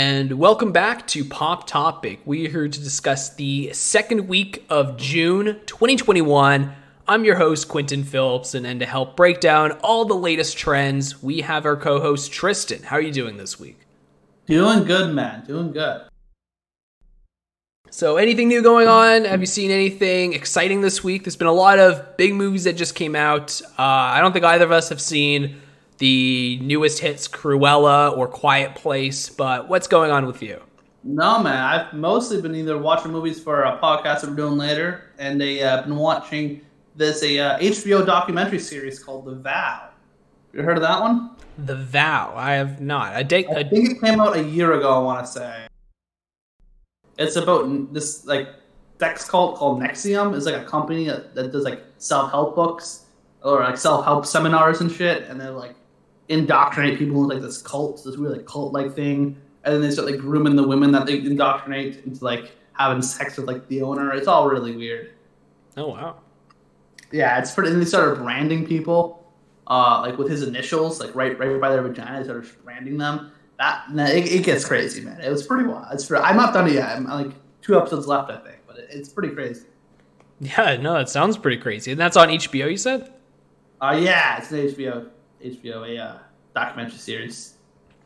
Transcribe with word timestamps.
and 0.00 0.38
welcome 0.38 0.72
back 0.72 1.06
to 1.06 1.22
Pop 1.22 1.66
Topic. 1.66 2.20
We 2.24 2.46
are 2.46 2.50
here 2.50 2.68
to 2.68 2.80
discuss 2.80 3.34
the 3.34 3.70
second 3.74 4.28
week 4.28 4.64
of 4.70 4.96
June 4.96 5.60
2021. 5.66 6.72
I'm 7.06 7.24
your 7.26 7.36
host, 7.36 7.68
Quentin 7.68 8.04
Phillips, 8.04 8.54
and, 8.54 8.66
and 8.66 8.80
to 8.80 8.86
help 8.86 9.14
break 9.14 9.40
down 9.40 9.72
all 9.82 10.06
the 10.06 10.14
latest 10.14 10.56
trends, 10.56 11.22
we 11.22 11.42
have 11.42 11.66
our 11.66 11.76
co 11.76 12.00
host, 12.00 12.32
Tristan. 12.32 12.84
How 12.84 12.96
are 12.96 13.02
you 13.02 13.12
doing 13.12 13.36
this 13.36 13.60
week? 13.60 13.76
Doing 14.46 14.84
good, 14.84 15.14
man. 15.14 15.44
Doing 15.44 15.70
good. 15.70 16.00
So, 17.90 18.16
anything 18.16 18.48
new 18.48 18.62
going 18.62 18.88
on? 18.88 19.26
Have 19.26 19.40
you 19.40 19.46
seen 19.46 19.70
anything 19.70 20.32
exciting 20.32 20.80
this 20.80 21.04
week? 21.04 21.24
There's 21.24 21.36
been 21.36 21.46
a 21.46 21.52
lot 21.52 21.78
of 21.78 22.16
big 22.16 22.32
movies 22.32 22.64
that 22.64 22.72
just 22.72 22.94
came 22.94 23.14
out. 23.14 23.60
Uh, 23.78 23.82
I 23.82 24.22
don't 24.22 24.32
think 24.32 24.46
either 24.46 24.64
of 24.64 24.72
us 24.72 24.88
have 24.88 25.00
seen 25.02 25.60
the 26.00 26.58
newest 26.62 26.98
hits 26.98 27.28
Cruella 27.28 28.16
or 28.16 28.26
Quiet 28.26 28.74
Place, 28.74 29.28
but 29.28 29.68
what's 29.68 29.86
going 29.86 30.10
on 30.10 30.26
with 30.26 30.42
you? 30.42 30.60
No, 31.04 31.42
man. 31.42 31.56
I've 31.56 31.92
mostly 31.92 32.40
been 32.40 32.54
either 32.54 32.76
watching 32.78 33.12
movies 33.12 33.40
for 33.40 33.62
a 33.62 33.78
podcast 33.78 34.22
that 34.22 34.30
we're 34.30 34.36
doing 34.36 34.56
later, 34.56 35.04
and 35.18 35.40
they 35.40 35.62
uh, 35.62 35.82
been 35.82 35.96
watching 35.96 36.62
this 36.96 37.22
a 37.22 37.38
uh, 37.38 37.58
HBO 37.58 38.04
documentary 38.04 38.58
series 38.58 38.98
called 38.98 39.26
The 39.26 39.34
Vow. 39.34 39.90
You 40.54 40.62
heard 40.62 40.78
of 40.78 40.82
that 40.82 41.00
one? 41.00 41.30
The 41.58 41.76
Vow. 41.76 42.32
I 42.34 42.52
have 42.54 42.80
not. 42.80 43.14
I 43.14 43.22
think 43.22 43.48
it 43.50 44.00
came 44.00 44.20
out 44.20 44.36
a 44.36 44.42
year 44.42 44.72
ago. 44.72 44.92
I 44.92 44.98
want 45.00 45.26
to 45.26 45.30
say. 45.30 45.66
It's 47.18 47.36
about 47.36 47.92
this 47.92 48.24
like 48.24 48.48
sex 48.98 49.28
cult 49.28 49.56
called 49.56 49.82
NXIVM. 49.82 50.34
It's 50.34 50.46
like 50.46 50.56
a 50.56 50.64
company 50.64 51.06
that, 51.06 51.34
that 51.34 51.52
does 51.52 51.64
like 51.64 51.82
self 51.98 52.30
help 52.30 52.54
books 52.56 53.04
or 53.42 53.60
like 53.60 53.76
self 53.76 54.04
help 54.06 54.24
seminars 54.24 54.80
and 54.80 54.90
shit, 54.90 55.24
and 55.24 55.38
they're 55.38 55.50
like 55.50 55.74
indoctrinate 56.30 56.96
people 56.96 57.22
into 57.22 57.34
like 57.34 57.42
this 57.42 57.60
cult, 57.60 58.02
this 58.04 58.16
really 58.16 58.38
like 58.38 58.46
cult 58.46 58.72
like 58.72 58.94
thing, 58.94 59.36
and 59.64 59.74
then 59.74 59.82
they 59.82 59.90
start 59.90 60.10
like 60.10 60.20
grooming 60.20 60.56
the 60.56 60.66
women 60.66 60.92
that 60.92 61.04
they 61.04 61.18
indoctrinate 61.18 62.04
into 62.06 62.24
like 62.24 62.56
having 62.72 63.02
sex 63.02 63.36
with 63.36 63.46
like 63.46 63.68
the 63.68 63.82
owner. 63.82 64.12
It's 64.12 64.28
all 64.28 64.48
really 64.48 64.74
weird. 64.74 65.10
Oh 65.76 65.88
wow. 65.88 66.16
Yeah, 67.12 67.38
it's 67.38 67.52
pretty. 67.52 67.72
And 67.72 67.82
they 67.82 67.84
started 67.84 68.22
branding 68.22 68.64
people, 68.64 69.30
uh, 69.66 70.00
like 70.02 70.16
with 70.16 70.30
his 70.30 70.42
initials, 70.42 71.00
like 71.00 71.14
right 71.14 71.38
right 71.38 71.60
by 71.60 71.70
their 71.70 71.82
vagina. 71.82 72.18
They 72.18 72.24
started 72.24 72.64
branding 72.64 72.96
them. 72.96 73.32
That 73.58 73.84
it, 73.90 74.32
it 74.32 74.44
gets 74.44 74.64
crazy, 74.64 75.02
man. 75.02 75.20
It 75.20 75.28
was 75.28 75.46
pretty 75.46 75.68
wild. 75.68 75.86
It's 75.92 76.06
pretty, 76.06 76.24
I'm 76.24 76.36
not 76.36 76.54
done 76.54 76.72
yet. 76.72 76.96
I'm 76.96 77.04
like 77.04 77.32
two 77.60 77.76
episodes 77.76 78.06
left, 78.06 78.30
I 78.30 78.38
think, 78.38 78.58
but 78.66 78.78
it, 78.78 78.88
it's 78.90 79.10
pretty 79.10 79.34
crazy. 79.34 79.66
Yeah, 80.38 80.76
no, 80.76 80.94
that 80.94 81.10
sounds 81.10 81.36
pretty 81.36 81.58
crazy, 81.58 81.90
and 81.90 82.00
that's 82.00 82.16
on 82.16 82.28
HBO. 82.28 82.70
You 82.70 82.78
said? 82.78 83.12
Uh, 83.82 83.98
yeah, 84.00 84.38
it's 84.38 84.50
an 84.52 84.58
HBO 84.68 85.10
HBO 85.44 85.88
a 85.88 86.02
uh, 86.02 86.18
documentary 86.54 86.98
series. 86.98 87.54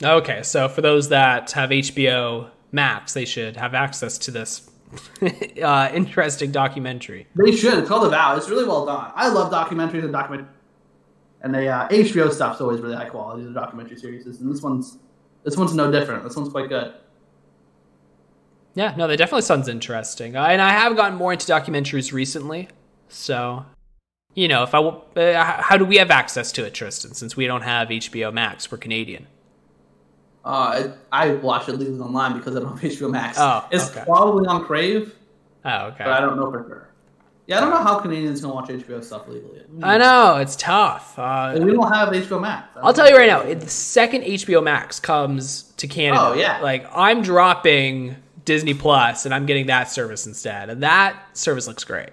Okay, 0.02 0.42
so 0.42 0.68
for 0.68 0.80
those 0.80 1.08
that 1.08 1.50
have 1.52 1.70
HBO 1.70 2.50
Max, 2.72 3.14
they 3.14 3.24
should 3.24 3.56
have 3.56 3.74
access 3.74 4.18
to 4.18 4.30
this 4.30 4.70
uh, 5.62 5.90
interesting 5.94 6.50
documentary. 6.50 7.26
They 7.34 7.54
should. 7.54 7.78
It's 7.78 7.88
called 7.88 8.04
The 8.04 8.10
Vow. 8.10 8.36
It's 8.36 8.48
really 8.48 8.64
well 8.64 8.86
done. 8.86 9.12
I 9.14 9.28
love 9.28 9.52
documentaries 9.52 10.04
and 10.04 10.12
document, 10.12 10.48
and 11.42 11.54
the 11.54 11.68
uh, 11.68 11.88
HBO 11.88 12.32
stuff's 12.32 12.60
always 12.60 12.80
really 12.80 12.96
high 12.96 13.08
quality. 13.08 13.44
The 13.44 13.52
documentary 13.52 13.96
series, 13.96 14.26
and 14.26 14.52
this 14.52 14.62
one's 14.62 14.98
this 15.44 15.56
one's 15.56 15.74
no 15.74 15.90
different. 15.90 16.24
This 16.24 16.36
one's 16.36 16.48
quite 16.48 16.68
good. 16.68 16.94
Yeah, 18.74 18.94
no, 18.96 19.06
that 19.06 19.16
definitely 19.16 19.42
sounds 19.42 19.68
interesting. 19.68 20.36
Uh, 20.36 20.46
and 20.46 20.60
I 20.60 20.70
have 20.70 20.96
gotten 20.96 21.16
more 21.16 21.32
into 21.32 21.46
documentaries 21.46 22.12
recently, 22.12 22.68
so 23.08 23.64
you 24.34 24.48
know, 24.48 24.62
if 24.64 24.74
I 24.74 24.78
uh, 24.78 25.62
how 25.62 25.76
do 25.76 25.84
we 25.84 25.96
have 25.96 26.10
access 26.10 26.52
to 26.52 26.64
it, 26.64 26.74
Tristan? 26.74 27.14
Since 27.14 27.36
we 27.36 27.46
don't 27.46 27.62
have 27.62 27.88
HBO 27.88 28.32
Max, 28.32 28.70
we're 28.70 28.78
Canadian. 28.78 29.26
Uh, 30.44 30.88
I 31.10 31.30
watch 31.36 31.68
it 31.68 31.72
legally 31.76 31.98
online 32.00 32.36
because 32.36 32.54
I 32.54 32.60
don't 32.60 32.76
have 32.78 32.92
HBO 32.92 33.10
Max. 33.10 33.38
Oh, 33.40 33.66
it's 33.70 33.90
okay. 33.90 34.04
probably 34.04 34.46
on 34.46 34.64
Crave. 34.64 35.14
Oh, 35.64 35.86
okay. 35.86 36.04
But 36.04 36.12
I 36.12 36.20
don't 36.20 36.36
know 36.36 36.50
for 36.50 36.64
sure. 36.68 36.88
Yeah, 37.46 37.58
I 37.58 37.60
don't 37.60 37.70
know 37.70 37.82
how 37.82 37.98
Canadians 37.98 38.40
can 38.40 38.50
watch 38.50 38.68
HBO 38.68 39.04
stuff 39.04 39.28
legally. 39.28 39.60
I 39.82 39.98
know 39.98 40.36
it's 40.36 40.56
tough. 40.56 41.18
Uh, 41.18 41.58
we 41.62 41.72
don't 41.72 41.92
have 41.92 42.08
HBO 42.08 42.40
Max. 42.40 42.68
I'll 42.82 42.94
tell 42.94 43.08
you 43.08 43.16
right 43.16 43.26
now, 43.28 43.42
the 43.42 43.68
second 43.68 44.22
HBO 44.22 44.62
Max 44.62 44.98
comes 44.98 45.64
to 45.76 45.86
Canada, 45.86 46.22
Oh, 46.22 46.34
yeah. 46.34 46.60
like 46.60 46.86
I'm 46.94 47.20
dropping 47.22 48.16
Disney 48.46 48.72
Plus 48.72 49.26
and 49.26 49.34
I'm 49.34 49.44
getting 49.44 49.66
that 49.66 49.90
service 49.90 50.26
instead, 50.26 50.70
and 50.70 50.82
that 50.82 51.16
service 51.36 51.66
looks 51.66 51.84
great. 51.84 52.10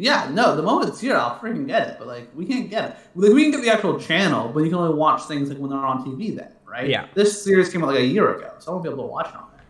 Yeah, 0.00 0.30
no, 0.32 0.54
the 0.54 0.62
moment 0.62 0.88
it's 0.90 1.00
here, 1.00 1.16
I'll 1.16 1.38
freaking 1.40 1.66
get 1.66 1.88
it. 1.88 1.96
But 1.98 2.06
like, 2.06 2.30
we 2.34 2.46
can't 2.46 2.70
get 2.70 2.84
it. 2.90 2.96
Like, 3.16 3.32
we 3.32 3.42
can 3.42 3.50
get 3.50 3.62
the 3.62 3.70
actual 3.72 3.98
channel, 3.98 4.48
but 4.48 4.60
you 4.60 4.70
can 4.70 4.78
only 4.78 4.94
watch 4.94 5.22
things 5.24 5.48
like 5.48 5.58
when 5.58 5.70
they're 5.70 5.78
on 5.80 6.04
TV. 6.04 6.36
Then, 6.36 6.52
right? 6.64 6.88
Yeah. 6.88 7.06
This 7.14 7.42
series 7.42 7.68
came 7.68 7.82
out 7.82 7.88
like 7.88 7.98
a 7.98 8.04
year 8.06 8.32
ago, 8.36 8.52
so 8.58 8.70
I 8.70 8.74
won't 8.74 8.84
be 8.84 8.90
able 8.90 9.02
to 9.04 9.08
watch 9.10 9.28
it 9.28 9.34
on 9.34 9.48
there. 9.52 9.64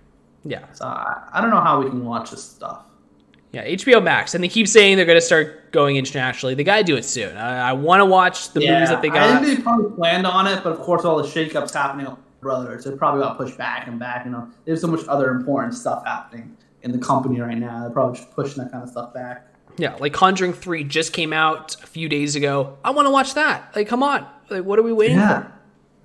Yeah, 0.60 0.70
So 0.72 0.84
I, 0.84 1.28
I 1.32 1.40
don't 1.40 1.50
know 1.50 1.60
how 1.60 1.80
we 1.82 1.88
can 1.88 2.04
watch 2.04 2.30
this 2.30 2.44
stuff. 2.44 2.82
yeah, 3.52 3.64
HBO 3.66 4.02
Max, 4.02 4.34
and 4.34 4.44
they 4.44 4.48
keep 4.48 4.68
saying 4.68 4.96
they're 4.98 5.06
going 5.06 5.16
to 5.16 5.24
start 5.24 5.72
going 5.72 5.96
internationally. 5.96 6.54
They 6.54 6.62
got 6.64 6.76
to 6.76 6.84
do 6.84 6.96
it 6.96 7.04
soon. 7.06 7.36
I, 7.36 7.70
I 7.70 7.72
want 7.72 8.00
to 8.00 8.04
watch 8.06 8.50
the 8.52 8.60
movies 8.60 8.90
that 8.90 9.00
they 9.00 9.08
got. 9.08 9.22
I 9.30 9.42
think 9.42 9.56
they 9.56 9.62
probably 9.62 9.90
planned 9.96 10.26
on 10.26 10.46
it, 10.46 10.62
but 10.62 10.72
of 10.72 10.80
course, 10.80 11.04
all 11.06 11.16
the 11.16 11.26
shakeups 11.28 11.72
happening 11.72 12.06
with 12.06 12.18
Brothers, 12.40 12.86
it 12.86 12.96
probably 12.98 13.22
got 13.22 13.36
pushed 13.36 13.58
back 13.58 13.88
and 13.88 13.98
back. 13.98 14.24
You 14.24 14.30
know, 14.30 14.48
there's 14.64 14.80
so 14.80 14.86
much 14.86 15.00
other 15.08 15.30
important 15.30 15.74
stuff 15.74 16.04
happening 16.06 16.56
in 16.82 16.92
the 16.92 16.98
company 16.98 17.40
right 17.40 17.58
now. 17.58 17.80
They're 17.80 17.90
probably 17.90 18.16
just 18.18 18.30
pushing 18.30 18.62
that 18.62 18.70
kind 18.70 18.84
of 18.84 18.90
stuff 18.90 19.12
back. 19.12 19.47
Yeah, 19.78 19.94
like 20.00 20.12
Conjuring 20.12 20.52
Three 20.52 20.84
just 20.84 21.12
came 21.12 21.32
out 21.32 21.76
a 21.82 21.86
few 21.86 22.08
days 22.08 22.34
ago. 22.36 22.76
I 22.84 22.90
want 22.90 23.06
to 23.06 23.10
watch 23.10 23.34
that. 23.34 23.74
Like, 23.76 23.88
come 23.88 24.02
on, 24.02 24.26
like, 24.50 24.64
what 24.64 24.78
are 24.78 24.82
we 24.82 24.92
waiting 24.92 25.16
Yeah. 25.16 25.42
for? 25.42 25.52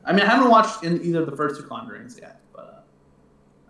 I 0.05 0.11
mean, 0.13 0.21
I 0.21 0.25
haven't 0.29 0.49
watched 0.51 0.83
in 0.83 1.01
either 1.03 1.21
of 1.21 1.29
the 1.31 1.35
first 1.35 1.59
two 1.59 1.65
Conjurings 1.67 2.19
yet, 2.21 2.39
but 2.53 2.61
uh, 2.61 2.79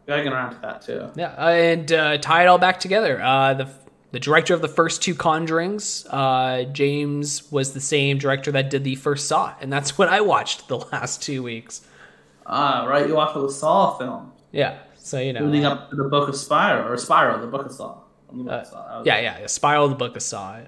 gotta 0.08 0.24
get 0.24 0.34
around 0.34 0.56
to 0.56 0.62
that 0.62 0.82
too. 0.82 1.10
Yeah, 1.16 1.34
uh, 1.38 1.50
and 1.50 1.92
uh, 1.92 2.18
tie 2.18 2.44
it 2.44 2.48
all 2.48 2.58
back 2.58 2.80
together. 2.80 3.22
Uh, 3.22 3.54
the 3.54 3.70
the 4.12 4.20
director 4.20 4.54
of 4.54 4.62
the 4.62 4.68
first 4.68 5.02
two 5.02 5.16
Conjurings, 5.16 6.06
uh, 6.12 6.66
James, 6.72 7.52
was 7.52 7.74
the 7.74 7.80
same 7.82 8.20
director 8.20 8.52
that 8.52 8.70
did 8.70 8.84
the 8.84 8.94
first 8.96 9.28
Saw, 9.28 9.54
and 9.62 9.72
that's 9.74 9.98
what 9.98 10.10
I 10.10 10.22
watched 10.22 10.68
the 10.68 10.78
last 10.80 11.22
two 11.24 11.42
weeks. 11.44 11.82
Ah, 12.46 12.86
right. 12.88 13.08
You 13.08 13.16
watched 13.16 13.36
the 13.36 13.50
Saw 13.50 13.98
film, 13.98 14.32
Yeah, 14.52 14.80
so 14.98 15.20
you 15.20 15.32
know, 15.34 15.46
leading 15.46 15.66
up 15.66 15.90
to 15.92 15.96
the 15.96 16.04
Book 16.04 16.28
of 16.30 16.36
Spiral 16.36 16.92
or 16.92 16.98
Spiral, 16.98 17.40
the 17.40 17.48
Book 17.48 17.66
of 17.68 17.72
Saw. 17.72 18.00
Uh, 18.36 18.50
of 18.52 18.68
Saw. 18.68 18.88
That 18.88 18.98
was- 19.00 19.06
yeah, 19.08 19.20
yeah, 19.20 19.40
yeah. 19.42 19.48
Spiral, 19.48 19.88
the 19.90 19.96
Book 19.96 20.16
of 20.16 20.22
Saw. 20.22 20.58
It. 20.58 20.68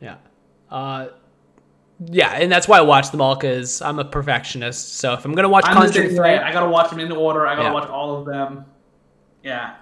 Yeah, 0.00 0.16
uh, 0.70 1.08
yeah, 2.06 2.30
and 2.32 2.50
that's 2.52 2.68
why 2.68 2.78
I 2.78 2.82
watched 2.82 3.10
them 3.12 3.20
all 3.20 3.34
because 3.34 3.82
I'm 3.82 3.98
a 3.98 4.04
perfectionist. 4.04 4.96
So 4.98 5.14
if 5.14 5.24
I'm 5.24 5.34
gonna 5.34 5.48
watch 5.48 5.64
I'm 5.66 5.74
Conjuring 5.74 6.10
Three. 6.10 6.28
I 6.30 6.52
gotta 6.52 6.68
watch 6.68 6.90
them 6.90 7.00
in 7.00 7.10
order. 7.10 7.46
I 7.46 7.54
gotta 7.56 7.68
Yeah. 7.68 7.72
watch 7.74 7.88
all 7.88 8.16
of 8.16 8.26
them. 8.26 8.66
Yeah. 9.42 9.74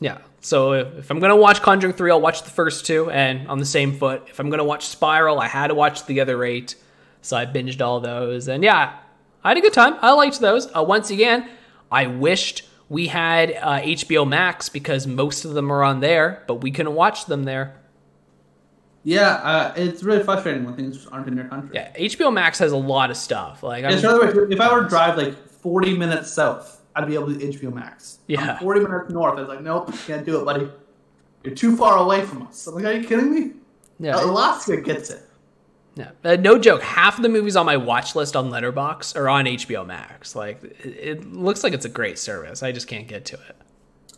Yeah. 0.00 0.18
So 0.40 0.72
if, 0.74 0.98
if 0.98 1.10
I'm 1.10 1.20
gonna 1.20 1.36
watch 1.36 1.62
Conjuring 1.62 1.94
three, 1.94 2.10
I'll 2.10 2.20
watch 2.20 2.42
the 2.42 2.50
first 2.50 2.84
two, 2.84 3.10
and 3.10 3.48
on 3.48 3.58
the 3.58 3.64
same 3.64 3.94
foot. 3.94 4.24
If 4.28 4.38
I'm 4.40 4.50
gonna 4.50 4.64
watch 4.64 4.86
Spiral, 4.86 5.40
I 5.40 5.46
had 5.48 5.68
to 5.68 5.74
watch 5.74 6.04
the 6.04 6.20
other 6.20 6.44
eight, 6.44 6.74
so 7.22 7.36
I 7.36 7.46
binged 7.46 7.80
all 7.80 8.00
those, 8.00 8.48
and 8.48 8.62
yeah, 8.62 8.96
I 9.42 9.48
had 9.48 9.56
a 9.56 9.60
good 9.62 9.72
time. 9.72 9.94
I 10.02 10.12
liked 10.12 10.40
those. 10.40 10.68
Uh, 10.76 10.82
once 10.82 11.08
again, 11.10 11.48
I 11.90 12.08
wished 12.08 12.68
we 12.88 13.06
had 13.08 13.52
uh, 13.52 13.80
HBO 13.80 14.28
Max 14.28 14.68
because 14.68 15.06
most 15.06 15.44
of 15.44 15.54
them 15.54 15.72
are 15.72 15.82
on 15.82 16.00
there, 16.00 16.42
but 16.46 16.56
we 16.56 16.70
couldn't 16.70 16.94
watch 16.94 17.26
them 17.26 17.44
there. 17.44 17.76
Yeah, 19.04 19.34
uh, 19.34 19.74
it's 19.76 20.02
really 20.02 20.22
frustrating 20.22 20.64
when 20.64 20.74
things 20.76 21.06
aren't 21.06 21.28
in 21.28 21.36
your 21.36 21.46
country. 21.46 21.70
Yeah, 21.74 21.92
HBO 21.94 22.32
Max 22.32 22.58
has 22.58 22.72
a 22.72 22.76
lot 22.76 23.10
of 23.10 23.16
stuff. 23.16 23.62
Like, 23.62 23.84
It's 23.84 24.02
another 24.02 24.26
way. 24.26 24.46
If 24.50 24.60
I 24.60 24.72
were 24.72 24.82
to 24.84 24.88
drive 24.88 25.18
like 25.18 25.36
40 25.48 25.96
minutes 25.98 26.32
south, 26.32 26.80
I'd 26.96 27.06
be 27.06 27.14
able 27.14 27.26
to 27.26 27.34
HBO 27.34 27.72
Max. 27.72 28.20
Yeah. 28.28 28.52
I'm 28.52 28.58
40 28.58 28.80
minutes 28.80 29.10
north. 29.10 29.36
I 29.38 29.40
was 29.42 29.48
like, 29.48 29.60
nope, 29.60 29.92
can't 30.06 30.24
do 30.24 30.40
it, 30.40 30.44
buddy. 30.44 30.68
You're 31.42 31.54
too 31.54 31.76
far 31.76 31.98
away 31.98 32.24
from 32.24 32.42
us. 32.46 32.66
I'm 32.66 32.74
like, 32.76 32.84
are 32.84 32.92
you 32.92 33.06
kidding 33.06 33.34
me? 33.34 33.52
yeah, 33.98 34.22
Alaska 34.24 34.78
gets 34.80 35.10
it. 35.10 35.22
Yeah. 35.96 36.10
Uh, 36.24 36.36
no 36.36 36.58
joke. 36.58 36.82
Half 36.82 37.18
of 37.18 37.22
the 37.22 37.28
movies 37.28 37.54
on 37.56 37.66
my 37.66 37.76
watch 37.76 38.16
list 38.16 38.34
on 38.34 38.50
Letterboxd 38.50 39.16
are 39.16 39.28
on 39.28 39.44
HBO 39.44 39.86
Max. 39.86 40.34
Like, 40.34 40.62
it, 40.64 40.86
it 40.86 41.32
looks 41.32 41.62
like 41.62 41.72
it's 41.72 41.84
a 41.84 41.88
great 41.88 42.18
service. 42.18 42.62
I 42.62 42.72
just 42.72 42.88
can't 42.88 43.06
get 43.06 43.24
to 43.26 43.34
it. 43.36 43.56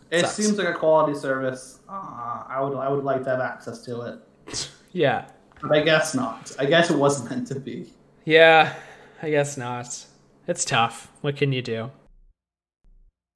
It 0.09 0.25
seems 0.27 0.57
like 0.57 0.67
a 0.69 0.73
quality 0.73 1.17
service. 1.19 1.79
Uh, 1.87 2.43
I 2.47 2.61
would, 2.61 2.77
I 2.77 2.89
would 2.89 3.03
like 3.03 3.23
to 3.25 3.29
have 3.29 3.41
access 3.41 3.81
to 3.85 4.01
it, 4.47 4.69
Yeah. 4.93 5.27
but 5.61 5.71
I 5.73 5.81
guess 5.81 6.15
not. 6.15 6.51
I 6.57 6.65
guess 6.65 6.89
it 6.89 6.97
wasn't 6.97 7.29
meant 7.29 7.47
to 7.49 7.59
be. 7.59 7.91
Yeah, 8.25 8.73
I 9.21 9.29
guess 9.29 9.57
not. 9.57 10.05
It's 10.47 10.63
tough. 10.63 11.11
What 11.21 11.35
can 11.35 11.51
you 11.51 11.61
do? 11.61 11.91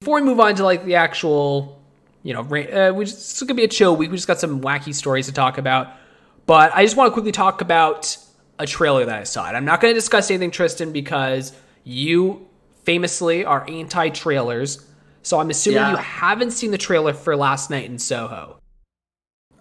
Before 0.00 0.14
we 0.16 0.22
move 0.22 0.40
on 0.40 0.54
to 0.56 0.64
like 0.64 0.84
the 0.84 0.94
actual, 0.94 1.80
you 2.22 2.32
know, 2.32 2.40
uh, 2.40 2.92
we 2.94 3.04
just, 3.04 3.18
this 3.18 3.36
is 3.36 3.42
gonna 3.42 3.54
be 3.54 3.64
a 3.64 3.68
chill 3.68 3.94
week. 3.94 4.10
We 4.10 4.16
just 4.16 4.26
got 4.26 4.40
some 4.40 4.62
wacky 4.62 4.94
stories 4.94 5.26
to 5.26 5.32
talk 5.32 5.58
about, 5.58 5.88
but 6.46 6.74
I 6.74 6.84
just 6.84 6.96
want 6.96 7.08
to 7.08 7.12
quickly 7.12 7.32
talk 7.32 7.60
about 7.60 8.16
a 8.62 8.66
trailer 8.66 9.04
that 9.04 9.18
I 9.20 9.24
saw. 9.24 9.46
And 9.46 9.56
I'm 9.56 9.64
not 9.64 9.80
gonna 9.80 9.94
discuss 9.94 10.30
anything, 10.30 10.50
Tristan, 10.50 10.92
because 10.92 11.52
you 11.84 12.46
famously 12.84 13.44
are 13.44 13.68
anti-trailers. 13.68 14.86
So 15.22 15.38
I'm 15.38 15.50
assuming 15.50 15.76
Yeah. 15.80 15.90
you 15.90 15.96
haven't 15.96 16.52
seen 16.52 16.70
the 16.70 16.78
trailer 16.78 17.12
for 17.12 17.36
Last 17.36 17.70
Night 17.70 17.84
in 17.84 17.98
Soho. 17.98 18.56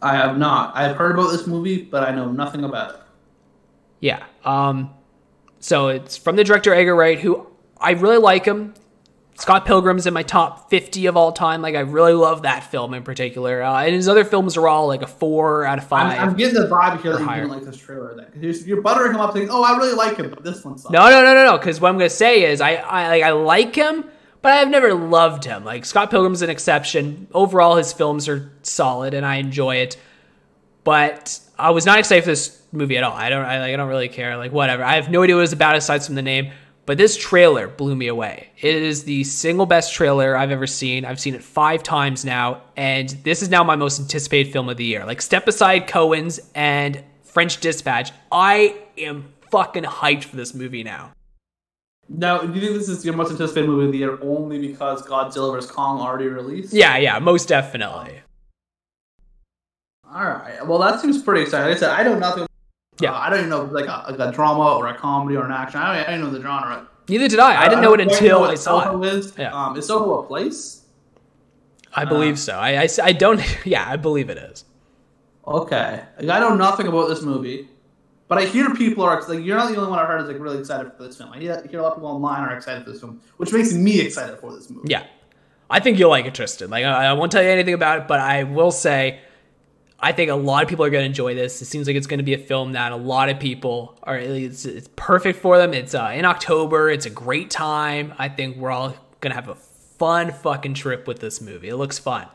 I 0.01 0.15
have 0.15 0.37
not. 0.37 0.75
I've 0.75 0.95
heard 0.95 1.11
about 1.11 1.31
this 1.31 1.45
movie, 1.45 1.83
but 1.83 2.07
I 2.07 2.11
know 2.11 2.31
nothing 2.31 2.63
about 2.63 2.91
it. 2.91 2.99
Yeah. 3.99 4.23
Um, 4.43 4.89
so 5.59 5.89
it's 5.89 6.17
from 6.17 6.35
the 6.35 6.43
director 6.43 6.73
Edgar 6.73 6.95
Wright, 6.95 7.19
who 7.19 7.45
I 7.79 7.91
really 7.91 8.17
like 8.17 8.45
him. 8.45 8.73
Scott 9.35 9.65
Pilgrim's 9.65 10.05
in 10.05 10.13
my 10.13 10.23
top 10.23 10.69
50 10.69 11.07
of 11.07 11.17
all 11.17 11.31
time. 11.31 11.61
Like, 11.61 11.75
I 11.75 11.79
really 11.79 12.13
love 12.13 12.43
that 12.43 12.63
film 12.63 12.93
in 12.93 13.03
particular. 13.03 13.63
Uh, 13.63 13.83
and 13.83 13.95
his 13.95 14.07
other 14.07 14.23
films 14.23 14.55
are 14.57 14.67
all 14.67 14.87
like 14.87 15.01
a 15.01 15.07
four 15.07 15.65
out 15.65 15.79
of 15.79 15.87
5 15.87 16.19
I'm, 16.19 16.29
I'm 16.29 16.35
getting 16.35 16.61
the 16.61 16.67
vibe 16.67 17.01
here 17.01 17.13
that 17.13 17.21
you 17.21 17.27
didn't 17.27 17.49
like 17.49 17.63
this 17.63 17.77
trailer. 17.77 18.15
Then 18.15 18.27
you're, 18.41 18.53
you're 18.53 18.81
buttering 18.81 19.13
him 19.13 19.21
up, 19.21 19.33
saying, 19.33 19.49
"Oh, 19.49 19.63
I 19.63 19.77
really 19.77 19.95
like 19.95 20.17
him, 20.17 20.29
but 20.29 20.43
this 20.43 20.63
one 20.63 20.77
sucks." 20.77 20.91
No, 20.91 21.09
no, 21.09 21.23
no, 21.23 21.33
no, 21.33 21.43
no. 21.45 21.57
Because 21.57 21.81
what 21.81 21.89
I'm 21.89 21.97
gonna 21.97 22.09
say 22.09 22.51
is, 22.51 22.61
I, 22.61 22.75
I 22.75 23.07
like, 23.07 23.23
I 23.23 23.31
like 23.31 23.75
him, 23.75 24.05
but 24.41 24.53
I've 24.53 24.69
never 24.69 24.93
loved 24.93 25.45
him. 25.45 25.63
Like 25.63 25.85
Scott 25.85 26.11
Pilgrim's 26.11 26.41
an 26.41 26.49
exception. 26.49 27.27
Overall, 27.33 27.77
his 27.77 27.93
films 27.93 28.27
are 28.27 28.51
solid, 28.63 29.13
and 29.13 29.25
I 29.25 29.35
enjoy 29.35 29.77
it. 29.77 29.97
But 30.83 31.39
I 31.57 31.71
was 31.71 31.85
not 31.85 31.99
excited 31.99 32.23
for 32.23 32.31
this 32.31 32.61
movie 32.71 32.97
at 32.97 33.03
all. 33.03 33.13
I 33.13 33.29
don't, 33.29 33.45
I, 33.45 33.59
like, 33.59 33.73
I 33.73 33.75
don't 33.75 33.89
really 33.89 34.09
care. 34.09 34.37
Like, 34.37 34.51
whatever. 34.51 34.83
I 34.83 34.95
have 34.95 35.09
no 35.09 35.21
idea 35.23 35.35
what 35.35 35.43
it's 35.43 35.53
about 35.53 35.75
aside 35.75 36.03
from 36.03 36.15
the 36.15 36.21
name. 36.21 36.51
But 36.91 36.97
this 36.97 37.15
trailer 37.15 37.69
blew 37.69 37.95
me 37.95 38.07
away. 38.07 38.49
It 38.59 38.75
is 38.75 39.05
the 39.05 39.23
single 39.23 39.65
best 39.65 39.93
trailer 39.93 40.35
I've 40.35 40.51
ever 40.51 40.67
seen. 40.67 41.05
I've 41.05 41.21
seen 41.21 41.35
it 41.35 41.41
five 41.41 41.83
times 41.83 42.25
now, 42.25 42.63
and 42.75 43.07
this 43.23 43.41
is 43.41 43.47
now 43.47 43.63
my 43.63 43.77
most 43.77 44.01
anticipated 44.01 44.51
film 44.51 44.67
of 44.67 44.75
the 44.75 44.83
year. 44.83 45.05
Like, 45.05 45.21
step 45.21 45.47
aside 45.47 45.87
Coens' 45.87 46.41
and 46.53 47.01
French 47.23 47.61
Dispatch. 47.61 48.11
I 48.29 48.75
am 48.97 49.31
fucking 49.51 49.83
hyped 49.83 50.25
for 50.25 50.35
this 50.35 50.53
movie 50.53 50.83
now. 50.83 51.13
Now, 52.09 52.39
do 52.39 52.59
you 52.59 52.59
think 52.59 52.79
this 52.79 52.89
is 52.89 53.05
your 53.05 53.15
most 53.15 53.31
anticipated 53.31 53.69
movie 53.69 53.85
of 53.85 53.91
the 53.93 53.97
year 53.97 54.19
only 54.21 54.59
because 54.59 55.01
Godzilla 55.07 55.53
vs 55.53 55.71
Kong 55.71 56.01
already 56.01 56.27
released? 56.27 56.73
Yeah, 56.73 56.97
yeah, 56.97 57.19
most 57.19 57.47
definitely. 57.47 58.19
All 60.13 60.25
right. 60.25 60.67
Well, 60.67 60.79
that 60.79 60.99
seems 60.99 61.23
pretty 61.23 61.43
exciting. 61.43 61.69
Like 61.69 61.77
I 61.77 61.79
said, 61.79 61.91
I 61.91 62.03
don't 62.03 62.19
know 62.19 62.27
nothing. 62.27 62.47
Yeah. 63.01 63.13
Uh, 63.13 63.19
I 63.19 63.29
don't 63.29 63.39
even 63.39 63.49
know 63.49 63.63
like 63.63 63.85
a, 63.85 64.11
like 64.11 64.19
a 64.19 64.31
drama 64.31 64.75
or 64.77 64.87
a 64.87 64.97
comedy 64.97 65.35
or 65.35 65.45
an 65.45 65.51
action. 65.51 65.79
I 65.79 65.97
don't, 65.97 66.07
I 66.07 66.11
don't 66.11 66.21
know 66.21 66.29
the 66.29 66.41
genre. 66.41 66.87
Neither 67.09 67.27
did 67.27 67.39
I. 67.39 67.63
I 67.63 67.67
didn't 67.67 67.81
know 67.81 67.93
it 67.93 68.01
until 68.01 68.41
what 68.41 68.51
I 68.51 68.55
saw 68.55 68.83
Soho 68.83 69.03
it. 69.03 69.13
Is. 69.13 69.33
Yeah. 69.37 69.51
Um, 69.53 69.77
is 69.77 69.87
Soho 69.87 70.19
a 70.19 70.27
place? 70.27 70.85
I 71.93 72.05
believe 72.05 72.39
so. 72.39 72.53
I, 72.53 72.83
I, 72.83 72.87
I 73.03 73.11
don't. 73.11 73.41
Yeah, 73.65 73.83
I 73.87 73.97
believe 73.97 74.29
it 74.29 74.37
is. 74.37 74.63
Okay. 75.45 76.03
Like, 76.19 76.29
I 76.29 76.39
know 76.39 76.55
nothing 76.55 76.87
about 76.87 77.09
this 77.09 77.21
movie, 77.21 77.67
but 78.27 78.37
I 78.37 78.45
hear 78.45 78.73
people 78.73 79.03
are 79.03 79.21
like, 79.27 79.43
you're 79.43 79.57
not 79.57 79.71
the 79.71 79.77
only 79.77 79.89
one 79.89 79.99
I 79.99 80.05
heard 80.05 80.21
is 80.21 80.27
like 80.27 80.39
really 80.39 80.59
excited 80.59 80.93
for 80.95 81.03
this 81.03 81.17
film. 81.17 81.31
I 81.33 81.39
hear, 81.39 81.61
I 81.65 81.67
hear 81.67 81.79
a 81.79 81.83
lot 81.83 81.93
of 81.93 81.97
people 81.97 82.11
online 82.11 82.41
are 82.43 82.55
excited 82.55 82.85
for 82.85 82.91
this 82.91 83.01
film, 83.01 83.19
which 83.37 83.51
makes 83.51 83.73
me 83.73 83.99
excited 83.99 84.39
for 84.39 84.53
this 84.53 84.69
movie. 84.69 84.87
Yeah, 84.89 85.05
I 85.69 85.79
think 85.79 85.99
you'll 85.99 86.09
like 86.11 86.25
it, 86.25 86.35
Tristan. 86.35 86.69
Like 86.69 86.85
I, 86.85 87.07
I 87.07 87.13
won't 87.13 87.31
tell 87.31 87.43
you 87.43 87.49
anything 87.49 87.73
about 87.73 87.99
it, 87.99 88.07
but 88.07 88.19
I 88.19 88.43
will 88.43 88.71
say, 88.71 89.19
I 90.03 90.11
think 90.11 90.31
a 90.31 90.35
lot 90.35 90.63
of 90.63 90.69
people 90.69 90.83
are 90.83 90.89
going 90.89 91.03
to 91.03 91.05
enjoy 91.05 91.35
this. 91.35 91.61
It 91.61 91.65
seems 91.65 91.85
like 91.85 91.95
it's 91.95 92.07
going 92.07 92.17
to 92.17 92.23
be 92.23 92.33
a 92.33 92.39
film 92.39 92.71
that 92.71 92.91
a 92.91 92.95
lot 92.95 93.29
of 93.29 93.39
people 93.39 93.99
are. 94.03 94.17
It's, 94.17 94.65
it's 94.65 94.89
perfect 94.95 95.39
for 95.39 95.57
them. 95.59 95.73
It's 95.73 95.93
uh, 95.93 96.11
in 96.15 96.25
October. 96.25 96.89
It's 96.89 97.05
a 97.05 97.11
great 97.11 97.51
time. 97.51 98.13
I 98.17 98.27
think 98.27 98.57
we're 98.57 98.71
all 98.71 98.95
going 99.19 99.29
to 99.31 99.35
have 99.35 99.47
a 99.47 99.55
fun 99.55 100.31
fucking 100.31 100.73
trip 100.73 101.07
with 101.07 101.19
this 101.19 101.39
movie. 101.39 101.69
It 101.69 101.75
looks 101.75 101.99
fun. 101.99 102.27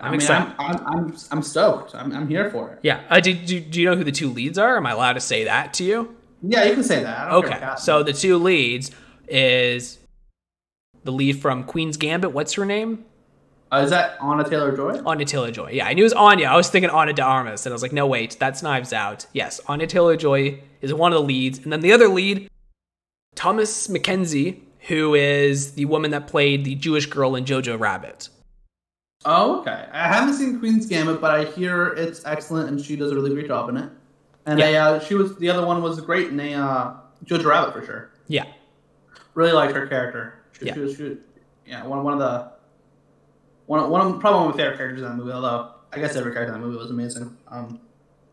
I 0.00 0.06
mean, 0.06 0.14
excited. 0.14 0.54
I'm, 0.58 0.76
I'm, 0.76 0.86
I'm, 0.86 1.16
I'm 1.30 1.42
stoked. 1.42 1.94
I'm, 1.94 2.12
I'm 2.12 2.28
here 2.28 2.50
for 2.50 2.72
it. 2.72 2.78
Yeah. 2.82 3.02
Uh, 3.10 3.20
do, 3.20 3.34
do, 3.34 3.60
do 3.60 3.80
you 3.80 3.90
know 3.90 3.96
who 3.96 4.04
the 4.04 4.12
two 4.12 4.30
leads 4.30 4.58
are? 4.58 4.78
Am 4.78 4.86
I 4.86 4.92
allowed 4.92 5.14
to 5.14 5.20
say 5.20 5.44
that 5.44 5.74
to 5.74 5.84
you? 5.84 6.16
Yeah, 6.42 6.64
you 6.64 6.74
can 6.74 6.84
say 6.84 7.02
that. 7.02 7.28
I 7.28 7.30
don't 7.30 7.46
care 7.46 7.56
Okay, 7.56 7.74
so 7.78 8.02
the 8.02 8.12
two 8.12 8.38
leads 8.38 8.90
is 9.28 9.98
the 11.04 11.12
lead 11.12 11.40
from 11.40 11.64
Queen's 11.64 11.96
Gambit. 11.96 12.32
What's 12.32 12.54
her 12.54 12.64
name? 12.64 13.04
Uh, 13.72 13.78
is 13.78 13.90
that 13.90 14.16
Anna 14.22 14.48
Taylor 14.48 14.76
Joy? 14.76 15.00
Anya 15.04 15.24
Taylor 15.26 15.50
Joy. 15.50 15.70
Yeah, 15.72 15.86
I 15.86 15.92
knew 15.94 16.02
it 16.02 16.04
was 16.04 16.12
Anya. 16.12 16.46
I 16.48 16.56
was 16.56 16.70
thinking 16.70 16.90
Ana 16.90 17.12
de 17.12 17.22
Armas, 17.22 17.66
and 17.66 17.72
I 17.72 17.74
was 17.74 17.82
like, 17.82 17.92
no, 17.92 18.06
wait, 18.06 18.36
that's 18.38 18.62
Knives 18.62 18.92
Out. 18.92 19.26
Yes, 19.32 19.60
Anya 19.66 19.86
Taylor 19.88 20.16
Joy 20.16 20.60
is 20.82 20.94
one 20.94 21.12
of 21.12 21.18
the 21.18 21.24
leads, 21.24 21.58
and 21.58 21.72
then 21.72 21.80
the 21.80 21.92
other 21.92 22.06
lead, 22.08 22.48
Thomasin 23.34 23.96
McKenzie, 23.96 24.60
who 24.88 25.14
is 25.14 25.72
the 25.72 25.84
woman 25.86 26.12
that 26.12 26.28
played 26.28 26.64
the 26.64 26.76
Jewish 26.76 27.06
girl 27.06 27.34
in 27.34 27.44
Jojo 27.44 27.78
Rabbit. 27.78 28.28
Oh, 29.24 29.60
okay. 29.60 29.86
I 29.92 30.06
haven't 30.06 30.34
seen 30.34 30.60
Queen's 30.60 30.86
Gambit, 30.86 31.20
but 31.20 31.32
I 31.32 31.44
hear 31.44 31.88
it's 31.88 32.24
excellent 32.24 32.68
and 32.68 32.80
she 32.80 32.94
does 32.94 33.10
a 33.10 33.14
really 33.16 33.34
great 33.34 33.48
job 33.48 33.68
in 33.70 33.76
it. 33.78 33.90
And 34.44 34.60
Yeah. 34.60 34.66
I, 34.66 34.74
uh, 34.74 35.00
she 35.00 35.14
was 35.16 35.36
the 35.38 35.50
other 35.50 35.66
one 35.66 35.82
was 35.82 36.00
great 36.00 36.28
in 36.28 36.38
a 36.38 36.54
uh, 36.54 36.94
Jojo 37.24 37.46
Rabbit 37.46 37.72
for 37.74 37.84
sure. 37.84 38.10
Yeah, 38.28 38.44
Really 39.34 39.50
liked 39.52 39.74
her 39.74 39.86
character. 39.88 40.34
She, 40.52 40.66
Yeah. 40.66 40.74
she 40.74 40.80
was, 40.80 40.96
she 40.96 41.02
was, 41.02 41.18
yeah, 41.66 41.84
one, 41.84 42.04
one 42.04 42.12
of 42.12 42.20
the 42.20 42.52
one, 43.66 43.88
one 43.90 44.00
of, 44.00 44.20
probably 44.20 44.40
one 44.40 44.50
of 44.50 44.56
my 44.56 44.62
favorite 44.62 44.76
characters 44.78 45.02
in 45.02 45.08
that 45.08 45.14
movie. 45.16 45.32
Although 45.32 45.70
I 45.92 45.98
guess 45.98 46.16
every 46.16 46.32
character 46.32 46.54
in 46.54 46.60
that 46.60 46.66
movie 46.66 46.78
was 46.78 46.90
amazing. 46.90 47.36
Um, 47.48 47.80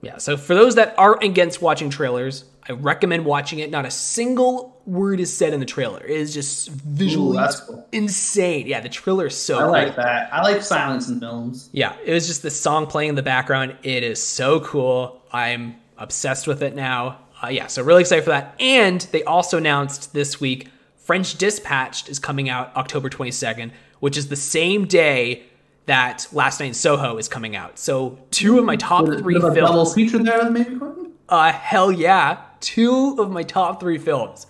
yeah. 0.02 0.18
So 0.18 0.36
for 0.36 0.54
those 0.54 0.76
that 0.76 0.94
aren't 0.98 1.24
against 1.24 1.62
watching 1.62 1.90
trailers, 1.90 2.46
I 2.68 2.74
recommend 2.74 3.26
watching 3.26 3.60
it. 3.60 3.70
Not 3.70 3.86
a 3.86 3.92
single 3.92 4.82
word 4.86 5.20
is 5.20 5.36
said 5.36 5.54
in 5.54 5.60
the 5.60 5.66
trailer. 5.66 6.04
It 6.04 6.12
is 6.12 6.34
just 6.34 6.70
visually 6.70 7.38
Ooh, 7.38 7.48
cool. 7.66 7.88
insane. 7.92 8.68
Yeah, 8.68 8.82
the 8.82 8.90
trailer 8.90 9.28
is 9.28 9.38
so 9.38 9.58
I 9.58 9.62
cool. 9.62 9.72
like 9.72 9.96
that. 9.96 10.34
I 10.34 10.42
like 10.42 10.62
silence 10.62 11.08
in 11.08 11.20
films. 11.20 11.70
Yeah, 11.72 11.96
it 12.04 12.14
was 12.14 12.28
just 12.28 12.42
the 12.42 12.52
song 12.52 12.88
playing 12.88 13.10
in 13.10 13.16
the 13.16 13.24
background. 13.24 13.78
It 13.84 14.04
is 14.04 14.22
so 14.22 14.60
cool. 14.60 15.22
I'm 15.32 15.76
obsessed 15.98 16.48
with 16.48 16.62
it 16.64 16.76
now. 16.76 17.20
Uh, 17.42 17.48
yeah, 17.48 17.68
so 17.68 17.82
really 17.84 18.02
excited 18.02 18.24
for 18.24 18.32
that. 18.32 18.56
And 18.60 19.02
they 19.12 19.24
also 19.24 19.58
announced 19.58 20.14
this 20.14 20.40
week 20.40 20.70
French 20.98 21.38
Dispatched 21.38 22.08
is 22.08 22.20
coming 22.20 22.50
out 22.50 22.76
October 22.78 23.10
22nd, 23.10 23.72
which 24.04 24.18
is 24.18 24.28
the 24.28 24.36
same 24.36 24.86
day 24.86 25.44
that 25.86 26.28
Last 26.34 26.60
Night 26.60 26.66
in 26.66 26.74
Soho 26.74 27.18
is 27.18 27.30
coming 27.30 27.56
out. 27.56 27.80
So 27.80 28.20
two 28.32 28.60
of 28.60 28.66
my 28.66 28.76
top 28.76 29.06
three 29.06 29.38
a 29.38 29.40
double 29.40 29.54
films. 29.56 29.94
feature 29.94 30.22
there, 30.22 30.50
maybe. 30.50 30.78
Uh, 31.30 31.54
hell 31.54 31.90
yeah, 31.90 32.42
two 32.60 33.16
of 33.18 33.32
my 33.32 33.44
top 33.44 33.80
three 33.80 33.98
films. 33.98 34.46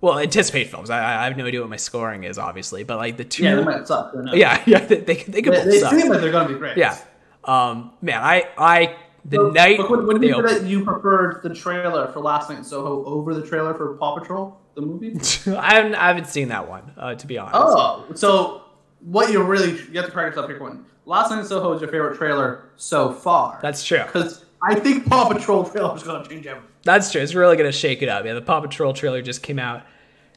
Well, 0.00 0.20
anticipated 0.20 0.70
films. 0.70 0.90
I, 0.90 1.22
I 1.22 1.24
have 1.24 1.36
no 1.36 1.44
idea 1.44 1.60
what 1.60 1.70
my 1.70 1.76
scoring 1.76 2.22
is, 2.22 2.38
obviously, 2.38 2.84
but 2.84 2.98
like 2.98 3.16
the 3.16 3.24
two. 3.24 3.42
Yeah, 3.42 3.56
they 3.56 3.64
might 3.64 3.88
suck. 3.88 4.14
yeah, 4.32 4.62
yeah, 4.66 4.78
they, 4.84 5.00
they, 5.00 5.14
they 5.24 5.42
could 5.42 5.54
They, 5.54 5.58
both 5.58 5.64
they 5.64 5.80
suck. 5.80 5.92
seem 5.92 6.08
like 6.08 6.20
they're 6.20 6.30
gonna 6.30 6.50
be 6.52 6.58
great. 6.58 6.76
Yeah. 6.76 6.96
Um, 7.42 7.94
man, 8.00 8.22
I, 8.22 8.48
I, 8.56 8.96
the 9.24 9.38
So, 9.38 9.50
night 9.50 9.78
but 9.78 9.90
when, 9.90 10.06
when 10.06 10.22
you 10.22 10.34
said 10.36 10.62
that 10.62 10.68
you 10.68 10.84
preferred 10.84 11.42
the 11.42 11.52
trailer 11.52 12.12
for 12.12 12.20
Last 12.20 12.48
Night 12.48 12.58
in 12.58 12.64
Soho 12.64 13.04
over 13.06 13.34
the 13.34 13.44
trailer 13.44 13.74
for 13.74 13.94
Paw 13.94 14.16
Patrol, 14.20 14.56
the 14.76 14.82
movie. 14.82 15.14
I 15.50 15.74
haven't, 15.74 15.96
I 15.96 16.06
haven't 16.06 16.28
seen 16.28 16.46
that 16.50 16.68
one, 16.68 16.92
uh, 16.96 17.16
to 17.16 17.26
be 17.26 17.38
honest. 17.38 17.56
oh, 17.56 18.04
so 18.14 18.63
what 19.04 19.30
you're 19.30 19.44
really 19.44 19.72
you 19.72 19.96
have 19.98 20.06
to 20.06 20.10
correct 20.12 20.30
yourself 20.30 20.48
here, 20.48 20.58
Quentin. 20.58 20.84
Last 21.06 21.30
Night 21.30 21.40
in 21.40 21.44
Soho 21.46 21.72
is 21.74 21.80
your 21.80 21.90
favorite 21.90 22.16
trailer 22.16 22.70
so 22.76 23.12
far. 23.12 23.58
That's 23.62 23.84
true. 23.84 24.02
because 24.04 24.44
I 24.62 24.74
think 24.74 25.06
Paw 25.06 25.28
Patrol 25.28 25.64
trailer 25.68 25.94
is 25.96 26.02
gonna 26.02 26.26
change 26.26 26.46
everything. 26.46 26.70
That's 26.82 27.12
true. 27.12 27.20
It's 27.20 27.34
really 27.34 27.56
gonna 27.56 27.72
shake 27.72 28.02
it 28.02 28.08
up. 28.08 28.24
Yeah, 28.24 28.34
the 28.34 28.42
Paw 28.42 28.60
Patrol 28.60 28.92
trailer 28.92 29.20
just 29.22 29.42
came 29.42 29.58
out. 29.58 29.82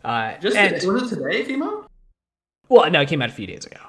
Uh, 0.04 0.38
Just 0.38 0.56
and, 0.56 0.76
today, 0.76 0.88
was 0.88 1.12
it 1.12 1.16
today 1.16 1.40
it 1.42 1.48
came 1.48 1.64
out? 1.64 1.90
well, 2.70 2.90
no, 2.92 3.02
it 3.02 3.10
came 3.10 3.22
out 3.22 3.30
a 3.30 3.34
few 3.34 3.48
days 3.48 3.66
ago. 3.66 3.80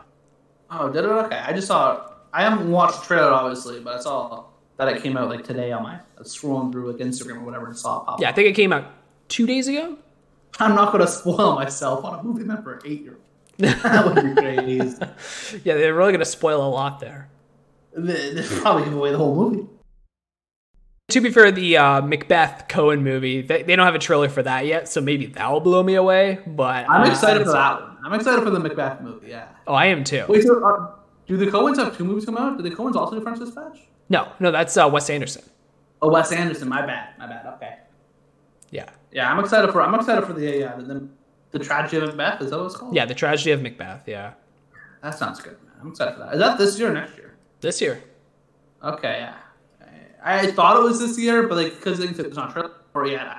Oh, 0.70 0.88
did 0.90 1.04
it? 1.04 1.08
Okay, 1.08 1.36
I 1.36 1.52
just 1.52 1.66
saw. 1.68 2.12
I 2.32 2.42
haven't 2.42 2.70
watched 2.70 3.00
the 3.00 3.06
trailer 3.06 3.32
obviously, 3.32 3.80
but 3.80 3.96
I 3.96 4.00
saw 4.00 4.44
that 4.76 4.88
it 4.88 5.02
came 5.02 5.16
out 5.16 5.28
like 5.28 5.44
today 5.44 5.72
on 5.72 5.82
my 5.82 5.98
scrolling 6.22 6.70
through 6.72 6.92
like 6.92 7.00
Instagram 7.00 7.38
or 7.38 7.44
whatever 7.44 7.66
and 7.66 7.76
saw 7.76 8.02
it 8.02 8.06
pop. 8.06 8.20
Yeah, 8.20 8.30
I 8.30 8.32
think 8.32 8.48
it 8.48 8.52
came 8.54 8.72
out 8.72 8.86
two 9.28 9.46
days 9.46 9.66
ago. 9.68 9.96
I'm 10.60 10.74
not 10.74 10.92
gonna 10.92 11.06
spoil 11.08 11.54
myself 11.54 12.04
on 12.04 12.18
a 12.18 12.22
movie 12.22 12.44
meant 12.44 12.62
for 12.64 12.74
an 12.74 12.80
eight 12.84 13.02
year 13.02 13.12
old. 13.12 13.22
That 13.58 14.14
would 14.14 14.34
be 14.34 14.40
crazy. 14.40 14.96
Yeah, 15.64 15.74
they're 15.74 15.94
really 15.94 16.12
gonna 16.12 16.24
spoil 16.24 16.64
a 16.66 16.68
lot 16.68 17.00
there. 17.00 17.28
They 17.96 18.34
they 18.34 18.42
probably 18.60 18.84
give 18.84 18.94
away 18.94 19.10
the 19.12 19.18
whole 19.18 19.34
movie. 19.34 19.66
To 21.08 21.20
be 21.22 21.30
fair, 21.30 21.50
the 21.50 21.78
uh, 21.78 22.02
Macbeth 22.02 22.68
Coen 22.68 23.00
movie, 23.00 23.40
they, 23.40 23.62
they 23.62 23.76
don't 23.76 23.86
have 23.86 23.94
a 23.94 23.98
trailer 23.98 24.28
for 24.28 24.42
that 24.42 24.66
yet, 24.66 24.88
so 24.88 25.00
maybe 25.00 25.24
that 25.26 25.50
will 25.50 25.60
blow 25.60 25.82
me 25.82 25.94
away. 25.94 26.38
But 26.46 26.88
I'm 26.88 27.02
uh, 27.02 27.10
excited 27.10 27.44
for 27.46 27.52
that 27.52 27.80
one. 27.80 27.96
I'm 28.04 28.12
excited 28.12 28.44
for 28.44 28.50
the 28.50 28.60
Macbeth 28.60 29.00
movie. 29.00 29.28
Yeah. 29.28 29.48
Oh, 29.66 29.72
I 29.74 29.86
am 29.86 30.04
too. 30.04 30.24
Wait, 30.28 30.42
so 30.44 30.62
uh, 30.62 30.90
do 31.26 31.38
the 31.38 31.46
Coens 31.46 31.78
have 31.78 31.96
two 31.96 32.04
movies 32.04 32.26
come 32.26 32.36
out? 32.36 32.58
Do 32.58 32.62
the 32.62 32.70
Coens 32.76 32.94
also 32.94 33.16
do 33.16 33.22
French 33.22 33.38
Dispatch? 33.38 33.78
No, 34.10 34.32
no, 34.38 34.50
that's 34.50 34.76
uh, 34.76 34.88
Wes 34.92 35.08
Anderson. 35.08 35.44
Oh, 36.02 36.10
Wes 36.10 36.30
Anderson. 36.30 36.68
My 36.68 36.84
bad. 36.84 37.18
My 37.18 37.26
bad. 37.26 37.46
Okay. 37.54 37.76
Yeah, 38.70 38.90
Yeah, 39.12 39.32
I'm 39.32 39.38
excited 39.40 39.72
for. 39.72 39.80
I'm 39.80 39.94
excited 39.94 40.26
for 40.26 40.34
the 40.34 40.64
uh, 40.64 40.76
the, 40.76 40.82
the 40.82 41.08
tragedy 41.58 41.96
of 41.98 42.14
Macbeth. 42.16 42.42
Is 42.42 42.50
that 42.50 42.58
what 42.58 42.66
it's 42.66 42.76
called? 42.76 42.94
yeah, 42.94 43.04
the 43.06 43.14
tragedy 43.14 43.52
of 43.52 43.62
Macbeth. 43.62 44.06
Yeah, 44.06 44.32
That 45.02 45.16
sounds 45.18 45.40
good. 45.40 45.56
Man. 45.64 45.72
I'm 45.80 45.88
excited 45.88 46.14
for 46.14 46.20
that. 46.20 46.34
Is 46.34 46.40
that 46.40 46.58
this 46.58 46.78
year 46.78 46.90
or 46.90 46.94
next 46.94 47.16
year? 47.16 47.34
this 47.60 47.80
year. 47.80 48.02
Okay. 48.82 49.18
Yeah. 49.20 49.34
I, 50.22 50.50
thought 50.50 50.76
it 50.76 50.82
was 50.82 50.98
this 51.00 51.18
year, 51.18 51.46
but 51.48 51.56
like 51.56 51.74
because 51.76 52.00
it's 52.00 52.36
not 52.36 52.52
trailer 52.52 52.72
or 52.94 53.06
yet 53.06 53.38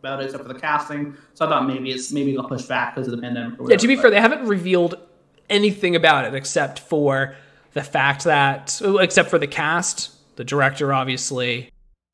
about 0.00 0.20
it 0.20 0.26
except 0.26 0.44
for 0.46 0.52
the 0.52 0.58
casting. 0.60 1.16
So 1.34 1.46
I 1.46 1.48
thought 1.48 1.66
maybe 1.66 1.90
it's 1.90 2.12
maybe 2.12 2.32
it'll 2.34 2.48
push 2.48 2.62
back 2.62 2.94
because 2.94 3.08
of 3.08 3.16
the 3.16 3.22
pandemic. 3.22 3.58
Or 3.58 3.68
Yeah, 3.70 3.76
to 3.76 3.88
be 3.88 3.96
but- 3.96 4.02
fair, 4.02 4.10
they 4.10 4.20
haven't 4.20 4.46
revealed 4.46 4.94
anything 5.50 5.96
about 5.96 6.26
it 6.26 6.34
except 6.34 6.78
for 6.78 7.34
the 7.72 7.82
fact 7.82 8.24
that, 8.24 8.80
except 9.00 9.30
for 9.30 9.38
the 9.38 9.46
cast, 9.46 10.10
the 10.36 10.44
director, 10.44 10.92
obviously, 10.92 11.70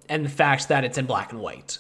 and 0.09 0.25
the 0.25 0.29
fact 0.31 0.69
that 0.69 0.85
it's 0.85 0.97
in 0.99 1.07
black 1.07 1.33
and 1.33 1.41
white. 1.41 1.79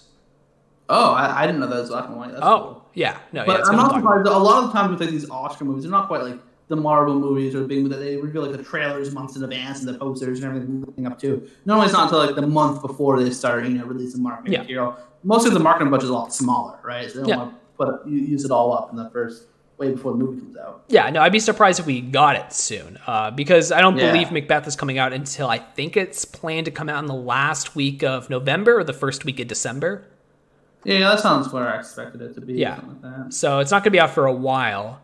Oh, 0.88 1.12
I, 1.12 1.42
I 1.42 1.46
didn't 1.46 1.60
know 1.60 1.68
that 1.68 1.80
was 1.80 1.88
black 1.90 2.06
and 2.08 2.16
white. 2.16 2.30
That's 2.32 2.42
Oh, 2.42 2.58
cool. 2.60 2.83
Yeah, 2.94 3.18
no, 3.32 3.44
But 3.44 3.60
it's 3.60 3.68
I'm 3.68 3.76
not 3.76 3.94
be 3.94 4.00
black 4.02 4.16
and 4.16 4.24
surprised. 4.26 4.28
A 4.28 4.38
lot 4.38 4.64
of 4.64 4.72
the 4.72 4.78
times 4.78 4.90
with 4.92 5.00
like 5.00 5.10
these 5.10 5.28
Oscar 5.30 5.64
movies, 5.64 5.82
they're 5.84 5.90
not 5.92 6.08
quite 6.08 6.22
like 6.22 6.38
the 6.68 6.76
Marvel 6.76 7.14
movies 7.14 7.54
or 7.54 7.64
being 7.64 7.88
that 7.90 7.96
they 7.98 8.16
reveal 8.16 8.42
like 8.46 8.56
the 8.56 8.62
trailers 8.62 9.12
months 9.12 9.36
in 9.36 9.44
advance 9.44 9.80
and 9.80 9.88
the 9.88 9.98
posters 9.98 10.40
and 10.42 10.48
everything 10.48 10.80
leading 10.82 11.06
up 11.06 11.18
to. 11.20 11.46
Normally, 11.66 11.86
it's 11.86 11.92
not 11.92 12.04
until 12.04 12.24
like 12.24 12.34
the 12.34 12.46
month 12.46 12.80
before 12.80 13.22
they 13.22 13.30
start, 13.30 13.64
you 13.64 13.70
know, 13.76 13.84
releasing 13.84 14.22
marketing 14.22 14.52
Yeah. 14.54 14.60
material. 14.60 14.96
Most 15.24 15.46
of 15.46 15.52
the 15.52 15.60
marketing 15.60 15.90
budget 15.90 16.04
is 16.04 16.10
a 16.10 16.14
lot 16.14 16.32
smaller, 16.32 16.78
right? 16.82 17.10
So 17.10 17.14
they 17.14 17.20
don't 17.20 17.28
Yeah. 17.28 17.36
want 17.36 17.50
to 17.52 17.58
put 17.76 18.06
use 18.06 18.44
it 18.44 18.50
all 18.50 18.72
up 18.72 18.90
in 18.90 18.96
the 18.96 19.10
first 19.10 19.44
way 19.76 19.90
before 19.90 20.12
the 20.12 20.18
movie 20.18 20.40
comes 20.40 20.56
out. 20.56 20.84
Yeah, 20.88 21.10
no, 21.10 21.20
I'd 21.20 21.32
be 21.32 21.40
surprised 21.40 21.80
if 21.80 21.86
we 21.86 22.00
got 22.00 22.36
it 22.36 22.52
soon, 22.52 22.96
uh, 23.06 23.30
because 23.32 23.72
I 23.72 23.80
don't 23.80 23.96
Yeah. 23.96 24.12
believe 24.12 24.30
Macbeth 24.30 24.66
is 24.68 24.76
coming 24.76 24.98
out 24.98 25.12
until 25.12 25.48
I 25.48 25.58
think 25.58 25.96
it's 25.96 26.24
planned 26.24 26.64
to 26.66 26.70
come 26.70 26.88
out 26.88 27.00
in 27.02 27.06
the 27.06 27.14
last 27.14 27.74
week 27.74 28.02
of 28.04 28.30
November 28.30 28.78
or 28.78 28.84
the 28.84 28.92
first 28.92 29.24
week 29.24 29.40
of 29.40 29.48
December. 29.48 30.04
Yeah, 30.84 30.98
that 31.00 31.20
sounds 31.20 31.52
where 31.52 31.68
I 31.72 31.78
expected 31.78 32.20
it 32.22 32.34
to 32.34 32.40
be. 32.40 32.54
Yeah. 32.54 32.80
like 32.86 33.02
that. 33.02 33.34
So 33.34 33.58
it's 33.60 33.70
not 33.70 33.78
going 33.78 33.84
to 33.84 33.90
be 33.90 34.00
out 34.00 34.10
for 34.10 34.26
a 34.26 34.32
while. 34.32 35.00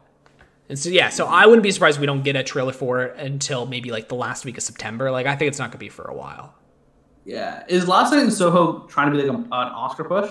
And 0.68 0.78
so 0.78 0.88
yeah, 0.88 1.08
so 1.08 1.26
I 1.26 1.46
wouldn't 1.46 1.64
be 1.64 1.72
surprised 1.72 1.96
if 1.96 2.00
we 2.00 2.06
don't 2.06 2.22
get 2.22 2.36
a 2.36 2.44
trailer 2.44 2.72
for 2.72 3.02
it 3.02 3.18
until 3.18 3.66
maybe 3.66 3.90
like 3.90 4.08
the 4.08 4.14
last 4.14 4.44
week 4.44 4.56
of 4.56 4.62
September. 4.62 5.10
Like 5.10 5.26
I 5.26 5.34
think 5.34 5.48
it's 5.48 5.58
not 5.58 5.70
going 5.70 5.72
to 5.72 5.78
be 5.78 5.88
for 5.88 6.04
a 6.04 6.14
while. 6.14 6.54
Yeah. 7.24 7.64
Is 7.68 7.88
Last 7.88 8.12
Night 8.12 8.22
in 8.22 8.30
Soho 8.30 8.86
trying 8.86 9.12
to 9.12 9.16
be 9.16 9.26
like 9.26 9.36
a, 9.36 9.40
an 9.40 9.48
Oscar 9.50 10.04
push? 10.04 10.30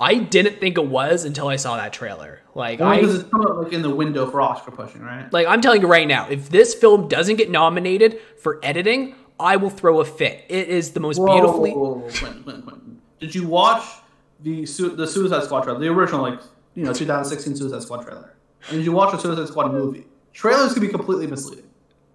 I 0.00 0.14
didn't 0.14 0.60
think 0.60 0.78
it 0.78 0.86
was 0.86 1.24
until 1.24 1.48
I 1.48 1.56
saw 1.56 1.76
that 1.76 1.92
trailer. 1.92 2.40
Like 2.54 2.80
Only 2.80 2.98
I 2.98 3.00
because 3.00 3.20
it's 3.20 3.30
coming 3.30 3.48
up 3.48 3.56
like 3.64 3.72
in 3.72 3.82
the 3.82 3.94
window 3.94 4.30
for 4.30 4.40
Oscar 4.40 4.70
pushing, 4.70 5.02
right? 5.02 5.32
like 5.32 5.46
I'm 5.46 5.60
telling 5.60 5.80
you 5.80 5.88
right 5.88 6.06
now, 6.06 6.28
if 6.28 6.50
this 6.50 6.74
film 6.74 7.08
doesn't 7.08 7.36
get 7.36 7.50
nominated 7.50 8.20
for 8.40 8.60
editing, 8.62 9.14
I 9.40 9.56
will 9.56 9.70
throw 9.70 10.00
a 10.00 10.04
fit. 10.04 10.44
It 10.48 10.68
is 10.68 10.92
the 10.92 11.00
most 11.00 11.24
beautifully 11.24 11.72
Whoa, 11.72 11.78
whoa, 11.78 11.94
whoa, 11.94 12.10
Quentin, 12.10 12.42
Quentin, 12.42 12.62
Quentin. 12.62 13.02
Did 13.20 13.34
you 13.34 13.46
watch 13.48 13.84
the 14.40 14.66
Su- 14.66 14.94
the 14.94 15.06
Suicide 15.06 15.44
Squad 15.44 15.62
trailer, 15.62 15.78
the 15.78 15.88
original 15.88 16.22
like 16.22 16.40
you 16.74 16.84
know 16.84 16.92
2016 16.92 17.56
Suicide 17.56 17.82
Squad 17.82 18.02
trailer? 18.04 18.34
And 18.68 18.78
did 18.78 18.84
you 18.84 18.92
watch 18.92 19.12
the 19.12 19.18
Suicide 19.18 19.48
Squad 19.48 19.72
movie? 19.72 20.06
Trailers 20.32 20.72
can 20.72 20.82
be 20.82 20.88
completely 20.88 21.26
misleading. 21.26 21.64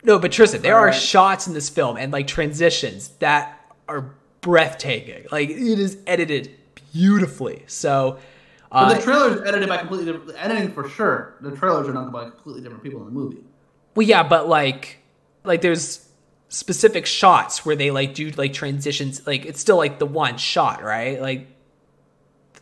No, 0.03 0.19
but 0.19 0.31
Tristan, 0.31 0.61
there 0.61 0.77
are 0.77 0.91
shots 0.91 1.47
in 1.47 1.53
this 1.53 1.69
film 1.69 1.97
and 1.97 2.11
like 2.11 2.27
transitions 2.27 3.09
that 3.19 3.59
are 3.87 4.13
breathtaking. 4.41 5.25
Like 5.31 5.49
it 5.49 5.79
is 5.79 5.97
edited 6.05 6.51
beautifully. 6.93 7.63
So 7.67 8.19
But 8.71 8.77
uh, 8.77 8.93
the 8.95 9.01
trailers 9.01 9.47
edited 9.47 9.69
by 9.69 9.77
completely 9.77 10.05
different 10.05 10.27
the 10.27 10.43
editing 10.43 10.71
for 10.71 10.87
sure. 10.89 11.35
The 11.41 11.55
trailers 11.55 11.87
are 11.87 11.93
done 11.93 12.11
by 12.11 12.29
completely 12.29 12.61
different 12.61 12.83
people 12.83 12.99
in 12.99 13.05
the 13.05 13.11
movie. 13.11 13.43
Well, 13.95 14.07
yeah, 14.07 14.23
but 14.23 14.47
like, 14.47 14.99
like 15.43 15.61
there's 15.61 16.07
specific 16.49 17.05
shots 17.05 17.65
where 17.65 17.75
they 17.75 17.91
like 17.91 18.13
do 18.13 18.29
like 18.31 18.53
transitions. 18.53 19.25
Like 19.25 19.45
it's 19.45 19.59
still 19.59 19.77
like 19.77 19.99
the 19.99 20.05
one 20.05 20.37
shot, 20.37 20.83
right? 20.83 21.21
Like 21.21 21.47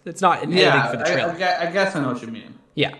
it's 0.05 0.21
not 0.21 0.43
an 0.43 0.51
Yeah, 0.51 0.73
editing 0.75 0.91
for 0.91 0.97
the 0.97 1.11
trailer. 1.13 1.31
I, 1.33 1.67
I 1.67 1.71
guess 1.71 1.95
I 1.95 2.01
know 2.01 2.11
what 2.13 2.21
you 2.21 2.27
mean. 2.29 2.55
yeah, 2.75 2.91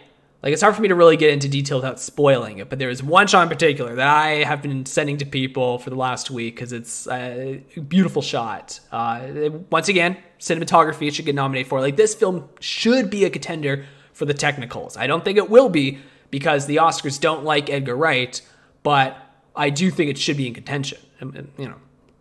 like 0.44 0.54
it's 0.54 0.62
hard 0.62 0.76
for 0.76 0.82
me 0.82 0.88
to 0.88 0.96
really 0.96 1.18
get 1.18 1.30
into 1.32 1.48
detail 1.48 1.78
without 1.78 2.00
spoiling 2.00 2.58
it. 2.60 2.70
But 2.70 2.80
there 2.80 2.90
is 2.90 3.02
one 3.04 3.28
shot 3.28 3.44
in 3.44 3.50
particular 3.50 3.96
that 3.96 4.08
I 4.08 4.44
have 4.44 4.62
been 4.62 4.86
sending 4.86 5.18
to 5.18 5.26
people 5.26 5.78
for 5.80 5.90
the 5.90 5.96
last 5.96 6.32
week 6.32 6.56
because 6.56 6.74
it's 6.74 7.08
a 7.08 7.64
beautiful 7.88 8.22
shot. 8.22 8.80
Uh, 8.92 9.50
once 9.70 9.88
again, 9.88 10.18
cinematography 10.40 11.12
should 11.14 11.26
get 11.26 11.36
nominated 11.36 11.68
for. 11.70 11.80
Like 11.80 11.96
this 11.96 12.16
film 12.16 12.50
should 12.60 13.10
be 13.10 13.26
a 13.26 13.30
contender 13.30 13.86
for 14.14 14.26
the 14.26 14.34
technicals. 14.34 14.98
I 14.98 15.08
don't 15.08 15.24
think 15.24 15.38
it 15.38 15.50
will 15.50 15.70
be 15.70 16.00
because 16.32 16.66
the 16.66 16.78
Oscars 16.78 17.20
don't 17.20 17.44
like 17.44 17.70
Edgar 17.70 17.96
Wright, 17.96 18.42
but 18.84 19.18
I 19.56 19.70
do 19.70 19.92
think 19.92 20.10
it 20.10 20.18
should 20.18 20.38
be 20.38 20.48
in 20.48 20.54
contention. 20.54 20.98
You 21.22 21.68
know, 21.70 21.76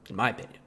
in 0.08 0.16
my 0.16 0.30
opinion. 0.30 0.60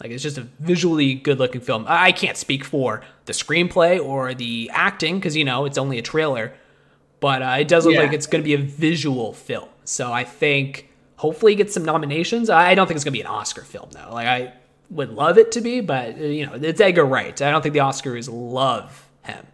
Like 0.00 0.10
it's 0.10 0.22
just 0.22 0.38
a 0.38 0.42
visually 0.58 1.14
good-looking 1.14 1.60
film. 1.60 1.84
I 1.88 2.12
can't 2.12 2.36
speak 2.36 2.64
for 2.64 3.02
the 3.26 3.32
screenplay 3.32 4.02
or 4.04 4.34
the 4.34 4.70
acting 4.72 5.16
because 5.18 5.36
you 5.36 5.44
know 5.44 5.64
it's 5.64 5.78
only 5.78 5.98
a 5.98 6.02
trailer, 6.02 6.54
but 7.20 7.42
uh, 7.42 7.56
it 7.60 7.68
does 7.68 7.84
look 7.86 7.94
Yeah. 7.94 8.02
like 8.02 8.12
it's 8.12 8.26
going 8.26 8.42
to 8.42 8.44
be 8.44 8.54
a 8.54 8.58
visual 8.58 9.32
film. 9.32 9.68
So 9.84 10.12
I 10.12 10.24
think 10.24 10.88
hopefully 11.16 11.52
it 11.52 11.56
gets 11.56 11.74
some 11.74 11.84
nominations. 11.84 12.50
I 12.50 12.74
don't 12.74 12.86
think 12.86 12.96
it's 12.96 13.04
going 13.04 13.12
to 13.12 13.18
be 13.18 13.20
an 13.20 13.26
Oscar 13.28 13.62
film 13.62 13.90
though. 13.92 14.08
Like 14.12 14.26
I 14.26 14.54
would 14.90 15.10
love 15.10 15.38
it 15.38 15.52
to 15.52 15.60
be, 15.60 15.80
but 15.80 16.16
uh, 16.18 16.22
you 16.24 16.46
know 16.46 16.54
it's 16.54 16.80
Edgar 16.80 17.04
Wright. 17.04 17.40
I 17.40 17.50
don't 17.50 17.62
think 17.62 17.72
the 17.74 17.80
Oscars 17.80 18.28
love 18.30 19.08
him. 19.22 19.46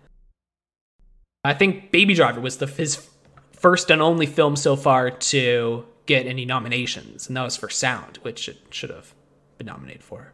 I 1.44 1.54
think 1.54 1.90
Baby 1.90 2.14
Driver 2.14 2.40
was 2.40 2.56
the 2.58 2.66
his 2.66 3.08
first 3.52 3.90
and 3.90 4.00
only 4.00 4.26
film 4.26 4.56
so 4.56 4.76
far 4.76 5.10
to 5.10 5.84
get 6.06 6.26
any 6.26 6.44
nominations, 6.44 7.28
and 7.28 7.36
that 7.36 7.42
was 7.42 7.56
for 7.56 7.68
sound, 7.68 8.18
which 8.22 8.48
it 8.48 8.58
should 8.70 8.90
have 8.90 9.12
been 9.58 9.66
nominated 9.66 10.02
for. 10.02 10.32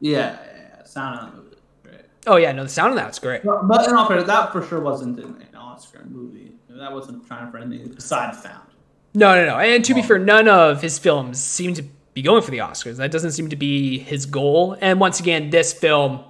Yeah, 0.00 0.38
yeah, 0.54 0.84
sound 0.84 1.18
of 1.18 1.34
the 1.34 1.42
movie. 1.42 1.56
Great. 1.82 2.00
Oh 2.26 2.36
yeah, 2.36 2.52
no, 2.52 2.62
the 2.62 2.68
sound 2.68 2.90
of 2.90 2.96
that's 2.96 3.18
great. 3.18 3.42
But, 3.44 3.66
but 3.66 3.88
in 3.88 3.94
all 3.94 4.06
fairness, 4.06 4.26
that 4.26 4.52
for 4.52 4.62
sure 4.62 4.80
wasn't 4.80 5.18
an, 5.18 5.42
an 5.42 5.56
Oscar 5.56 6.04
movie. 6.04 6.52
That 6.68 6.92
wasn't 6.92 7.26
trying 7.26 7.50
for 7.50 7.58
anything 7.58 7.92
besides 7.94 8.42
sound. 8.42 8.68
No, 9.14 9.34
no, 9.34 9.46
no. 9.46 9.58
And 9.58 9.82
to 9.86 9.94
be 9.94 10.02
fair, 10.02 10.18
none 10.18 10.46
of 10.46 10.82
his 10.82 10.98
films 10.98 11.42
seem 11.42 11.72
to 11.74 11.82
be 12.12 12.20
going 12.20 12.42
for 12.42 12.50
the 12.50 12.58
Oscars. 12.58 12.96
That 12.96 13.10
doesn't 13.10 13.32
seem 13.32 13.48
to 13.48 13.56
be 13.56 13.98
his 13.98 14.26
goal. 14.26 14.76
And 14.80 15.00
once 15.00 15.20
again, 15.20 15.48
this 15.48 15.72
film 15.72 16.22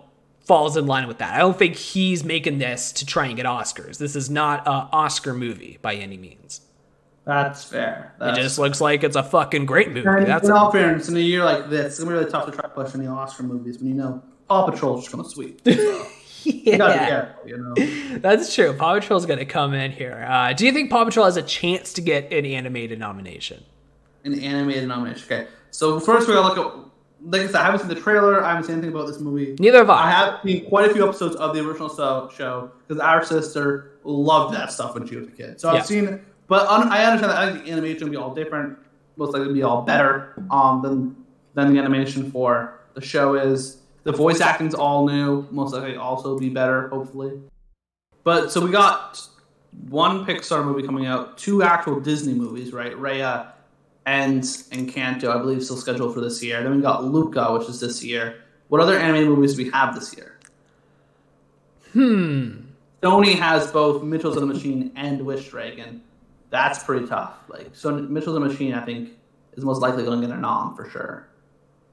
falls 0.45 0.77
in 0.77 0.87
line 0.87 1.09
with 1.09 1.19
that. 1.19 1.35
I 1.35 1.39
don't 1.39 1.59
think 1.59 1.75
he's 1.75 2.23
making 2.23 2.59
this 2.59 2.93
to 2.93 3.07
try 3.07 3.27
and 3.27 3.37
get 3.37 3.45
Oscars. 3.45 3.99
This 3.99 4.15
is 4.15 4.31
not 4.31 4.67
a 4.69 4.71
Oscar 4.71 5.35
movie 5.35 5.79
by 5.83 5.95
any 5.95 6.17
means. 6.17 6.61
That's 7.27 7.65
fair. 7.65 8.13
It 8.17 8.21
That's 8.21 8.39
just 8.39 8.59
looks 8.59 8.81
like 8.81 9.03
it's 9.03 9.17
a 9.17 9.23
fucking 9.23 9.67
great 9.67 9.89
movie. 9.89 10.07
And 10.07 10.27
That's 10.27 10.45
in 10.49 10.55
it. 10.55 10.57
all 10.57 10.71
fairness, 10.71 11.09
in 11.09 11.17
a 11.17 11.21
year 11.21 11.45
like 11.45 11.69
this, 11.69 11.87
it's 11.87 11.99
gonna 11.99 12.11
be 12.13 12.19
really 12.19 12.31
tough 12.31 12.47
to 12.47 12.53
try 12.53 12.63
to 12.63 12.69
push 12.69 12.95
any 12.95 13.07
Oscar 13.09 13.43
movies 13.43 13.79
when 13.79 13.89
you 13.89 13.95
know 13.95 14.23
Paw 14.49 14.71
Patrol's 14.71 15.03
just 15.05 15.15
gonna 15.15 15.29
sweep. 15.29 15.61
So, 15.65 15.73
you 16.45 16.79
gotta 16.79 16.95
be 16.95 16.99
Yeah, 17.01 17.09
careful, 17.09 17.49
you 17.49 17.57
know. 17.59 18.19
that's 18.21 18.55
true. 18.55 18.73
Paw 18.75 18.95
Patrol's 18.95 19.27
going 19.27 19.41
to 19.41 19.45
come 19.45 19.75
in 19.75 19.91
here. 19.91 20.25
Uh, 20.29 20.53
do 20.53 20.65
you 20.67 20.73
think 20.73 20.89
Paw 20.91 21.05
Patrol 21.05 21.25
has 21.27 21.37
a 21.37 21.43
chance 21.43 21.93
to 21.95 22.01
get 22.01 22.33
an 22.33 22.47
animated 22.47 23.01
nomination? 23.01 23.65
An 24.25 24.39
animated 24.39 24.87
nomination. 24.89 25.25
Okay, 25.25 25.49
so 25.73 25.99
first 25.99 26.29
we 26.29 26.35
gotta 26.35 26.55
look 26.55 26.59
at. 26.75 26.87
Like 27.23 27.41
I 27.41 27.47
said, 27.47 27.57
I 27.57 27.65
haven't 27.65 27.81
seen 27.81 27.89
the 27.89 27.95
trailer. 27.97 28.45
I 28.45 28.51
haven't 28.51 28.65
seen 28.65 28.75
anything 28.75 28.93
about 28.95 29.09
this 29.09 29.19
movie. 29.19 29.57
Neither 29.59 29.79
have 29.79 29.91
I 29.91 30.05
I. 30.05 30.11
have 30.11 30.41
seen 30.45 30.69
quite 30.69 30.89
a 30.91 30.95
few 30.95 31.03
episodes 31.09 31.35
of 31.37 31.57
the 31.57 31.67
original 31.67 31.89
show 31.89 32.71
because 32.87 33.01
our 33.03 33.25
sister 33.25 33.93
loved 34.05 34.55
that 34.55 34.71
stuff 34.71 34.95
when 34.95 35.09
she 35.09 35.17
was 35.17 35.27
a 35.27 35.31
kid. 35.33 35.61
So 35.61 35.73
Yeah. 35.73 35.79
I've 35.81 35.87
seen, 35.87 36.21
but 36.49 36.67
un- 36.69 36.89
I 36.89 37.05
understand 37.05 37.33
that 37.33 37.39
I 37.39 37.53
think 37.53 37.65
the 37.65 37.73
animation 37.73 38.05
will 38.05 38.11
be 38.11 38.17
all 38.17 38.35
different. 38.35 38.79
Most 39.17 39.33
likely, 39.33 39.53
be 39.53 39.63
all 39.63 39.83
better 39.83 40.35
um, 40.51 40.83
than 40.83 41.17
than 41.55 41.73
the 41.73 41.79
animation 41.81 42.31
for 42.31 42.81
the 42.95 43.01
show 43.01 43.35
is. 43.35 43.79
The 44.05 44.13
voice 44.13 44.41
acting's 44.41 44.75
all 44.75 45.07
new. 45.07 45.49
Most 45.51 45.73
likely, 45.73 45.97
also 45.97 46.39
be 46.39 46.49
better. 46.49 46.89
Hopefully, 46.89 47.41
but 48.23 48.53
so 48.53 48.65
we 48.65 48.71
got 48.71 49.21
one 49.89 50.25
Pixar 50.25 50.65
movie 50.65 50.83
coming 50.87 51.07
out, 51.07 51.39
two 51.39 51.63
actual 51.63 52.01
Disney 52.01 52.35
movies, 52.35 52.73
right? 52.73 52.93
Raya 52.93 53.53
and 54.07 54.43
Encanto, 54.43 55.29
I 55.29 55.39
believe, 55.39 55.63
still 55.65 55.77
scheduled 55.77 56.15
for 56.15 56.21
this 56.21 56.43
year. 56.43 56.63
Then 56.63 56.77
we 56.77 56.83
got 56.83 57.05
Luca, 57.05 57.53
which 57.53 57.69
is 57.69 57.81
this 57.81 58.03
year. 58.05 58.37
What 58.69 58.81
other 58.81 58.99
animated 58.99 59.29
movies 59.29 59.55
do 59.55 59.65
we 59.65 59.71
have 59.71 59.95
this 59.95 60.17
year? 60.17 60.39
Hmm. 61.93 62.61
Sony 63.03 63.35
has 63.35 63.71
both 63.71 64.03
Mitchell's 64.03 64.37
and 64.37 64.49
the 64.49 64.55
Machine 64.55 64.93
and 64.97 65.25
Wish 65.25 65.49
Dragon. 65.51 66.03
That's 66.51 66.83
pretty 66.83 67.07
tough. 67.07 67.35
Like, 67.49 67.71
so 67.75 67.93
Mitchell's 67.95 68.37
and 68.37 68.45
the 68.45 68.49
Machine, 68.49 68.75
I 68.75 68.85
think, 68.85 69.11
is 69.57 69.65
most 69.65 69.81
likely 69.81 70.05
going 70.05 70.21
to 70.21 70.27
get 70.27 70.37
a 70.37 70.39
nom 70.41 70.77
for 70.77 70.89
sure. 70.89 71.29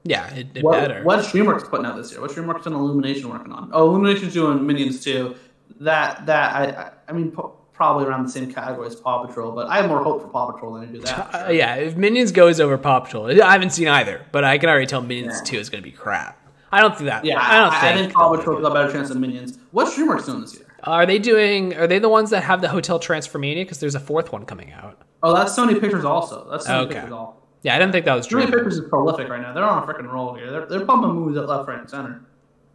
Yeah, 0.04 0.28
it, 0.34 0.48
it 0.54 0.62
What, 0.62 0.80
better. 0.80 1.02
what 1.02 1.20
DreamWorks 1.20 1.68
putting 1.68 1.86
out 1.86 1.96
this 1.96 2.12
year? 2.12 2.20
What 2.20 2.30
DreamWorks 2.30 2.66
and 2.66 2.74
Illumination 2.74 3.30
working 3.30 3.52
on? 3.52 3.70
Oh, 3.72 3.88
Illumination's 3.88 4.34
doing 4.34 4.64
Minions 4.66 5.02
too. 5.02 5.34
That 5.80 6.26
that 6.26 6.54
I 6.54 6.64
I, 6.66 6.90
I 7.08 7.12
mean 7.12 7.30
po- 7.32 7.56
probably 7.72 8.04
around 8.04 8.24
the 8.24 8.30
same 8.30 8.52
category 8.52 8.86
as 8.86 8.94
Paw 8.94 9.26
Patrol, 9.26 9.50
but 9.52 9.66
I 9.66 9.76
have 9.78 9.88
more 9.88 10.04
hope 10.04 10.20
for 10.22 10.28
Paw 10.28 10.52
Patrol 10.52 10.74
than 10.74 10.82
I 10.88 10.92
do 10.92 11.00
that. 11.00 11.34
Uh, 11.34 11.46
sure. 11.46 11.54
yeah, 11.54 11.74
if 11.76 11.96
Minions 11.96 12.30
goes 12.32 12.60
over 12.60 12.76
Paw 12.78 13.00
Patrol, 13.00 13.26
I 13.42 13.52
haven't 13.52 13.70
seen 13.70 13.88
either, 13.88 14.24
but 14.30 14.44
I 14.44 14.58
can 14.58 14.68
already 14.68 14.86
tell 14.86 15.00
Minions 15.00 15.38
Yeah. 15.38 15.52
2 15.52 15.56
is 15.56 15.70
going 15.70 15.82
to 15.82 15.90
be 15.90 15.96
crap. 15.96 16.38
I 16.70 16.80
don't 16.82 16.94
think 16.96 17.08
that. 17.08 17.24
Yeah, 17.24 17.40
I 17.40 17.58
don't 17.60 17.72
I, 17.72 17.80
think. 17.80 17.94
I 17.96 18.00
think 18.02 18.12
Paw 18.12 18.36
Patrol's 18.36 18.60
got 18.62 18.70
a 18.72 18.74
better 18.74 18.92
chance 18.92 19.08
than 19.08 19.20
Minions. 19.20 19.58
What's 19.70 19.96
DreamWorks 19.96 20.26
doing 20.26 20.42
this 20.42 20.54
year? 20.54 20.63
Are 20.84 21.06
they 21.06 21.18
doing? 21.18 21.74
Are 21.76 21.86
they 21.86 21.98
the 21.98 22.08
ones 22.08 22.30
that 22.30 22.42
have 22.42 22.60
the 22.60 22.68
Hotel 22.68 22.98
Transformania? 23.00 23.62
Because 23.62 23.80
there's 23.80 23.94
a 23.94 24.00
fourth 24.00 24.32
one 24.32 24.44
coming 24.44 24.72
out. 24.72 25.00
Oh, 25.22 25.34
that's 25.34 25.56
Sony 25.56 25.80
Pictures 25.80 26.04
also. 26.04 26.46
That's 26.50 26.66
Sony 26.66 26.84
Okay. 26.86 26.94
Pictures 26.94 27.12
also. 27.12 27.36
Yeah, 27.62 27.74
I 27.74 27.78
didn't 27.78 27.92
think 27.92 28.04
that 28.04 28.14
was 28.14 28.26
true. 28.26 28.42
Sony. 28.42 28.50
Pictures 28.52 28.78
is 28.78 28.88
prolific 28.88 29.28
right 29.28 29.40
now. 29.40 29.52
They're 29.54 29.64
on 29.64 29.82
a 29.82 29.86
freaking 29.86 30.12
roll 30.12 30.34
here. 30.34 30.50
They're, 30.50 30.66
they're 30.66 30.84
pumping 30.84 31.12
movies 31.12 31.38
at 31.38 31.48
left, 31.48 31.66
right, 31.68 31.78
and 31.80 31.88
center. 31.88 32.20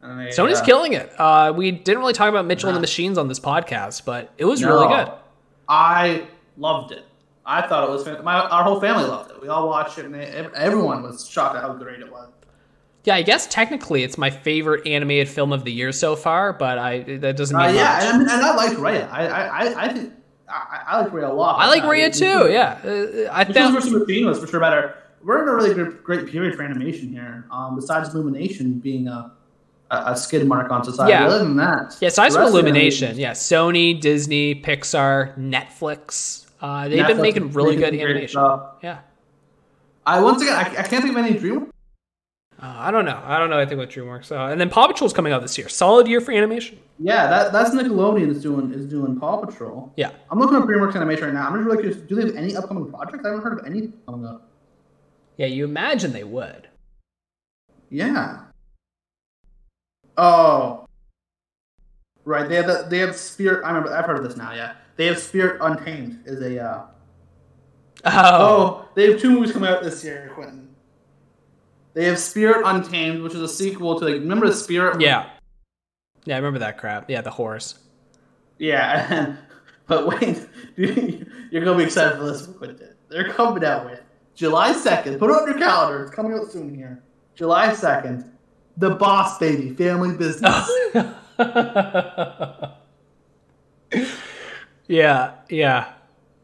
And 0.02 0.20
they, 0.20 0.26
Sony's 0.28 0.60
uh, 0.62 0.66
killing 0.66 0.94
it. 0.94 1.12
Uh, 1.20 1.54
we 1.56 1.72
didn't 1.72 2.00
really 2.00 2.14
talk 2.14 2.30
about 2.30 2.46
Mitchell 2.46 2.70
and 2.70 2.76
the 2.76 2.82
Machines 2.82 3.18
on 3.18 3.28
this 3.28 3.40
podcast, 3.40 4.06
but 4.06 4.32
it 4.38 4.46
was 4.46 4.62
No. 4.62 4.70
really 4.70 4.88
good. 4.88 5.12
I 5.68 6.28
loved 6.58 6.92
it. 6.92 7.06
I 7.46 7.68
thought 7.68 7.84
it 7.84 7.92
was 7.92 8.04
fantastic. 8.04 8.26
my 8.26 8.36
our 8.40 8.64
whole 8.64 8.80
family 8.80 9.04
loved 9.06 9.32
it. 9.32 9.42
We 9.42 9.48
all 9.50 9.68
watched 9.68 9.98
it, 9.98 10.06
and 10.06 10.14
they, 10.16 10.26
everyone 10.56 11.04
was 11.04 11.28
shocked 11.28 11.56
at 11.56 11.62
how 11.64 11.74
great 11.74 12.00
it 12.00 12.12
was. 12.12 12.30
Yeah, 13.06 13.16
I 13.16 13.22
guess 13.22 13.48
technically 13.48 14.04
it's 14.04 14.18
my 14.18 14.30
favorite 14.30 14.86
animated 14.86 15.30
film 15.30 15.54
of 15.54 15.64
the 15.64 15.72
year 15.72 15.92
so 15.92 16.16
far, 16.16 16.54
but 16.54 16.78
I 16.78 17.00
that 17.20 17.38
doesn't 17.38 17.58
mean 17.58 17.68
Uh, 17.68 17.72
yeah, 17.72 17.84
much. 17.84 18.04
and, 18.04 18.14
I 18.14 18.18
mean, 18.18 18.30
and 18.30 18.42
I 18.44 18.56
liked 18.56 18.76
Raya. 18.76 19.10
I 19.12 19.28
I, 19.28 19.42
I, 19.48 19.84
I 19.86 19.94
think 19.94 20.14
I, 20.50 20.82
I 20.88 21.02
like 21.02 21.12
Raya 21.12 21.30
a 21.30 21.34
lot. 21.34 21.60
I 21.60 21.70
like 21.70 21.84
Uh, 21.84 21.88
Raya 21.90 22.14
too. 22.16 22.46
it- 22.48 22.52
Yeah, 22.54 23.28
uh, 23.30 23.34
I 23.34 23.44
think. 23.46 23.74
versus 23.74 23.92
Machine 23.92 24.26
was 24.26 24.40
for 24.40 24.48
sure 24.48 24.60
better. 24.60 24.96
We're 25.24 25.44
in 25.44 25.50
a 25.50 25.54
really 25.56 25.74
great, 25.74 26.04
great 26.04 26.28
period 26.28 26.56
for 26.56 26.64
animation 26.64 27.10
here. 27.10 27.46
Um, 27.52 27.76
besides 27.76 28.14
Illumination 28.14 28.80
being 28.80 29.08
a, 29.10 29.32
a, 29.92 30.16
skid 30.16 30.48
mark 30.48 30.72
on 30.72 30.84
society. 30.86 31.12
Yeah. 31.12 31.26
Other 31.28 31.40
than 31.40 31.58
that, 31.58 31.98
Yeah, 32.00 32.10
from 32.10 32.24
rest 32.24 32.38
of 32.38 32.44
Illumination, 32.46 33.18
yeah, 33.18 33.32
Sony, 33.32 34.00
Disney, 34.00 34.56
Pixar, 34.56 35.38
Netflix, 35.38 36.46
uh, 36.62 36.88
they've 36.88 37.06
been 37.06 37.22
making 37.22 37.52
really 37.52 37.76
good 37.76 37.94
animation. 37.94 38.30
stuff. 38.30 38.62
Yeah. 38.82 39.00
I 40.06 40.22
once 40.22 40.42
again, 40.42 40.56
I, 40.56 40.62
I 40.62 40.84
can't 40.84 41.04
think 41.04 41.10
of 41.10 41.18
any 41.18 41.38
dream. 41.38 41.72
Uh, 42.62 42.76
I 42.78 42.92
don't 42.92 43.06
know. 43.06 43.22
I 43.24 43.40
don't 43.40 43.50
know. 43.50 43.58
I 43.58 43.66
think 43.66 43.80
with 43.80 43.90
DreamWorks. 43.90 44.32
Uh, 44.36 44.52
and 44.52 44.60
then 44.60 44.70
Paw 44.70 44.88
Patrol's 44.88 45.14
coming 45.14 45.32
out 45.32 45.42
this 45.42 45.58
year. 45.58 45.70
Solid 45.70 46.08
year 46.08 46.20
for 46.20 46.34
animation. 46.34 46.78
Yeah, 47.00 47.28
that 47.28 47.54
that's 47.54 47.70
Nickelodeon 47.70 48.30
is 48.30 48.42
doing 48.42 48.74
is 48.74 48.86
doing 48.86 49.18
Paw 49.18 49.38
Patrol. 49.38 49.94
Yeah. 49.96 50.12
I'm 50.30 50.40
looking 50.40 50.58
at 50.58 50.64
DreamWorks 50.64 50.96
Animation 50.96 51.26
right 51.26 51.34
now. 51.34 51.48
I'm 51.48 51.54
just 51.54 51.66
really 51.66 51.82
curious. 51.84 52.02
Do 52.02 52.16
they 52.16 52.26
have 52.26 52.36
any 52.36 52.58
upcoming 52.58 52.90
projects? 52.92 53.24
I 53.24 53.30
haven't 53.30 53.44
heard 53.44 53.60
of 53.60 53.66
any 53.66 53.94
coming 54.06 54.26
up. 54.26 54.50
Yeah, 55.38 55.46
you 55.48 55.64
imagine 55.64 56.12
they 56.12 56.26
would. 56.26 56.68
Yeah. 57.90 58.40
Oh. 60.18 60.86
Right. 62.26 62.50
They 62.50 62.56
have 62.56 62.68
the, 62.68 62.86
they 62.90 62.98
have 62.98 63.16
Spirit. 63.16 63.64
I 63.64 63.70
remember. 63.70 63.96
I've 63.96 64.06
heard 64.06 64.18
of 64.18 64.24
this 64.26 64.36
now. 64.36 64.52
Yeah. 64.54 64.74
They 64.98 65.06
have 65.06 65.18
Spirit 65.18 65.60
Untamed 65.62 66.24
is 66.26 66.42
a. 66.42 66.62
Uh, 66.62 66.82
Oh. 68.06 68.12
oh, 68.16 68.90
they 68.96 69.12
have 69.12 69.20
two 69.20 69.30
movies 69.32 69.52
coming 69.52 69.70
out 69.70 69.84
this 69.84 70.02
year, 70.06 70.32
Quentin. 70.34 70.70
They 71.94 72.06
have 72.06 72.20
Spirit 72.20 72.62
Untamed, 72.66 73.22
which 73.22 73.34
is 73.34 73.42
a 73.42 73.48
sequel 73.48 74.00
to 74.00 74.06
like 74.06 74.16
remember 74.16 74.48
the 74.48 74.54
Spirit. 74.54 75.02
Yeah. 75.02 75.30
Yeah, 76.26 76.36
I 76.36 76.38
remember 76.38 76.60
that 76.60 76.78
crap. 76.78 77.10
Yeah, 77.10 77.22
the 77.22 77.32
horse. 77.32 77.80
Yeah. 78.58 79.36
But 79.90 80.06
wait, 80.06 80.48
you're 80.78 81.66
gonna 81.66 81.76
be 81.76 81.84
excited 81.84 82.20
for 82.20 82.26
this. 82.26 82.48
They're 83.10 83.30
coming 83.34 83.64
out 83.66 83.86
with 83.86 84.00
July 84.36 84.72
second. 84.74 85.18
Put 85.18 85.32
it 85.32 85.34
on 85.34 85.48
your 85.50 85.58
calendar. 85.58 86.04
It's 86.04 86.14
coming 86.14 86.34
out 86.34 86.52
soon 86.52 86.76
here. 86.76 87.02
July 87.34 87.74
second. 87.74 88.32
The 88.78 88.92
Boss 88.92 89.40
Baby 89.40 89.74
Family 89.74 90.16
Business. 90.16 90.70
yeah, 94.88 95.32
yeah. 95.50 95.94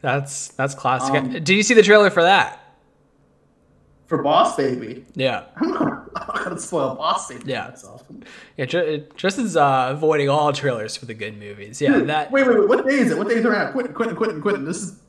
That's 0.02 0.48
that's 0.50 0.74
classic. 0.74 1.14
Um, 1.14 1.30
Did 1.30 1.48
you 1.48 1.62
see 1.62 1.76
the 1.76 1.84
trailer 1.84 2.10
for 2.10 2.24
that? 2.24 2.65
For 4.08 4.22
Boss 4.22 4.56
Baby. 4.56 5.06
Yeah. 5.16 5.46
I'm 5.58 5.70
not 5.70 5.80
gonna, 5.80 6.10
I'm 6.16 6.28
not 6.28 6.44
gonna 6.44 6.60
spoil 6.60 6.96
Boss 6.96 7.28
Baby. 7.30 7.44
Yeah. 7.46 7.70
myself. 7.70 8.04
Yeah, 8.58 8.66
Tr- 8.66 9.16
Tristan's 9.16 9.56
uh, 9.56 9.88
avoiding 9.92 10.30
all 10.30 10.54
trailers 10.54 10.96
for 10.96 11.06
the 11.06 11.14
good 11.14 11.38
movies. 11.40 11.82
Yeah, 11.82 12.00
that. 12.00 12.32
Wait, 12.32 12.48
wait, 12.48 12.60
wait. 12.60 12.68
What 12.70 12.88
day 12.88 12.96
is 12.96 13.12
it? 13.12 13.18
What 13.18 13.28
day 13.30 13.36
is 13.36 13.46
it 13.46 13.50
now? 13.50 13.72
Quentin, 13.72 13.94
Quentin, 13.94 14.16
Quentin, 14.16 14.42
Quentin. 14.42 14.66
This 14.66 14.82
is 14.82 15.00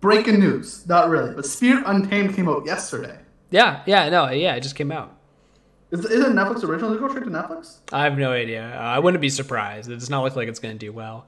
breaking 0.00 0.40
news. 0.40 0.86
Not 0.86 1.08
really, 1.08 1.34
but 1.34 1.44
Spirit 1.46 1.84
Untamed 1.86 2.34
came 2.34 2.48
out 2.48 2.64
yesterday. 2.66 3.18
Yeah, 3.50 3.82
yeah, 3.86 4.08
no, 4.10 4.28
yeah, 4.30 4.54
it 4.54 4.60
just 4.62 4.74
came 4.76 4.92
out. 4.92 5.14
Is, 5.90 6.04
is 6.04 6.22
it 6.22 6.32
Netflix 6.32 6.62
original? 6.64 6.90
Did 6.90 6.98
it 6.98 7.00
go 7.00 7.08
straight 7.08 7.24
to 7.24 7.30
Netflix? 7.30 7.78
I 7.92 8.04
have 8.04 8.18
no 8.18 8.30
idea. 8.32 8.74
Uh, 8.74 8.78
I 8.78 8.98
wouldn't 8.98 9.22
be 9.22 9.30
surprised. 9.30 9.90
It 9.90 9.94
does 9.98 10.10
not 10.10 10.22
look 10.22 10.36
like 10.36 10.46
it's 10.48 10.58
going 10.60 10.74
to 10.74 10.78
do 10.78 10.92
well. 10.92 11.26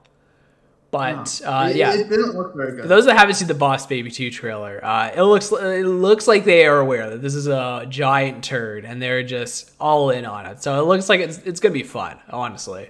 But 0.91 1.39
No. 1.41 1.49
uh, 1.49 1.67
It- 1.69 1.77
yeah, 1.77 1.93
it, 1.93 2.09
didn't 2.09 2.35
look 2.35 2.53
very 2.53 2.73
good. 2.73 2.81
For 2.81 2.87
those 2.89 3.05
that 3.05 3.17
haven't 3.17 3.35
seen 3.35 3.47
the 3.47 3.53
Boss 3.53 3.85
Baby 3.87 4.11
2 4.11 4.29
trailer, 4.29 4.83
uh, 4.83 5.11
it 5.15 5.21
looks 5.23 5.49
it 5.51 5.85
looks 5.85 6.27
like 6.27 6.43
they 6.43 6.65
are 6.65 6.79
aware 6.79 7.09
that 7.11 7.21
this 7.21 7.33
is 7.33 7.47
a 7.47 7.85
giant 7.87 8.43
turd 8.43 8.83
and 8.83 9.01
they're 9.01 9.23
just 9.23 9.71
all 9.79 10.09
in 10.09 10.25
on 10.25 10.45
it. 10.47 10.61
So 10.61 10.81
it 10.81 10.85
looks 10.85 11.07
like 11.07 11.21
it's 11.21 11.37
it's 11.39 11.61
gonna 11.61 11.71
be 11.73 11.83
fun, 11.83 12.17
honestly. 12.29 12.89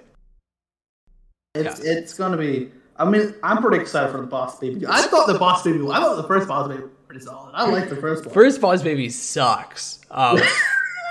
It's 1.54 1.78
it's 1.80 2.14
gonna 2.14 2.36
be. 2.36 2.72
I 2.96 3.04
mean, 3.08 3.34
I'm 3.42 3.58
pretty 3.62 3.78
excited 3.80 4.10
for 4.10 4.20
the 4.20 4.26
Boss 4.26 4.58
Baby. 4.58 4.84
I 4.88 5.02
thought 5.02 5.26
the 5.26 5.38
Boss 5.38 5.62
Baby. 5.62 5.78
I 5.88 6.00
thought 6.00 6.16
the 6.16 6.26
first 6.28 6.48
Boss 6.48 6.68
Baby 6.68 6.82
was 6.82 6.90
pretty 7.06 7.24
solid. 7.24 7.52
I 7.54 7.68
like 7.70 7.88
the 7.88 7.96
first 7.96 8.24
one. 8.26 8.34
First 8.34 8.60
Boss 8.60 8.82
Baby 8.82 9.10
sucks. 9.10 10.00
Um, 10.10 10.40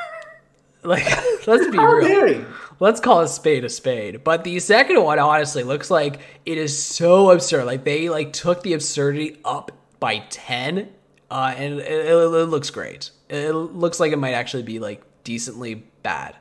like 0.83 1.05
let's 1.48 1.67
be 1.69 1.77
How 1.77 1.93
real. 1.93 2.45
Let's 2.82 3.00
call 3.00 3.22
a 3.22 3.28
spade 3.28 3.64
a 3.64 3.70
spade. 3.70 4.24
But 4.24 4.44
the 4.44 4.60
second 4.60 5.04
one 5.04 5.20
honestly 5.20 5.62
looks 5.62 5.92
like 5.92 6.20
it 6.48 6.58
is 6.58 6.76
so 6.84 7.30
absurd. 7.30 7.66
Like 7.66 7.84
they 7.84 8.10
like 8.10 8.34
took 8.34 8.64
the 8.64 8.74
absurdity 8.74 9.38
up 9.46 9.72
by 10.00 10.24
10 10.32 10.90
uh, 11.30 11.54
and 11.56 11.76
it, 11.76 11.86
it, 11.86 12.12
it 12.12 12.46
looks 12.48 12.72
great. 12.72 13.12
It 13.30 13.52
looks 13.52 14.00
like 14.00 14.14
it 14.14 14.18
might 14.18 14.34
actually 14.34 14.64
be 14.64 14.80
like 14.80 15.04
decently 15.24 15.76
bad. 16.02 16.36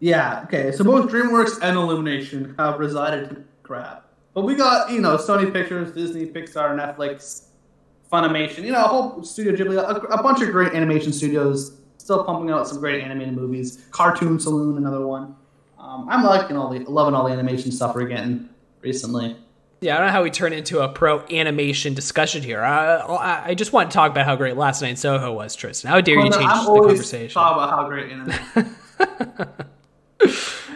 Yeah. 0.00 0.42
Okay. 0.44 0.70
So 0.70 0.84
both 0.84 1.10
DreamWorks 1.10 1.60
and 1.62 1.78
Illumination 1.78 2.54
have 2.58 2.78
resided 2.78 3.42
crap, 3.62 4.04
but 4.34 4.42
we 4.42 4.54
got 4.54 4.90
you 4.90 5.00
know 5.00 5.16
Sony 5.16 5.50
Pictures, 5.50 5.94
Disney, 5.94 6.26
Pixar, 6.26 6.76
Netflix, 6.78 7.46
Funimation. 8.12 8.64
You 8.64 8.72
know 8.72 8.84
a 8.84 8.88
whole 8.88 9.24
Studio 9.24 9.54
Ghibli, 9.54 9.78
a, 9.78 9.94
a 10.12 10.22
bunch 10.22 10.42
of 10.42 10.50
great 10.50 10.74
animation 10.74 11.10
studios 11.10 11.78
still 12.02 12.24
pumping 12.24 12.50
out 12.50 12.66
some 12.68 12.78
great 12.80 13.02
animated 13.02 13.34
movies. 13.34 13.84
Cartoon 13.90 14.38
Saloon, 14.40 14.76
another 14.76 15.06
one. 15.06 15.36
Um, 15.78 16.06
I'm 16.10 16.22
liking 16.24 16.56
all 16.56 16.68
the 16.70 16.80
loving 16.80 17.14
all 17.14 17.24
the 17.26 17.32
animation 17.32 17.70
stuff 17.72 17.94
we're 17.94 18.06
getting 18.06 18.48
recently. 18.80 19.36
Yeah, 19.80 19.96
I 19.96 19.98
don't 19.98 20.06
know 20.08 20.12
how 20.12 20.22
we 20.22 20.30
turn 20.30 20.52
into 20.52 20.80
a 20.80 20.88
pro 20.88 21.20
animation 21.26 21.94
discussion 21.94 22.42
here. 22.42 22.62
I, 22.62 22.96
I, 22.98 23.42
I 23.48 23.54
just 23.54 23.72
want 23.72 23.90
to 23.90 23.94
talk 23.94 24.12
about 24.12 24.26
how 24.26 24.36
great 24.36 24.56
Last 24.56 24.80
Night 24.80 24.90
in 24.90 24.96
Soho 24.96 25.32
was, 25.32 25.56
Tristan. 25.56 25.90
How 25.90 26.00
dare 26.00 26.14
you 26.16 26.20
Well, 26.28 26.30
change 26.38 26.44
I'm 26.52 26.64
the 26.66 26.80
conversation? 26.82 27.34
Talk 27.34 27.56
about 27.56 27.70
how 27.70 27.88
great 27.88 28.12
animation. 28.12 28.76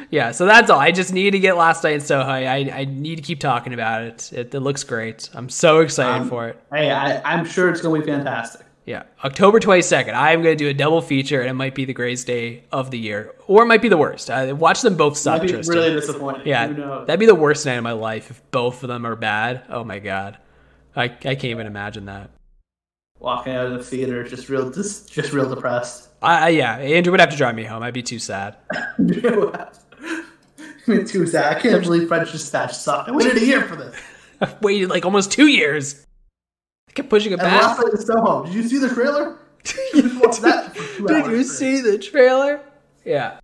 Yeah, 0.09 0.31
so 0.31 0.47
that's 0.47 0.71
all. 0.71 0.79
I 0.79 0.93
just 0.93 1.13
need 1.13 1.33
to 1.33 1.41
get 1.41 1.57
Last 1.57 1.83
Night 1.83 1.95
in 1.95 2.01
Soho. 2.01 2.29
I, 2.31 2.59
I 2.73 2.85
need 2.85 3.17
to 3.17 3.23
keep 3.23 3.41
talking 3.41 3.75
about 3.75 4.03
it. 4.03 4.33
It, 4.33 4.55
it 4.55 4.61
looks 4.61 4.85
great. 4.85 5.29
I'm 5.35 5.49
so 5.49 5.81
excited 5.81 6.23
Um, 6.23 6.29
for 6.29 6.49
it. 6.49 6.61
hey, 6.73 6.93
I, 6.93 7.21
I'm 7.35 7.45
sure 7.45 7.69
it's 7.71 7.81
gonna 7.81 7.99
be 8.01 8.07
fantastic. 8.07 8.65
Yeah, 8.87 9.03
October 9.25 9.59
22nd. 9.59 10.15
I'm 10.15 10.43
going 10.43 10.57
to 10.57 10.65
do 10.65 10.71
a 10.71 10.75
double 10.75 11.03
feature, 11.03 11.41
and 11.41 11.51
it 11.51 11.55
might 11.55 11.75
be 11.75 11.85
the 11.85 11.93
greatest 11.93 12.29
day 12.29 12.63
of 12.71 12.93
the 12.93 12.99
year, 12.99 13.35
or 13.49 13.65
it 13.65 13.67
might 13.67 13.83
be 13.83 13.89
the 13.89 13.97
worst. 13.97 14.31
Uh, 14.31 14.55
watch 14.57 14.81
them 14.81 14.97
both 14.97 15.19
suck, 15.19 15.41
I'd 15.41 15.47
be 15.49 15.53
Tristan. 15.53 15.75
really 15.75 15.93
disappointed. 15.93 16.47
yeah, 16.47 16.69
that'd 17.05 17.19
be 17.19 17.27
the 17.27 17.35
worst 17.35 17.67
night 17.67 17.75
of 17.75 17.83
my 17.83 17.93
life 17.93 18.31
if 18.31 18.49
both 18.53 18.85
of 18.85 18.89
them 18.89 19.05
are 19.05 19.17
bad. 19.17 19.65
Oh 19.69 19.83
my 19.83 19.99
god, 19.99 20.39
I, 20.95 21.05
I 21.05 21.09
can't 21.09 21.47
even 21.47 21.67
imagine 21.67 22.05
that. 22.05 22.31
Walking 23.19 23.55
out 23.55 23.67
of 23.67 23.73
the 23.73 23.83
theater, 23.83 24.23
just 24.23 24.49
real, 24.49 24.71
just, 24.71 25.13
just 25.13 25.33
real 25.33 25.53
depressed. 25.53 26.11
I, 26.23 26.47
I 26.47 26.49
yeah, 26.51 26.77
Andrew 26.77 27.11
would 27.11 27.19
have 27.21 27.31
to 27.31 27.37
drive 27.37 27.57
me 27.57 27.65
home. 27.65 27.83
I'd 27.83 27.93
be 27.93 28.05
too 28.05 28.21
sad. 28.21 28.57
I 28.71 29.69
too 30.87 31.27
sad. 31.27 31.57
I 31.57 31.61
can't 31.61 31.83
believe 31.83 32.07
French 32.07 32.31
Dispatch 32.31 32.77
sucked. 32.77 33.09
I 33.09 33.13
waited 33.13 33.37
a 33.39 33.45
year 33.45 33.63
for 33.63 33.75
this. 33.75 33.97
I've 34.41 34.63
waited 34.63 34.91
like 34.91 35.05
almost 35.05 35.33
two 35.33 35.49
years. 35.49 36.06
I 36.97 37.01
kept 37.03 37.11
pushing 37.11 37.33
it 37.33 37.41
And 37.41 37.43
back. 37.43 37.61
last 37.63 37.79
night 37.79 37.93
in 37.93 38.01
Soho, 38.01 38.47
did 38.47 38.55
you 38.55 38.63
see 38.63 38.79
the 38.79 38.89
trailer? 38.89 39.37
That 39.67 40.73
Did 41.07 41.27
you 41.27 41.45
see 41.45 41.83
the 41.83 41.99
trailer? 41.99 42.61
Yeah. 43.05 43.39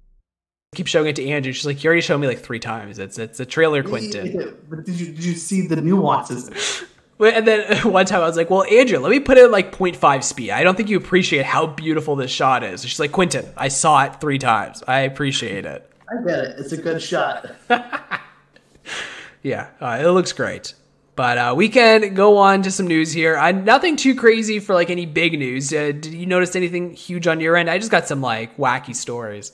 Keep 0.75 0.87
showing 0.87 1.09
it 1.09 1.17
to 1.17 1.29
Andrew. 1.29 1.53
She's 1.53 1.67
like, 1.67 1.85
you 1.85 1.89
already 1.89 2.01
showed 2.01 2.17
me 2.17 2.29
like 2.29 2.39
three 2.39 2.61
times. 2.61 2.99
It's 2.99 3.19
it's 3.19 3.41
a 3.41 3.45
trailer, 3.45 3.83
Quentin. 3.83 4.57
But 4.71 4.87
did 4.87 4.99
you 4.99 5.07
did 5.13 5.23
you 5.23 5.35
see 5.35 5.67
the 5.67 5.77
nuances? 5.77 6.85
And 7.21 7.47
then 7.47 7.77
one 7.93 8.05
time 8.07 8.23
I 8.23 8.27
was 8.27 8.37
like, 8.37 8.51
well, 8.51 8.65
Andrew, 8.65 8.99
let 8.99 9.11
me 9.11 9.21
put 9.21 9.39
it 9.39 9.45
at 9.45 9.51
like 9.53 9.71
0.5 9.71 10.25
speed. 10.25 10.51
I 10.51 10.65
don't 10.65 10.77
think 10.77 10.89
you 10.89 10.97
appreciate 10.97 11.45
how 11.47 11.67
beautiful 11.69 12.17
this 12.17 12.33
shot 12.33 12.65
is. 12.65 12.83
She's 12.83 12.99
like, 12.99 13.13
Quentin, 13.13 13.47
I 13.57 13.69
saw 13.69 14.03
it 14.07 14.21
three 14.21 14.39
times. 14.39 14.83
I 14.89 15.01
appreciate 15.01 15.65
it. 15.65 15.89
I 16.11 16.27
get 16.27 16.39
it. 16.41 16.59
It's 16.59 16.73
a 16.73 16.77
good 16.79 17.01
shot. 17.01 17.55
Yeah, 19.43 19.69
uh, 19.81 19.99
it 20.01 20.09
looks 20.09 20.33
great. 20.33 20.75
But 21.15 21.37
uh, 21.39 21.55
we 21.57 21.69
can 21.69 22.15
go 22.15 22.39
on 22.39 22.63
to 22.63 22.71
some 22.71 22.87
news 22.87 23.13
here. 23.13 23.37
Uh, 23.37 23.53
nothing 23.53 23.97
too 23.97 24.15
crazy 24.15 24.59
for 24.61 24.75
like 24.75 24.89
any 24.89 25.05
big 25.05 25.39
news. 25.39 25.73
Uh, 25.73 25.93
did 25.93 26.07
you 26.07 26.25
notice 26.27 26.57
anything 26.57 26.95
huge 26.95 27.27
on 27.27 27.41
your 27.41 27.55
end? 27.57 27.69
I 27.69 27.79
just 27.79 27.91
got 27.91 28.09
some 28.09 28.23
like 28.23 28.57
wacky 28.57 28.95
stories. 28.97 29.53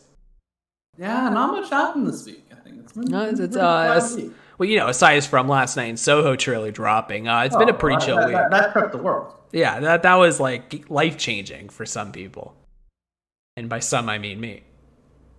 Yeah, 0.97 1.29
not 1.31 1.53
much 1.53 1.71
happened 1.71 2.07
this 2.07 2.27
week. 2.27 2.44
I 2.53 2.57
think 2.57 2.81
it's 2.81 2.92
been, 2.92 3.05
No, 3.05 3.23
it's, 3.23 3.38
been 3.40 3.49
it's 3.49 3.57
a 3.57 3.62
uh, 3.62 4.09
well, 4.59 4.68
you 4.68 4.77
know, 4.77 4.88
aside 4.88 5.25
from 5.25 5.49
last 5.49 5.77
night 5.77 5.88
in 5.88 5.97
Soho 5.97 6.35
trailer 6.37 6.71
dropping, 6.73 7.29
uh, 7.29 7.42
it's 7.42 7.57
been 7.57 7.68
a 7.68 7.73
Oh, 7.73 7.77
pretty 7.77 8.05
chill 8.05 8.16
that, 8.16 8.27
week. 8.27 8.37
That, 8.37 8.75
that 8.75 8.92
the 8.92 8.99
world. 8.99 9.35
Yeah, 9.53 9.81
that 9.81 10.03
that 10.03 10.14
was 10.14 10.38
like 10.40 10.88
life 10.90 11.16
changing 11.16 11.71
for 11.71 11.87
some 11.87 12.12
people, 12.12 12.55
and 13.57 13.68
by 13.68 13.79
some 13.81 14.09
I 14.09 14.18
mean 14.18 14.40
me. 14.40 14.62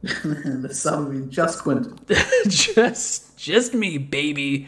the 0.02 0.70
sun 0.72 1.08
would 1.10 1.26
be 1.30 1.34
just 1.34 1.60
Quentin. 1.64 1.98
just 2.48 3.38
just 3.38 3.74
me, 3.74 3.98
baby. 3.98 4.68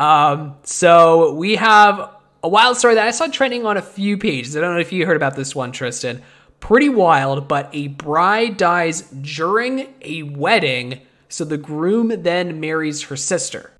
Um, 0.00 0.56
so 0.62 1.34
we 1.34 1.56
have 1.56 2.10
a 2.42 2.48
wild 2.48 2.78
story 2.78 2.94
that 2.94 3.06
I 3.06 3.10
saw 3.10 3.26
trending 3.26 3.66
on 3.66 3.76
a 3.76 3.82
few 3.82 4.16
pages. 4.16 4.56
I 4.56 4.60
don't 4.60 4.72
know 4.72 4.80
if 4.80 4.92
you 4.92 5.04
heard 5.04 5.16
about 5.16 5.36
this 5.36 5.54
one, 5.54 5.72
Tristan. 5.72 6.22
Pretty 6.58 6.88
wild, 6.88 7.48
but 7.48 7.68
a 7.74 7.88
bride 7.88 8.56
dies 8.56 9.02
during 9.02 9.92
a 10.00 10.22
wedding, 10.22 11.02
so 11.28 11.44
the 11.44 11.58
groom 11.58 12.22
then 12.22 12.60
marries 12.60 13.02
her 13.04 13.16
sister. 13.16 13.72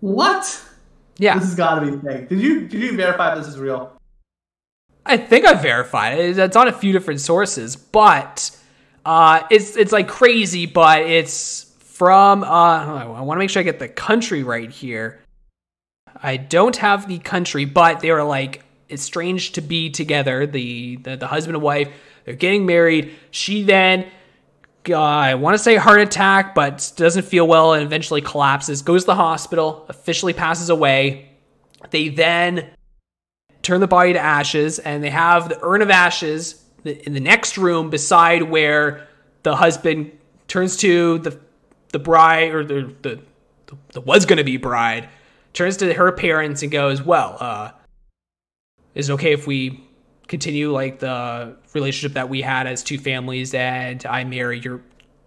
What? 0.00 0.62
Yeah, 1.16 1.38
This 1.38 1.44
has 1.44 1.54
got 1.54 1.80
to 1.80 1.90
be 1.90 2.06
fake. 2.06 2.28
Did 2.28 2.40
you 2.40 2.68
did 2.68 2.82
you 2.82 2.96
verify 2.96 3.34
this 3.34 3.46
is 3.46 3.58
real? 3.58 3.96
I 5.06 5.16
think 5.16 5.46
I 5.46 5.54
verified 5.54 6.18
it. 6.18 6.38
It's 6.38 6.56
on 6.56 6.68
a 6.68 6.72
few 6.72 6.92
different 6.92 7.22
sources, 7.22 7.76
but 7.76 8.50
uh, 9.06 9.44
it's 9.50 9.74
it's 9.76 9.92
like 9.92 10.08
crazy. 10.08 10.66
But 10.66 11.00
it's 11.00 11.65
from. 11.96 12.44
Uh, 12.44 12.46
I 12.46 13.20
want 13.22 13.36
to 13.36 13.38
make 13.38 13.50
sure 13.50 13.60
I 13.60 13.64
get 13.64 13.78
the 13.78 13.88
country 13.88 14.42
right 14.42 14.70
here. 14.70 15.20
I 16.22 16.36
don't 16.36 16.76
have 16.76 17.08
the 17.08 17.18
country, 17.18 17.64
but 17.64 18.00
they 18.00 18.10
were 18.10 18.22
like 18.22 18.62
estranged 18.90 19.56
to 19.56 19.60
be 19.60 19.90
together. 19.90 20.46
The 20.46 20.96
the, 20.96 21.16
the 21.16 21.26
husband 21.26 21.56
and 21.56 21.62
wife. 21.62 21.88
They're 22.24 22.34
getting 22.34 22.66
married. 22.66 23.14
She 23.30 23.62
then. 23.62 24.06
Uh, 24.88 24.94
I 24.94 25.34
want 25.34 25.56
to 25.56 25.58
say 25.58 25.74
heart 25.74 26.00
attack, 26.00 26.54
but 26.54 26.92
doesn't 26.96 27.24
feel 27.24 27.46
well 27.46 27.72
and 27.72 27.82
eventually 27.82 28.20
collapses. 28.20 28.82
Goes 28.82 29.02
to 29.02 29.06
the 29.06 29.14
hospital, 29.16 29.84
officially 29.88 30.32
passes 30.32 30.70
away. 30.70 31.30
They 31.90 32.08
then 32.08 32.70
turn 33.62 33.80
the 33.80 33.88
body 33.88 34.12
to 34.12 34.20
ashes 34.20 34.78
and 34.78 35.02
they 35.02 35.10
have 35.10 35.48
the 35.48 35.58
urn 35.60 35.82
of 35.82 35.90
ashes 35.90 36.62
in 36.84 37.14
the 37.14 37.20
next 37.20 37.58
room 37.58 37.90
beside 37.90 38.44
where 38.44 39.08
the 39.42 39.56
husband 39.56 40.12
turns 40.46 40.76
to 40.76 41.18
the 41.18 41.40
the 41.96 42.02
bride 42.02 42.52
or 42.52 42.62
the 42.62 42.94
the, 43.00 43.20
the, 43.66 43.76
the 43.94 44.00
was 44.02 44.26
going 44.26 44.36
to 44.36 44.44
be 44.44 44.58
bride 44.58 45.08
turns 45.54 45.78
to 45.78 45.94
her 45.94 46.12
parents 46.12 46.62
and 46.62 46.70
goes, 46.70 47.00
"Well, 47.00 47.38
uh, 47.40 47.70
is 48.94 49.08
it 49.08 49.14
okay 49.14 49.32
if 49.32 49.46
we 49.46 49.82
continue 50.28 50.72
like 50.72 50.98
the 50.98 51.56
relationship 51.72 52.14
that 52.14 52.28
we 52.28 52.42
had 52.42 52.66
as 52.66 52.82
two 52.82 52.98
families 52.98 53.54
and 53.54 54.04
I 54.04 54.24
marry 54.24 54.60
your 54.60 54.82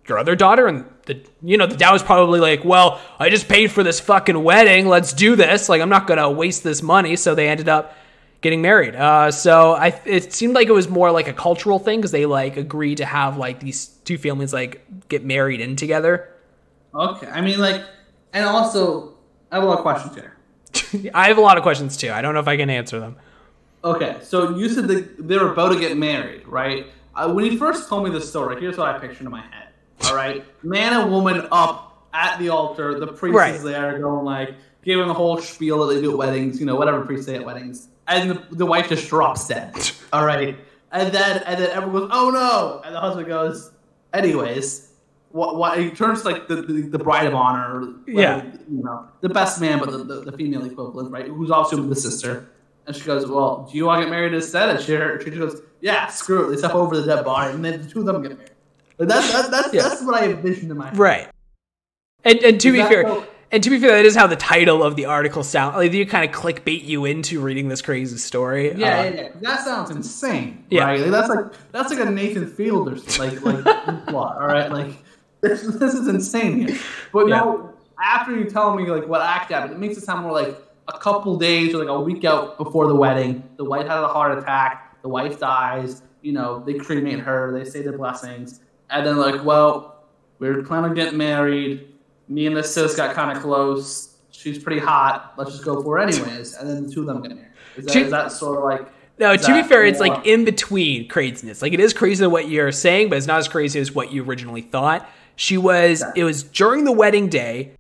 your 0.08 0.20
other 0.20 0.36
daughter? 0.36 0.68
And 0.68 0.86
the 1.08 1.20
you 1.42 1.58
know 1.58 1.66
the 1.66 1.76
dad 1.76 1.92
was 1.92 2.04
probably 2.04 2.40
like 2.40 2.64
well 2.64 3.02
i 3.18 3.30
just 3.30 3.48
paid 3.48 3.72
for 3.72 3.82
this 3.82 4.00
fucking 4.00 4.44
wedding. 4.44 4.88
Let's 4.88 5.12
do 5.12 5.36
this. 5.36 5.70
Like 5.70 5.82
i'm 5.82 5.90
not 5.90 6.06
gonna 6.06 6.30
waste 6.30 6.64
this 6.64 6.84
money. 6.84 7.16
So 7.16 7.34
they 7.34 7.50
ended 7.50 7.68
up 7.68 7.96
getting 8.42 8.62
married. 8.62 8.96
Uh, 8.96 9.32
so 9.32 9.74
i 9.74 10.00
it 10.06 10.34
seemed 10.34 10.54
like 10.54 10.68
it 10.68 10.74
was 10.74 10.88
more 10.88 11.10
like 11.10 11.28
a 11.28 11.34
cultural 11.34 11.80
thing 11.80 11.98
because 12.00 12.12
they 12.12 12.28
like 12.28 12.58
agreed 12.58 12.98
to 12.98 13.06
have 13.06 13.38
like 13.38 13.60
these 13.60 13.88
two 14.06 14.20
families 14.20 14.54
like 14.54 14.86
get 15.10 15.26
married 15.26 15.62
in 15.62 15.76
together 15.76 16.30
Okay, 16.94 17.28
I 17.28 17.42
mean 17.42 17.60
like, 17.60 17.84
and 18.34 18.46
also 18.46 19.14
I 19.52 19.56
have 19.56 19.64
a 19.64 19.68
lot 19.68 19.78
of 19.78 19.84
questions 19.84 20.16
here. 20.16 20.36
i 21.14 21.28
have 21.28 21.38
a 21.38 21.42
lot 21.42 21.58
of 21.58 21.64
questions 21.64 21.98
too 21.98 22.12
i 22.12 22.22
don't 22.22 22.34
know 22.36 22.40
if 22.40 22.48
i 22.48 22.56
can 22.56 22.70
answer 22.70 23.00
them 23.00 23.16
Okay, 23.84 24.18
so 24.22 24.56
you 24.58 24.68
said 24.70 24.88
that 24.90 25.28
they 25.28 25.38
were 25.38 25.54
about 25.54 25.70
to 25.70 25.80
get 25.80 25.96
married, 25.96 26.46
right? 26.46 26.88
Uh, 27.16 27.32
when 27.32 27.46
you 27.46 27.58
first 27.58 27.88
told 27.88 28.04
me 28.04 28.10
the 28.10 28.20
story, 28.20 28.60
here's 28.60 28.78
what 28.78 28.94
I 28.94 29.00
pictured 29.00 29.24
in 29.26 29.32
my 29.32 29.40
head. 29.40 29.70
All 30.06 30.16
right, 30.16 30.44
man 30.64 30.92
and 31.00 31.10
woman 31.10 31.48
up 31.50 32.06
at 32.14 32.38
the 32.40 32.50
altar. 32.50 33.00
The 33.00 33.08
priest 33.08 33.38
Right. 33.38 33.56
is 33.56 33.64
there, 33.64 33.98
going 34.00 34.26
like, 34.26 34.56
giving 34.84 35.08
the 35.08 35.14
whole 35.14 35.38
spiel 35.40 35.88
that 35.88 35.94
they 35.96 36.02
do 36.02 36.12
at 36.12 36.18
weddings. 36.18 36.60
You 36.60 36.66
know, 36.66 36.76
whatever 36.76 37.06
priests 37.06 37.26
say 37.28 37.36
at 37.36 37.46
weddings, 37.46 37.88
and 38.06 38.32
the, 38.32 38.44
the 38.56 38.66
wife 38.66 38.90
just 38.90 39.08
drops 39.08 39.48
dead. 39.48 39.74
All 40.12 40.26
right, 40.26 40.58
and 40.92 41.14
then 41.14 41.42
and 41.44 41.62
then 41.62 41.70
everyone 41.72 42.02
goes, 42.02 42.10
"Oh 42.12 42.30
no!" 42.32 42.82
And 42.84 42.94
the 42.94 43.00
husband 43.00 43.28
goes, 43.30 43.72
"Anyways." 44.14 44.89
What, 45.32 45.58
what 45.58 45.78
he 45.80 45.92
turns 45.92 46.26
like 46.26 46.48
the, 46.48 46.56
the, 46.56 46.82
the 46.82 46.98
bride 47.00 47.28
of 47.28 47.36
honor, 47.36 47.82
or 47.82 47.94
Yeah. 48.08 48.44
you 48.46 48.84
know, 48.84 49.08
the 49.22 49.30
best 49.30 49.62
man, 49.62 49.78
but 49.80 49.92
the, 49.92 50.00
the, 50.00 50.22
the 50.22 50.32
female 50.32 50.66
equivalent, 50.66 51.12
right? 51.12 51.28
Who's 51.28 51.52
also 51.52 51.78
the 51.84 51.96
sister. 51.96 52.50
And 52.88 52.96
she 52.96 53.04
goes, 53.06 53.28
"Well, 53.30 53.68
do 53.72 53.78
you 53.78 53.86
want 53.86 54.00
to 54.00 54.06
get 54.06 54.10
married 54.12 54.34
instead?" 54.34 54.70
And 54.70 54.80
she, 54.80 54.98
she 55.24 55.38
goes, 55.38 55.62
"Yeah, 55.82 56.08
screw 56.08 56.48
it. 56.48 56.52
They 56.52 56.58
step 56.58 56.74
over 56.74 57.00
the 57.00 57.06
dead 57.06 57.24
body, 57.24 57.54
and 57.54 57.64
then 57.64 57.84
the 57.84 57.88
two 57.88 58.00
of 58.00 58.06
them 58.08 58.24
get 58.24 58.32
married." 58.36 58.52
Like 58.98 59.10
that's 59.10 59.32
that's 59.32 59.50
that's, 59.50 59.74
Yeah. 59.74 59.84
that's 59.84 60.02
what 60.04 60.16
I 60.16 60.30
envisioned 60.32 60.72
in 60.72 60.78
my 60.78 60.88
head. 60.90 60.98
right 60.98 61.28
and 62.26 62.40
and 62.40 62.60
to 62.60 62.72
be 62.72 62.80
fair 62.80 63.08
how- 63.08 63.24
and 63.52 63.64
to 63.64 63.70
be 63.70 63.80
fair 63.80 63.92
that 63.92 64.06
is 64.06 64.16
how 64.16 64.28
the 64.28 64.36
title 64.36 64.84
of 64.84 64.96
the 64.96 65.06
article 65.06 65.42
sounds. 65.44 65.76
like 65.76 65.92
they 65.92 66.04
kind 66.06 66.28
of 66.30 66.36
clickbait 66.36 66.84
you 66.84 67.06
into 67.06 67.40
reading 67.40 67.68
this 67.70 67.82
crazy 67.82 68.18
story 68.18 68.74
Yeah, 68.76 69.00
Uh, 69.00 69.04
yeah, 69.04 69.10
yeah. 69.12 69.30
That 69.42 69.60
sounds 69.64 69.90
insane. 69.92 70.66
Yeah. 70.70 70.84
Right? 70.86 71.00
Like, 71.02 71.12
that's 71.12 71.30
like 71.30 71.46
that's 71.72 71.90
like 71.92 72.00
a 72.08 72.10
Nathan 72.12 72.48
Fielder's 72.48 73.18
like 73.20 73.42
like 73.44 73.64
plot. 74.08 74.38
All 74.42 74.48
right, 74.48 74.70
like 74.72 74.96
this, 75.42 75.62
this 75.62 75.94
is 75.94 76.08
insane 76.08 76.68
here. 76.68 76.78
But 77.14 77.28
Yeah. 77.28 77.38
now 77.38 77.74
after 78.02 78.36
you 78.36 78.46
tell 78.46 78.76
me 78.76 78.86
like 78.86 79.08
what 79.08 79.22
act 79.22 79.52
happened, 79.52 79.74
it 79.74 79.80
makes 79.80 79.98
it 79.98 80.04
sound 80.04 80.24
more 80.24 80.32
like 80.32 80.58
a 80.88 80.98
couple 80.98 81.38
days 81.38 81.74
or 81.74 81.80
like 81.80 81.88
a 81.88 82.00
week 82.00 82.24
out 82.26 82.58
before 82.58 82.88
the 82.88 82.96
wedding. 82.96 83.44
The 83.58 83.66
wife 83.66 83.88
had 83.88 84.00
a 84.00 84.08
heart 84.08 84.38
attack. 84.38 85.02
The 85.02 85.10
wife 85.10 85.40
dies. 85.40 86.02
You 86.22 86.34
know, 86.34 86.64
they 86.66 86.74
cremate 86.74 87.20
her. 87.20 87.52
They 87.58 87.70
say 87.70 87.82
their 87.82 87.98
blessings, 87.98 88.60
and 88.90 89.06
then 89.06 89.18
like, 89.18 89.46
well, 89.46 90.04
we 90.40 90.50
were 90.50 90.62
planning 90.64 90.90
on 90.90 90.96
getting 90.96 91.18
married. 91.18 91.94
Me 92.28 92.46
and 92.46 92.56
the 92.58 92.64
sis 92.64 92.96
got 92.96 93.16
kind 93.16 93.36
of 93.36 93.42
close. 93.42 94.18
She's 94.32 94.60
pretty 94.60 94.80
hot. 94.82 95.34
Let's 95.38 95.52
just 95.52 95.64
go 95.64 95.82
for 95.82 96.00
it 96.00 96.04
anyways. 96.04 96.56
And 96.56 96.70
then 96.70 96.86
the 96.88 96.92
two 96.94 97.02
of 97.02 97.08
them 97.08 97.22
get 97.22 97.36
married. 97.36 97.52
Is 97.78 97.86
that, 97.86 98.10
that 98.10 98.32
sort 98.32 98.58
of 98.58 98.64
like 98.64 98.92
No, 99.18 99.34
Is 99.34 99.46
to 99.46 99.54
be 99.54 99.68
fair, 99.68 99.86
it's 99.86 100.00
like 100.00 100.26
in 100.26 100.44
between 100.46 101.08
craziness. 101.08 101.62
Like 101.62 101.74
it 101.74 101.80
is 101.80 101.94
crazy 101.94 102.26
what 102.28 102.50
you're 102.50 102.72
saying, 102.72 103.10
but 103.10 103.18
it's 103.18 103.28
not 103.28 103.40
as 103.40 103.48
crazy 103.48 103.80
as 103.80 103.94
what 103.94 104.12
you 104.12 104.24
originally 104.24 104.62
thought. 104.62 105.10
She 105.40 105.58
was. 105.58 106.04
It 106.18 106.26
was 106.26 106.44
during 106.44 106.84
the 106.84 106.92
wedding 106.92 107.30
day, 107.30 107.72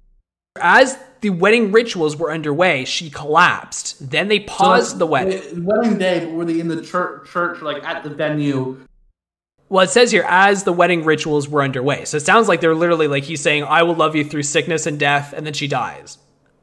as 0.61 0.97
the 1.19 1.29
wedding 1.29 1.73
rituals 1.73 2.15
were 2.15 2.31
underway. 2.31 2.85
She 2.85 3.09
collapsed. 3.09 4.09
Then 4.09 4.29
they 4.29 4.45
uh, 4.45 4.47
paused 4.47 4.97
the 4.97 5.05
wedding. 5.05 5.65
Wedding 5.65 5.97
day, 5.97 6.21
but 6.21 6.31
were 6.31 6.45
they 6.45 6.61
in 6.61 6.69
the 6.69 6.81
church, 6.81 7.27
church, 7.29 7.61
like 7.61 7.83
at 7.83 8.03
the 8.03 8.11
venue? 8.11 8.79
Well, 9.67 9.83
it 9.83 9.89
says 9.89 10.09
here 10.09 10.25
as 10.25 10.63
the 10.63 10.71
wedding 10.71 11.03
rituals 11.03 11.49
were 11.49 11.61
underway. 11.61 12.05
So 12.05 12.15
it 12.15 12.21
sounds 12.21 12.47
like 12.47 12.61
they're 12.61 12.73
literally 12.73 13.09
like 13.09 13.25
he's 13.25 13.41
saying, 13.41 13.65
"I 13.65 13.83
will 13.83 13.95
love 13.95 14.15
you 14.15 14.23
through 14.23 14.43
sickness 14.43 14.85
and 14.85 14.97
death," 14.97 15.33
and 15.33 15.45
then 15.45 15.53
she 15.53 15.67
dies. 15.67 16.17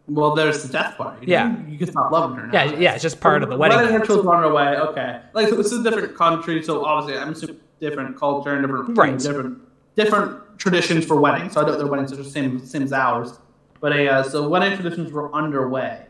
Well, 0.09 0.35
there's 0.35 0.63
the 0.63 0.73
death 0.73 0.97
party. 0.97 1.27
Yeah. 1.27 1.55
you, 1.67 1.73
you 1.73 1.79
can 1.79 1.91
stop 1.91 2.11
loving 2.11 2.39
her 2.39 2.47
now. 2.47 2.65
Yeah, 2.65 2.79
yeah, 2.79 2.95
it's 2.95 3.03
just 3.03 3.21
part 3.21 3.43
of 3.43 3.51
the 3.51 3.57
wedding. 3.59 3.77
Wedding 3.77 4.01
rituals 4.01 4.25
are 4.25 4.37
underway. 4.37 4.79
Okay, 4.79 5.21
like 5.35 5.49
so 5.49 5.57
this 5.57 5.73
is 5.73 5.85
a 5.85 5.91
different 5.91 6.17
country, 6.17 6.63
so 6.63 6.87
obviously 6.87 7.21
I'm 7.21 7.33
assuming 7.33 7.61
different 7.81 8.17
culture 8.17 8.55
and 8.55 8.63
different 8.63 8.97
Right. 8.97 9.19
different 9.19 9.66
different 9.97 10.59
traditions 10.59 11.05
for 11.05 11.17
weddings. 11.21 11.53
So 11.55 11.61
I 11.61 11.65
don't 11.65 11.73
know 11.73 11.79
their 11.79 11.87
weddings 11.87 12.13
are 12.13 12.17
the 12.17 12.25
same 12.25 12.59
same 12.65 12.83
as 12.83 12.93
ours, 12.93 13.39
but 13.81 13.93
a 13.93 14.09
uh, 14.09 14.23
so 14.23 14.49
wedding 14.49 14.75
traditions 14.77 15.13
were 15.13 15.35
underway. 15.35 16.03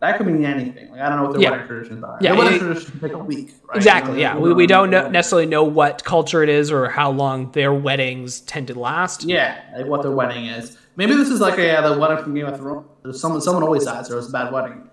That 0.00 0.16
could 0.16 0.26
mean 0.26 0.44
anything. 0.46 0.90
Like 0.92 1.00
I 1.00 1.08
don't 1.10 1.18
know 1.18 1.24
what 1.24 1.32
their 1.34 1.42
Yeah. 1.42 1.50
wedding 1.50 1.66
traditions 1.66 2.02
are. 2.04 2.16
Yeah, 2.22 2.30
their 2.34 2.38
wedding 2.38 2.54
it- 2.54 2.58
traditions 2.60 3.00
take 3.00 3.12
a 3.12 3.18
week. 3.18 3.54
Right? 3.68 3.76
Exactly. 3.76 4.12
You 4.12 4.24
know, 4.24 4.32
Yeah, 4.34 4.38
we, 4.38 4.52
we 4.54 4.66
don't 4.66 4.88
know, 4.90 5.08
necessarily 5.10 5.46
know 5.46 5.62
what 5.64 6.04
culture 6.04 6.42
it 6.42 6.48
is 6.48 6.70
or 6.72 6.88
how 6.88 7.10
long 7.10 7.50
their 7.52 7.74
weddings 7.74 8.40
tend 8.40 8.68
to 8.68 8.78
last. 8.78 9.24
Yeah, 9.24 9.60
like 9.76 9.86
what 9.86 10.00
their 10.02 10.10
wedding 10.12 10.46
is. 10.46 10.78
Maybe 10.96 11.14
this 11.14 11.28
is 11.28 11.40
like 11.40 11.58
a 11.58 11.76
uh, 11.78 11.92
the 11.92 11.98
wedding 12.00 12.22
from 12.24 12.34
Game 12.34 12.46
of 12.46 12.56
Thrones. 12.56 12.86
Someone 13.20 13.40
someone 13.42 13.62
always 13.62 13.84
dies. 13.84 14.10
or 14.10 14.18
it's 14.18 14.28
a 14.28 14.32
bad 14.32 14.50
wedding. 14.52 14.88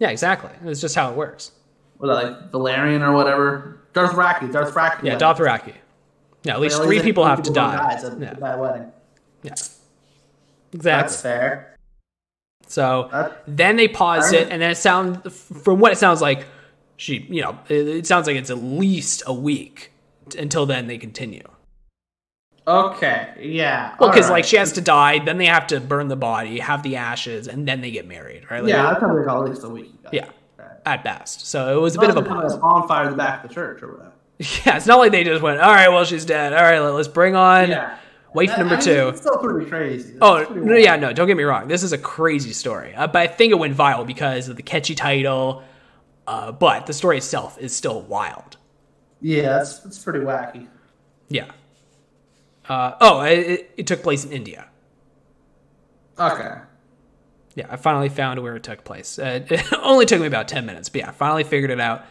Yeah, 0.00 0.08
exactly. 0.10 0.50
It's 0.64 0.80
just 0.80 0.96
how 0.96 1.10
it 1.12 1.16
works. 1.16 1.52
Was 1.98 2.08
that 2.10 2.24
like 2.32 2.50
Valyrian 2.50 3.06
or 3.08 3.12
whatever? 3.12 3.80
Dothraki. 3.94 4.50
Darth 4.52 4.74
Raki. 4.74 5.06
Yeah, 5.06 5.12
wedding. 5.14 5.28
Dothraki. 5.28 5.74
Yeah, 6.44 6.54
at 6.54 6.60
least 6.60 6.82
three 6.82 6.96
like, 6.96 7.04
people 7.04 7.24
have 7.24 7.42
to 7.42 7.52
die. 7.52 7.76
die. 7.76 7.94
It's 7.94 8.04
a, 8.04 8.16
Yeah, 8.20 8.30
a 8.32 8.34
bad 8.36 8.60
wedding. 8.60 8.92
yeah. 9.42 9.54
That's 10.72 11.20
fair. 11.20 11.76
So 12.66 13.08
That- 13.12 13.42
then 13.46 13.76
they 13.76 13.88
pause 13.88 14.32
it, 14.32 14.48
and 14.50 14.60
then 14.62 14.70
it 14.70 14.76
sounds 14.76 15.18
from 15.62 15.80
what 15.80 15.92
it 15.92 15.98
sounds 15.98 16.20
like, 16.20 16.46
she, 16.96 17.18
you 17.28 17.42
know, 17.42 17.58
it, 17.68 17.88
it 17.88 18.06
sounds 18.06 18.26
like 18.26 18.36
it's 18.36 18.50
at 18.50 18.58
least 18.62 19.22
a 19.26 19.32
week 19.34 19.90
until 20.38 20.64
then 20.66 20.86
they 20.86 20.98
continue. 20.98 21.42
Okay. 22.66 23.34
Yeah. 23.40 23.94
Well, 23.98 24.08
because 24.08 24.26
alright. 24.26 24.42
like 24.42 24.44
she 24.46 24.56
has 24.56 24.72
to 24.72 24.80
die, 24.80 25.18
then 25.18 25.36
they 25.38 25.46
have 25.46 25.66
to 25.68 25.80
burn 25.80 26.08
the 26.08 26.16
body, 26.16 26.58
have 26.60 26.82
the 26.82 26.96
ashes, 26.96 27.46
and 27.46 27.68
then 27.68 27.82
they 27.82 27.90
get 27.90 28.06
married, 28.08 28.50
right? 28.50 28.62
Like, 28.62 28.70
yeah, 28.70 28.84
that's 28.84 29.00
probably 29.00 29.22
at 29.22 29.50
least 29.50 29.64
a 29.64 29.68
week. 29.68 29.92
yeah, 30.12 30.30
Okay. 30.58 30.70
at 30.86 31.04
best. 31.04 31.46
So 31.46 31.76
it 31.76 31.80
was 31.80 31.94
a 31.96 32.00
bit 32.00 32.08
of 32.10 32.16
a 32.16 32.20
like 32.20 32.60
bonfire 32.60 33.04
in 33.04 33.10
the 33.10 33.16
back 33.18 33.44
of 33.44 33.50
the 33.50 33.54
church 33.54 33.82
or 33.82 33.92
whatever. 33.92 34.12
Yeah, 34.66 34.76
it's 34.76 34.86
not 34.86 34.98
like 34.98 35.12
they 35.12 35.24
just 35.24 35.42
went, 35.42 35.60
all 35.60 35.70
right, 35.72 35.88
well 35.88 36.04
she's 36.04 36.24
dead. 36.24 36.52
All 36.52 36.62
right, 36.62 36.80
let- 36.80 36.94
let's 36.94 37.08
bring 37.08 37.36
on 37.36 37.70
Yeah. 37.70 37.96
wife 38.34 38.48
That- 38.50 38.58
number 38.58 38.74
I 38.74 38.78
mean, 38.78 38.84
two. 38.84 39.08
It's 39.08 39.20
still 39.20 39.38
pretty 39.38 39.70
crazy. 39.70 40.10
It's 40.10 40.18
Oh 40.20 40.44
pretty 40.44 40.60
no, 40.66 40.74
yeah, 40.76 40.96
no. 40.96 41.12
Don't 41.12 41.26
get 41.28 41.36
me 41.36 41.44
wrong. 41.44 41.68
This 41.68 41.82
is 41.82 41.92
a 41.92 41.98
crazy 41.98 42.52
story, 42.52 42.94
uh, 42.94 43.06
but 43.06 43.22
I 43.22 43.26
think 43.28 43.52
it 43.52 43.58
went 43.58 43.76
viral 43.76 44.06
because 44.06 44.48
of 44.48 44.56
the 44.56 44.62
catchy 44.62 44.94
title. 44.94 45.62
Uh, 46.26 46.50
but 46.52 46.86
the 46.86 46.92
story 46.92 47.18
itself 47.18 47.58
is 47.58 47.76
still 47.76 48.00
wild. 48.02 48.56
Yeah, 49.20 49.42
that's, 49.58 49.78
that's 49.80 49.98
pretty 49.98 50.20
wacky. 50.20 50.66
Yeah. 51.28 51.50
Uh, 52.68 52.92
oh, 53.00 53.20
it, 53.20 53.70
it, 53.76 53.86
took 53.86 54.02
place 54.02 54.24
in 54.24 54.32
India. 54.32 54.66
Okay. 56.18 56.56
Yeah, 57.54 57.66
I 57.70 57.76
finally 57.76 58.08
found 58.08 58.42
where 58.42 58.56
it 58.56 58.62
took 58.62 58.84
place. 58.84 59.18
Uh, 59.18 59.40
it 59.50 59.72
only 59.82 60.06
took 60.06 60.20
me 60.20 60.26
about 60.26 60.48
ten 60.48 60.64
minutes, 60.66 60.88
but 60.88 61.00
yeah, 61.02 61.08
I 61.08 61.12
finally 61.12 61.44
figured 61.44 61.70
it 61.70 61.80
out. 61.80 62.04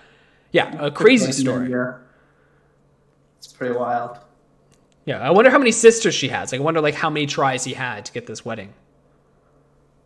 Yeah, 0.51 0.75
a 0.79 0.91
crazy 0.91 1.31
story. 1.31 1.71
Yeah. 1.71 1.95
It's 3.43 3.51
pretty 3.51 3.75
wild. 3.75 4.19
Yeah, 5.05 5.19
I 5.19 5.31
wonder 5.31 5.51
how 5.51 5.57
many 5.57 5.73
sisters 5.73 6.15
she 6.15 6.29
has. 6.29 6.53
Like, 6.53 6.61
I 6.61 6.63
wonder 6.63 6.79
like 6.79 6.95
how 6.95 7.09
many 7.09 7.25
tries 7.25 7.65
he 7.65 7.73
had 7.73 8.05
to 8.05 8.13
get 8.13 8.25
this 8.25 8.45
wedding. 8.45 8.73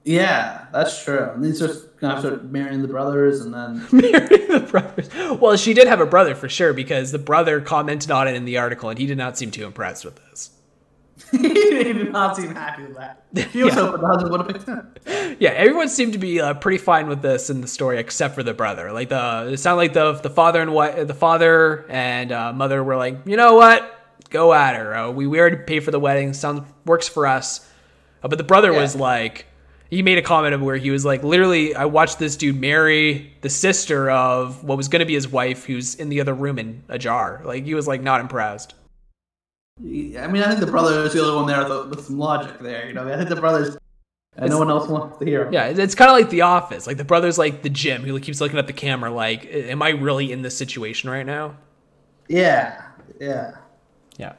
Yeah, 0.04 0.66
that's 0.72 1.04
true. 1.04 1.30
And 1.34 1.44
these 1.44 1.60
just 1.60 1.98
gonna 1.98 2.20
start 2.20 2.46
marrying 2.46 2.82
the 2.82 2.88
brothers, 2.88 3.42
and 3.42 3.54
then 3.54 3.86
Marrying 3.92 4.48
the 4.48 4.68
brothers. 4.72 5.10
Well, 5.40 5.56
she 5.56 5.74
did 5.76 5.88
have 5.88 6.00
a 6.00 6.06
brother 6.06 6.34
for 6.34 6.50
sure 6.50 6.74
because 6.74 7.12
the 7.12 7.20
brother 7.20 7.62
commented 7.62 8.10
on 8.10 8.28
it 8.28 8.36
in 8.36 8.46
the 8.46 8.58
article, 8.58 8.90
and 8.90 8.98
he 8.98 9.06
did 9.06 9.18
not 9.18 9.38
seem 9.38 9.52
too 9.52 9.66
impressed 9.66 10.04
with 10.04 10.16
this. 10.16 10.50
he 11.32 11.38
did 11.40 12.12
not 12.12 12.36
seem 12.36 12.54
happy 12.54 12.84
with 12.84 12.96
that. 12.98 13.24
He 13.52 13.64
was 13.64 13.74
Yeah. 13.76 13.82
hoping 13.82 14.02
the 14.02 14.08
husband 14.08 14.32
would 14.32 14.40
have 14.42 14.48
picked 14.50 14.68
him. 14.68 15.36
Yeah, 15.40 15.50
everyone 15.52 15.90
seemed 15.90 16.14
to 16.14 16.20
be 16.20 16.40
uh, 16.42 16.54
pretty 16.56 16.78
fine 16.78 17.08
with 17.08 17.22
this 17.22 17.50
in 17.50 17.62
the 17.62 17.68
story, 17.68 17.98
except 18.00 18.36
for 18.36 18.44
the 18.44 18.54
brother. 18.54 18.92
Like 18.92 19.10
the 19.10 19.50
it 19.52 19.58
sounded 19.58 19.78
like 19.78 19.94
the 19.94 20.14
the 20.14 20.30
father 20.30 20.62
and 20.62 20.74
what 20.74 21.08
the 21.08 21.14
father 21.14 21.86
and 21.90 22.32
uh, 22.32 22.54
mother 22.54 22.84
were 22.84 22.96
like, 22.98 23.20
you 23.26 23.38
know 23.38 23.56
what, 23.56 24.00
go 24.30 24.54
at 24.54 24.76
her. 24.76 24.96
Uh, 24.96 25.12
we 25.12 25.28
we 25.28 25.40
already 25.40 25.58
paid 25.58 25.82
for 25.84 25.92
the 25.92 26.00
wedding. 26.00 26.34
Sounds 26.34 26.62
works 26.86 27.08
for 27.08 27.26
us. 27.28 27.68
Uh, 28.24 28.28
but 28.28 28.38
the 28.38 28.44
brother 28.44 28.74
was 28.74 28.96
like, 28.96 29.46
he 29.90 30.02
made 30.02 30.18
a 30.18 30.22
comment 30.24 30.54
of 30.56 30.62
where 30.62 30.76
he 30.78 30.90
was 30.90 31.06
like, 31.06 31.24
literally, 31.24 31.76
I 31.76 31.86
watched 31.86 32.18
this 32.20 32.36
dude 32.36 32.60
marry 32.60 33.32
the 33.42 33.50
sister 33.50 34.10
of 34.10 34.64
what 34.64 34.76
was 34.78 34.88
going 34.88 35.00
to 35.02 35.06
be 35.06 35.14
his 35.14 35.28
wife, 35.28 35.66
who's 35.66 35.96
in 35.96 36.10
the 36.10 36.20
other 36.22 36.34
room 36.34 36.58
in 36.60 36.84
a 36.90 36.98
jar. 36.98 37.42
Like 37.46 37.64
he 37.66 37.74
was 37.76 37.88
like 37.88 38.02
not 38.02 38.22
impressed. 38.22 38.74
I 39.80 40.28
mean, 40.28 40.42
I 40.42 40.48
think 40.48 40.60
the 40.60 40.66
brother 40.72 41.04
is 41.04 41.14
the 41.14 41.22
only 41.22 41.36
one 41.36 41.46
there 41.48 41.68
with, 41.68 41.90
with 41.90 42.06
some 42.06 42.18
logic 42.18 42.60
there. 42.60 42.88
You 42.88 42.94
know, 42.94 43.08
I 43.12 43.16
think 43.18 43.30
the 43.30 43.36
brothers, 43.36 43.78
and 44.36 44.50
no 44.50 44.58
one 44.58 44.70
else 44.70 44.88
wants 44.88 45.18
to 45.20 45.26
hear. 45.26 45.46
him. 45.48 45.54
Yeah, 45.54 45.66
it's- 45.68 45.78
it's 45.80 45.96
kind 45.96 46.10
of 46.10 46.18
like 46.18 46.30
The 46.30 46.42
Office. 46.42 46.88
Like 46.88 46.98
the 46.98 47.04
brother's 47.04 47.38
like 47.38 47.62
the 47.62 47.70
Jim 47.70 48.04
who 48.04 48.20
keeps 48.20 48.42
looking 48.42 48.58
at 48.58 48.66
the 48.68 48.74
camera, 48.74 49.12
like, 49.12 49.46
am 49.52 49.82
I 49.84 49.90
really 49.90 50.32
in 50.32 50.42
this 50.42 50.58
situation 50.58 51.10
right 51.12 51.26
now? 51.26 51.58
Yeah, 52.28 52.82
yeah. 53.22 53.58
Yeah. 54.18 54.34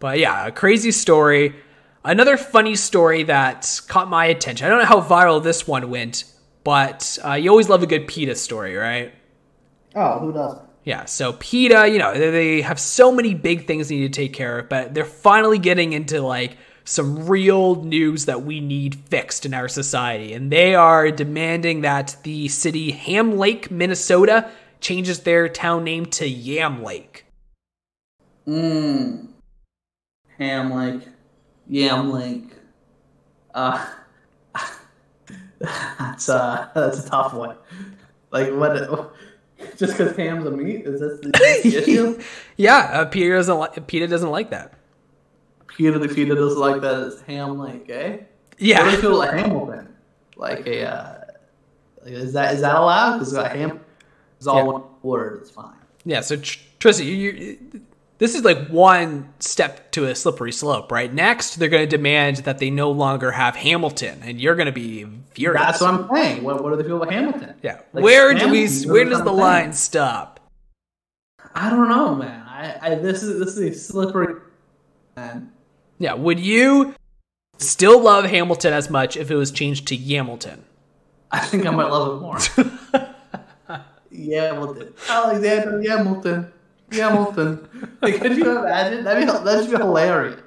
But 0.00 0.18
yeah, 0.18 0.46
a 0.46 0.52
crazy 0.52 0.90
story. 0.90 1.54
Another 2.04 2.36
funny 2.36 2.74
story 2.74 3.24
that 3.24 3.80
caught 3.88 4.08
my 4.08 4.26
attention. 4.26 4.66
I 4.66 4.70
don't 4.70 4.78
know 4.78 4.84
how 4.86 5.00
viral 5.00 5.42
this 5.42 5.66
one 5.66 5.90
went, 5.90 6.24
but 6.64 7.18
uh, 7.24 7.32
you 7.34 7.50
always 7.50 7.68
love 7.68 7.82
a 7.82 7.86
good 7.86 8.06
PETA 8.06 8.34
story, 8.36 8.76
right? 8.76 9.12
Oh, 9.94 10.18
who 10.20 10.32
doesn't? 10.32 10.67
Yeah, 10.84 11.04
so 11.04 11.34
PETA, 11.34 11.88
you 11.88 11.98
know, 11.98 12.14
they- 12.14 12.62
have 12.62 12.80
so 12.80 13.12
many 13.12 13.34
big 13.34 13.66
things 13.66 13.88
they 13.88 13.96
need 13.96 14.12
to 14.12 14.20
take 14.20 14.32
care 14.32 14.60
of, 14.60 14.68
but 14.68 14.94
they're 14.94 15.04
finally 15.04 15.58
getting 15.58 15.92
into 15.92 16.22
like 16.22 16.56
some 16.84 17.26
real 17.26 17.82
news 17.84 18.24
that 18.24 18.42
we 18.44 18.60
need 18.60 18.94
fixed 18.94 19.44
in 19.44 19.52
our 19.52 19.68
society. 19.68 20.32
And 20.32 20.50
they 20.50 20.74
are 20.74 21.10
demanding 21.10 21.82
that 21.82 22.16
the 22.22 22.48
city 22.48 22.92
Ham 22.92 23.36
Lake, 23.36 23.70
Minnesota, 23.70 24.50
changes 24.80 25.20
their 25.20 25.48
town 25.48 25.84
name 25.84 26.06
to 26.06 26.26
Yam 26.26 26.82
Lake. 26.82 27.26
Mmm. 28.46 29.28
Ham 30.38 30.72
Lake. 30.72 31.02
Yam 31.68 32.10
Lake. 32.10 32.52
Uh, 33.54 33.86
that's 35.58 36.28
uh, 36.28 36.68
that's 36.74 37.04
a 37.04 37.10
tough 37.10 37.34
one. 37.34 37.56
Like 38.30 38.50
what? 38.54 39.12
Just 39.76 39.98
because 39.98 40.16
ham's 40.16 40.46
a 40.46 40.50
meat 40.50 40.86
is 40.86 41.00
this 41.00 41.20
the, 41.20 41.28
the 41.70 41.78
issue? 41.82 42.22
Yeah, 42.56 42.76
uh, 42.92 43.04
PETA 43.06 43.30
doesn't 43.36 43.58
li- 43.58 43.80
PETA 43.86 44.06
doesn't 44.08 44.30
like 44.30 44.50
that. 44.50 44.74
Peter 45.68 45.98
the 45.98 46.08
Peter 46.08 46.34
doesn't 46.34 46.58
like 46.60 46.80
that 46.82 46.94
as 46.94 47.20
Ham 47.22 47.58
Lake, 47.58 47.88
eh? 47.88 48.10
What 48.10 48.18
do 48.58 48.64
you 48.64 48.70
Yeah, 48.74 48.96
feel 48.96 49.16
like 49.16 49.32
Hamilton? 49.32 49.94
Like 50.36 50.66
a 50.66 50.84
uh, 50.88 51.20
like, 52.04 52.12
is 52.12 52.32
that 52.32 52.54
is 52.54 52.60
that 52.62 52.74
allowed? 52.76 53.18
Because 53.18 53.36
ham 53.36 53.80
is 54.40 54.46
all 54.46 54.56
Yeah. 54.58 54.62
one 54.64 54.82
word. 55.02 55.40
It's 55.42 55.50
fine. 55.50 55.74
yeah. 56.04 56.20
So 56.20 56.36
Tr- 56.36 56.58
Tristan, 56.78 57.06
you, 57.06 57.12
you, 57.14 57.80
this 58.18 58.34
is 58.34 58.44
like 58.44 58.68
one 58.68 59.32
step 59.38 59.92
to 59.92 60.06
a 60.06 60.14
slippery 60.14 60.52
slope, 60.52 60.90
right? 60.90 61.12
Next, 61.12 61.56
they're 61.56 61.68
going 61.68 61.88
to 61.88 61.96
demand 61.96 62.38
that 62.38 62.58
they 62.58 62.68
no 62.68 62.90
longer 62.90 63.30
have 63.30 63.54
Hamilton, 63.54 64.20
and 64.22 64.40
you're 64.40 64.56
going 64.56 64.66
to 64.66 64.72
be 64.72 65.06
furious. 65.30 65.62
That's 65.62 65.80
what 65.80 65.94
I'm 65.94 66.08
saying. 66.14 66.42
What, 66.42 66.62
what 66.62 66.70
do 66.70 66.76
they 66.76 66.82
feel 66.82 67.00
about 67.00 67.12
Hamilton? 67.12 67.54
Yeah. 67.62 67.80
Like, 67.92 68.02
where 68.02 68.34
do 68.34 68.48
we? 68.48 68.68
Where 68.86 69.04
does 69.04 69.22
the 69.22 69.32
line 69.32 69.72
stop? 69.72 70.40
I 71.54 71.70
don't 71.70 71.88
know, 71.88 72.14
man. 72.16 72.44
I, 72.46 72.78
I 72.82 72.94
this 72.96 73.22
is 73.22 73.38
this 73.38 73.56
is 73.56 73.76
a 73.76 73.78
slippery. 73.78 74.34
Man. 75.16 75.52
Yeah. 75.98 76.14
Would 76.14 76.40
you 76.40 76.94
still 77.58 78.00
love 78.00 78.24
Hamilton 78.24 78.72
as 78.72 78.90
much 78.90 79.16
if 79.16 79.30
it 79.30 79.36
was 79.36 79.52
changed 79.52 79.86
to 79.88 79.96
Yamilton? 79.96 80.60
I 81.30 81.40
think 81.40 81.66
I 81.66 81.70
might 81.70 81.90
love 81.90 82.16
it 82.16 82.20
more. 82.20 82.38
Hamilton. 84.10 84.94
Alexander 85.08 85.82
Hamilton. 85.88 86.52
Hamilton. 86.92 87.68
Like, 88.00 88.20
could 88.20 88.36
you 88.36 88.58
imagine? 88.58 89.02
That'd 89.02 89.26
be, 89.26 89.32
that'd 89.44 89.68
be 89.68 89.76
hilarious. 89.76 90.40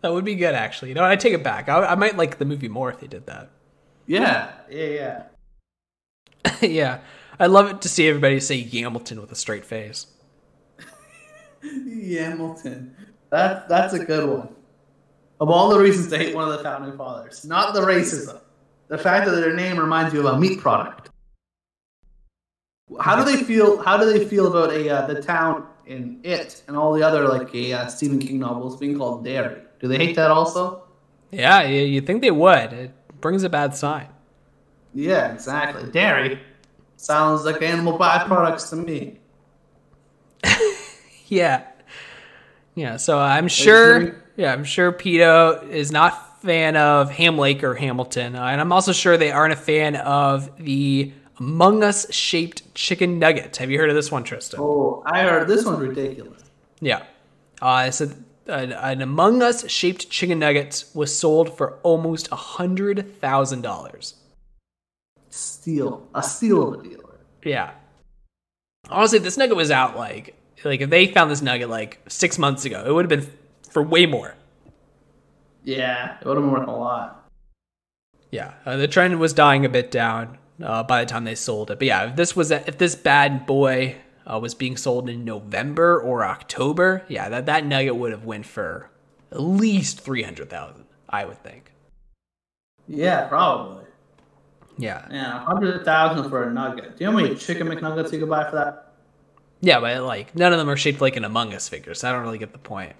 That 0.00 0.12
would 0.12 0.24
be 0.24 0.34
good, 0.34 0.56
actually. 0.56 0.88
You 0.88 0.96
know, 0.96 1.04
I 1.04 1.14
take 1.14 1.32
it 1.32 1.44
back. 1.44 1.68
I, 1.68 1.84
I 1.84 1.94
might 1.94 2.16
like 2.16 2.38
the 2.38 2.44
movie 2.44 2.68
more 2.68 2.90
if 2.90 2.98
they 2.98 3.06
did 3.06 3.26
that. 3.26 3.50
Yeah. 4.06 4.50
Yeah, 4.68 5.22
yeah. 6.44 6.60
yeah. 6.60 6.98
I'd 7.38 7.50
love 7.50 7.70
it 7.70 7.82
to 7.82 7.88
see 7.88 8.08
everybody 8.08 8.40
say 8.40 8.62
Yamilton 8.62 9.20
with 9.20 9.30
a 9.30 9.36
straight 9.36 9.64
face. 9.64 10.06
Hamilton. 11.62 12.96
That 13.30 13.68
that's 13.68 13.94
a 13.94 14.04
good 14.04 14.28
one. 14.28 14.48
Of 15.40 15.50
all 15.50 15.70
the 15.70 15.78
reasons 15.78 16.08
to 16.08 16.18
hate 16.18 16.34
one 16.34 16.48
of 16.48 16.56
the 16.56 16.62
founding 16.62 16.96
fathers, 16.96 17.44
not 17.44 17.74
the 17.74 17.80
racism, 17.80 18.40
the 18.88 18.98
fact 18.98 19.26
that 19.26 19.32
their 19.32 19.54
name 19.54 19.78
reminds 19.78 20.12
you 20.12 20.20
of 20.20 20.34
a 20.34 20.38
meat 20.38 20.60
product. 20.60 21.10
How 23.00 23.16
do 23.16 23.24
they 23.24 23.42
feel? 23.42 23.82
How 23.82 23.96
do 23.96 24.06
they 24.06 24.24
feel 24.24 24.46
about 24.46 24.72
a 24.72 24.88
uh, 24.88 25.06
the 25.06 25.22
town 25.22 25.66
in 25.86 26.20
it 26.22 26.62
and 26.68 26.76
all 26.76 26.92
the 26.92 27.02
other 27.02 27.26
like 27.26 27.54
a 27.54 27.72
uh, 27.72 27.86
Stephen 27.86 28.18
King 28.18 28.38
novels 28.38 28.76
being 28.76 28.98
called 28.98 29.24
Derry? 29.24 29.62
Do 29.80 29.88
they 29.88 29.98
hate 29.98 30.16
that 30.16 30.30
also? 30.30 30.84
Yeah, 31.30 31.62
you, 31.62 31.82
you 31.82 32.00
think 32.00 32.20
they 32.22 32.30
would. 32.30 32.72
It 32.72 33.20
brings 33.20 33.42
a 33.42 33.48
bad 33.48 33.74
sign. 33.74 34.08
Yeah, 34.94 35.32
exactly. 35.32 35.90
Dairy 35.90 36.38
sounds 36.96 37.44
like 37.44 37.62
animal 37.62 37.98
byproducts 37.98 38.70
to 38.70 38.76
me. 38.76 39.18
Yeah. 41.28 41.64
Yeah, 42.74 42.98
so 42.98 43.18
I'm 43.18 43.48
sure 43.48 44.22
yeah, 44.36 44.52
I'm 44.52 44.64
sure 44.64 44.92
PETA 44.92 45.66
is 45.70 45.90
not 45.90 46.42
fan 46.42 46.76
of 46.76 47.10
Ham 47.10 47.38
Lake 47.38 47.64
or 47.64 47.74
Hamilton. 47.74 48.36
Uh, 48.36 48.44
and 48.44 48.60
I'm 48.60 48.70
also 48.70 48.92
sure 48.92 49.16
they 49.16 49.30
aren't 49.30 49.54
a 49.54 49.56
fan 49.56 49.96
of 49.96 50.54
the 50.62 51.12
Among 51.42 51.82
Us 51.82 52.06
shaped 52.14 52.72
chicken 52.72 53.18
nugget. 53.18 53.56
Have 53.56 53.68
you 53.68 53.76
heard 53.76 53.88
of 53.88 53.96
this 53.96 54.12
one, 54.12 54.22
Tristan? 54.22 54.60
Oh, 54.60 55.02
I 55.04 55.24
heard 55.24 55.48
this 55.48 55.64
one's 55.64 55.80
ridiculous. 55.80 56.40
Yeah. 56.78 57.02
Uh, 57.60 57.90
so 57.90 58.12
an, 58.46 58.70
an 58.70 59.02
Among 59.02 59.42
Us 59.42 59.68
shaped 59.68 60.08
chicken 60.08 60.38
nugget 60.38 60.84
was 60.94 61.18
sold 61.18 61.56
for 61.56 61.80
almost 61.82 62.30
a 62.30 62.36
hundred 62.36 63.20
thousand 63.20 63.62
dollars. 63.62 64.14
Steal, 65.30 66.06
a 66.14 66.22
steal 66.22 66.74
of 66.74 66.78
a 66.78 66.88
dealer. 66.88 67.18
Yeah. 67.44 67.72
Honestly, 68.88 69.18
this 69.18 69.36
nugget 69.36 69.56
was 69.56 69.72
out 69.72 69.96
like 69.96 70.36
like 70.64 70.80
if 70.80 70.90
they 70.90 71.08
found 71.08 71.28
this 71.28 71.42
nugget 71.42 71.68
like 71.68 71.98
six 72.06 72.38
months 72.38 72.64
ago, 72.64 72.84
it 72.86 72.92
would 72.92 73.10
have 73.10 73.20
been 73.20 73.32
for 73.68 73.82
way 73.82 74.06
more. 74.06 74.36
Yeah, 75.64 76.18
it 76.20 76.24
would 76.24 76.36
have 76.36 76.44
been 76.44 76.52
worth 76.52 76.68
a 76.68 76.70
lot. 76.70 77.28
Yeah, 78.30 78.54
uh, 78.64 78.76
the 78.76 78.86
trend 78.86 79.18
was 79.18 79.32
dying 79.32 79.64
a 79.64 79.68
bit 79.68 79.90
down 79.90 80.38
uh, 80.62 80.82
by 80.82 81.04
the 81.04 81.10
time 81.10 81.24
they 81.24 81.34
sold 81.34 81.70
it. 81.70 81.78
But 81.78 81.86
yeah, 81.86 82.10
if 82.10 82.16
this 82.16 82.34
was 82.34 82.50
if 82.50 82.78
this 82.78 82.94
bad 82.94 83.46
boy 83.46 83.96
uh, 84.26 84.38
was 84.40 84.54
being 84.54 84.76
sold 84.76 85.08
in 85.08 85.24
November 85.24 86.00
or 86.00 86.24
October, 86.24 87.04
yeah, 87.08 87.28
that 87.28 87.46
that 87.46 87.64
nugget 87.64 87.96
would 87.96 88.12
have 88.12 88.24
went 88.24 88.46
for 88.46 88.90
at 89.30 89.40
least 89.40 90.00
three 90.00 90.22
hundred 90.22 90.50
thousand, 90.50 90.84
I 91.08 91.24
would 91.24 91.42
think. 91.42 91.72
Yeah, 92.88 93.28
probably. 93.28 93.84
Yeah, 94.78 95.06
Yeah, 95.10 95.38
hundred 95.44 95.84
thousand 95.84 96.30
for 96.30 96.44
a 96.44 96.52
nugget. 96.52 96.96
Do 96.96 97.04
you 97.04 97.10
know 97.10 97.18
how 97.18 97.22
many 97.22 97.36
chicken 97.36 97.68
McNuggets 97.68 98.12
you 98.12 98.18
could 98.18 98.30
buy 98.30 98.48
for 98.48 98.56
that? 98.56 98.94
yeah, 99.60 99.78
but 99.80 100.02
like 100.02 100.34
none 100.34 100.52
of 100.52 100.58
them 100.58 100.68
are 100.68 100.76
shaped 100.76 101.00
like 101.00 101.16
an 101.16 101.24
Among 101.24 101.54
Us 101.54 101.68
figure, 101.68 101.94
so 101.94 102.08
I 102.08 102.12
don't 102.12 102.22
really 102.22 102.38
get 102.38 102.52
the 102.52 102.58
point. 102.58 102.96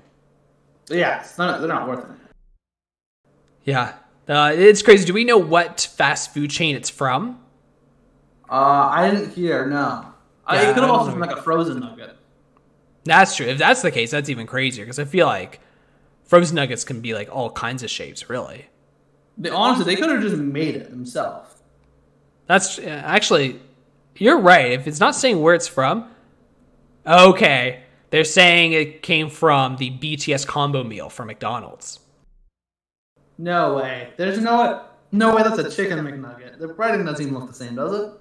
Yeah, 0.89 1.21
it's 1.21 1.39
not, 1.39 1.61
they're 1.61 1.69
not 1.69 1.89
worth 1.89 2.05
it. 2.05 3.31
Yeah, 3.65 3.95
uh, 4.29 4.53
it's 4.55 4.83
crazy. 4.83 5.05
Do 5.07 5.15
we 5.15 5.25
know 5.25 5.39
what 5.39 5.81
fast 5.97 6.35
food 6.35 6.51
chain 6.51 6.77
it's 6.77 6.91
from? 6.91 7.41
Uh, 8.53 8.91
I 8.93 9.11
didn't 9.11 9.33
hear. 9.33 9.65
No, 9.65 10.05
I, 10.47 10.57
Yeah, 10.57 10.71
it 10.71 10.75
could 10.75 10.83
have 10.83 10.93
also 10.93 11.11
been 11.11 11.21
like 11.21 11.35
a 11.35 11.41
frozen 11.41 11.81
nugget. 11.81 12.19
That's 13.05 13.35
true. 13.35 13.47
If 13.47 13.57
that's 13.57 13.81
the 13.81 13.91
case, 13.91 14.11
that's 14.11 14.29
even 14.29 14.47
crazier 14.47 14.85
because 14.85 14.99
I 14.99 15.07
feel 15.07 15.27
like 15.27 15.61
frozen 16.25 16.57
nuggets 16.57 16.85
can 16.85 17.01
be 17.01 17.15
like 17.15 17.35
all 17.35 17.51
kinds 17.51 17.83
of 17.83 17.89
shapes, 17.89 18.29
really. 18.29 18.67
They, 19.39 19.49
honestly, 19.49 19.87
they 19.87 19.99
could 19.99 20.11
have 20.11 20.21
just 20.21 20.37
made 20.37 20.77
it 20.77 20.91
themselves. 20.91 21.63
That's 22.47 22.79
actually, 22.79 23.59
you're 24.17 24.39
right. 24.39 24.73
If 24.73 24.87
it's 24.87 25.01
not 25.01 25.15
saying 25.15 25.41
where 25.41 25.55
it's 25.55 25.67
from, 25.67 26.11
okay, 27.07 27.85
they're 28.11 28.23
saying 28.23 28.73
it 28.73 29.03
came 29.03 29.31
from 29.31 29.77
the 29.77 29.91
BTS 29.91 30.47
combo 30.47 30.85
meal 30.85 31.09
from 31.09 31.29
McDonald's. 31.29 32.01
No 33.39 33.77
way. 33.77 34.11
There's 34.19 34.39
no 34.39 34.85
no 35.11 35.35
way 35.35 35.43
that's 35.43 35.59
a 35.59 35.71
chicken 35.71 35.99
McNugget. 35.99 36.59
The 36.59 36.69
breading 36.69 37.07
doesn't 37.07 37.25
even 37.25 37.39
look 37.39 37.49
the 37.49 37.55
same, 37.55 37.77
does 37.77 37.99
it? 37.99 38.13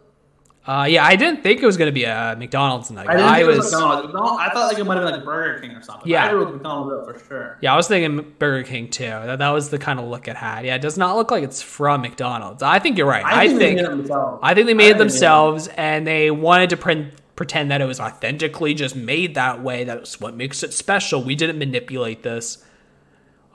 Uh, 0.64 0.86
yeah, 0.88 1.04
I 1.04 1.16
didn't 1.16 1.42
think 1.42 1.64
it 1.64 1.66
was 1.66 1.76
going 1.76 1.88
to 1.88 1.92
be 1.92 2.04
a 2.04 2.36
McDonald's 2.38 2.92
nugget. 2.92 3.10
I 3.10 3.18
didn't 3.18 3.34
think 3.34 3.42
it 3.42 3.48
was, 3.48 3.58
was, 3.58 3.72
McDonald's. 3.72 4.14
I 4.40 4.50
thought 4.50 4.68
like 4.68 4.78
it 4.78 4.84
might 4.84 4.96
have 4.96 5.06
been 5.06 5.16
like 5.16 5.26
Burger 5.26 5.60
King 5.60 5.72
or 5.72 5.82
something. 5.82 6.08
Yeah. 6.08 6.28
I 6.28 6.34
was 6.36 6.54
McDonald's 6.54 7.08
for 7.20 7.28
sure. 7.28 7.58
yeah, 7.62 7.74
I 7.74 7.76
was 7.76 7.88
thinking 7.88 8.36
Burger 8.38 8.68
King 8.68 8.88
too. 8.88 9.06
That, 9.06 9.40
that 9.40 9.50
was 9.50 9.72
the 9.72 9.80
kind 9.80 10.00
of 10.00 10.06
look 10.06 10.28
it 10.28 10.36
had. 10.36 10.66
Yeah, 10.66 10.76
it 10.76 10.82
does 10.82 11.00
not 11.00 11.16
look 11.16 11.32
like 11.32 11.44
it's 11.44 11.64
from 11.64 12.02
McDonald's. 12.02 12.62
I 12.62 12.78
think 12.78 13.00
you're 13.00 13.08
right. 13.08 13.26
I, 13.26 13.48
they 13.48 13.58
think 13.58 13.78
made 13.78 13.86
it 13.86 13.90
themselves. 13.90 14.40
I 14.44 14.54
think 14.54 14.68
they 14.68 14.74
made 14.76 14.86
it 14.86 14.90
think 14.90 15.00
themselves, 15.00 15.68
and 15.70 16.06
they 16.06 16.30
wanted 16.30 16.70
to 16.70 16.78
pre- 16.78 17.12
pretend 17.36 17.72
that 17.72 17.82
it 17.82 17.86
was 17.86 18.00
authentically 18.00 18.76
just 18.76 18.96
made 18.96 19.34
that 19.34 19.64
way. 19.64 19.84
That's 19.84 20.22
what 20.22 20.36
makes 20.36 20.62
it 20.62 20.74
special. 20.74 21.24
We 21.24 21.34
didn't 21.34 21.58
manipulate 21.58 22.22
this. 22.22 22.64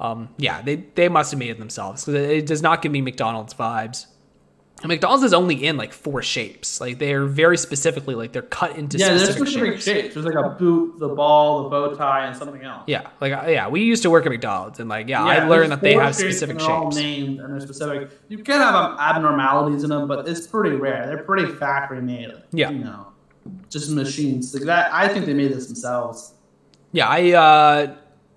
Um, 0.01 0.31
yeah, 0.39 0.61
they 0.61 0.77
they 0.97 1.09
must 1.09 1.31
have 1.31 1.39
made 1.39 1.51
it 1.51 1.59
themselves 1.61 2.05
because 2.05 2.21
it, 2.21 2.31
it 2.31 2.47
does 2.47 2.63
not 2.63 2.83
give 2.83 2.91
me 2.91 3.01
McDonald's 3.01 3.55
vibes. 3.55 4.07
And 4.83 4.89
McDonald's 4.89 5.25
is 5.25 5.33
only 5.33 5.67
in 5.67 5.79
like 5.79 5.93
four 5.95 6.21
shapes. 6.23 6.83
Like 6.83 6.99
they're 6.99 7.25
very 7.25 7.57
specifically 7.57 8.15
like 8.15 8.33
they're 8.33 8.43
cut 8.43 8.77
into 8.77 8.99
Yeah, 8.99 9.09
there's 9.09 9.23
specific, 9.23 9.49
specific 9.49 9.73
shapes. 9.81 9.85
shapes. 9.85 10.15
There's 10.15 10.27
like 10.27 10.35
a 10.35 10.51
boot, 10.51 10.99
the 10.99 11.09
ball, 11.09 11.63
the 11.65 11.69
bow 11.71 11.95
tie, 11.95 12.27
and 12.27 12.37
something 12.37 12.63
else. 12.63 12.85
Yeah, 12.87 13.09
like 13.21 13.33
uh, 13.33 13.49
yeah, 13.49 13.69
we 13.69 13.83
used 13.83 14.03
to 14.03 14.11
work 14.11 14.27
at 14.27 14.33
McDonald's, 14.33 14.79
and 14.79 14.89
like 14.91 15.09
yeah, 15.09 15.25
I 15.25 15.49
learned 15.49 15.73
that 15.73 15.81
they 15.81 15.95
have 15.95 16.15
shapes 16.15 16.19
specific 16.19 16.57
and 16.57 16.61
they're 16.61 16.71
all 16.71 16.91
shapes. 16.91 16.97
named 17.03 17.41
and 17.41 17.53
they're 17.55 17.61
specific. 17.61 18.11
You 18.29 18.39
can 18.45 18.61
have 18.61 18.75
um, 18.75 18.99
abnormalities 19.01 19.83
in 19.83 19.89
them, 19.91 20.07
but 20.07 20.29
it's 20.29 20.47
pretty 20.47 20.77
rare. 20.77 21.07
They're 21.07 21.23
pretty 21.25 21.51
factory 21.55 22.03
made. 22.03 22.33
Yeah. 22.53 22.71
you 22.71 22.81
know, 22.85 23.07
just 23.71 23.91
machines. 23.91 24.53
Like 24.55 24.65
that, 24.65 24.93
I 24.93 25.09
think 25.09 25.25
they 25.25 25.35
made 25.35 25.53
this 25.53 25.67
themselves. 25.69 26.35
Yeah, 26.93 27.09
I 27.09 27.33
uh, 27.33 27.97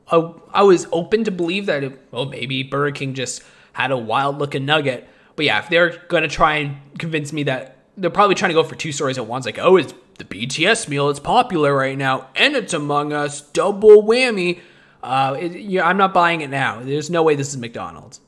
I, 0.10 0.34
I 0.54 0.64
was 0.64 0.88
open 0.94 1.26
to 1.26 1.32
believe 1.32 1.66
that 1.66 1.84
it, 1.84 2.00
well 2.12 2.26
maybe 2.26 2.64
Burger 2.64 2.94
King 2.94 3.14
just 3.14 3.44
had 3.74 3.92
a 3.92 3.98
wild 3.98 4.40
looking 4.40 4.66
nugget, 4.66 5.08
but 5.40 5.46
yeah, 5.46 5.60
if 5.60 5.70
they're 5.70 5.96
gonna 6.10 6.28
try 6.28 6.58
and 6.58 6.76
convince 7.00 7.32
me 7.32 7.44
that 7.44 7.78
they're 7.96 8.10
probably 8.10 8.36
trying 8.36 8.50
to 8.50 8.56
go 8.56 8.62
for 8.62 8.76
two 8.76 8.92
stories 8.92 9.18
at 9.18 9.26
once, 9.26 9.46
like 9.46 9.58
oh 9.58 9.78
it's 9.78 9.94
the 10.18 10.26
BTS 10.26 10.90
meal 10.90 11.10
it's 11.10 11.22
popular 11.22 11.74
right 11.74 11.98
now, 11.98 12.28
and 12.36 12.58
it's 12.58 12.74
Among 12.74 13.14
Us, 13.14 13.40
double 13.40 14.04
whammy. 14.04 14.60
Uh, 15.02 15.38
it, 15.40 15.54
yeah, 15.54 15.88
I'm 15.88 15.96
not 15.96 16.14
buying 16.14 16.42
it 16.42 16.50
now. 16.50 16.82
There's 16.84 17.10
no 17.10 17.24
way 17.24 17.36
this 17.36 17.48
is 17.48 17.56
McDonald's. 17.56 18.20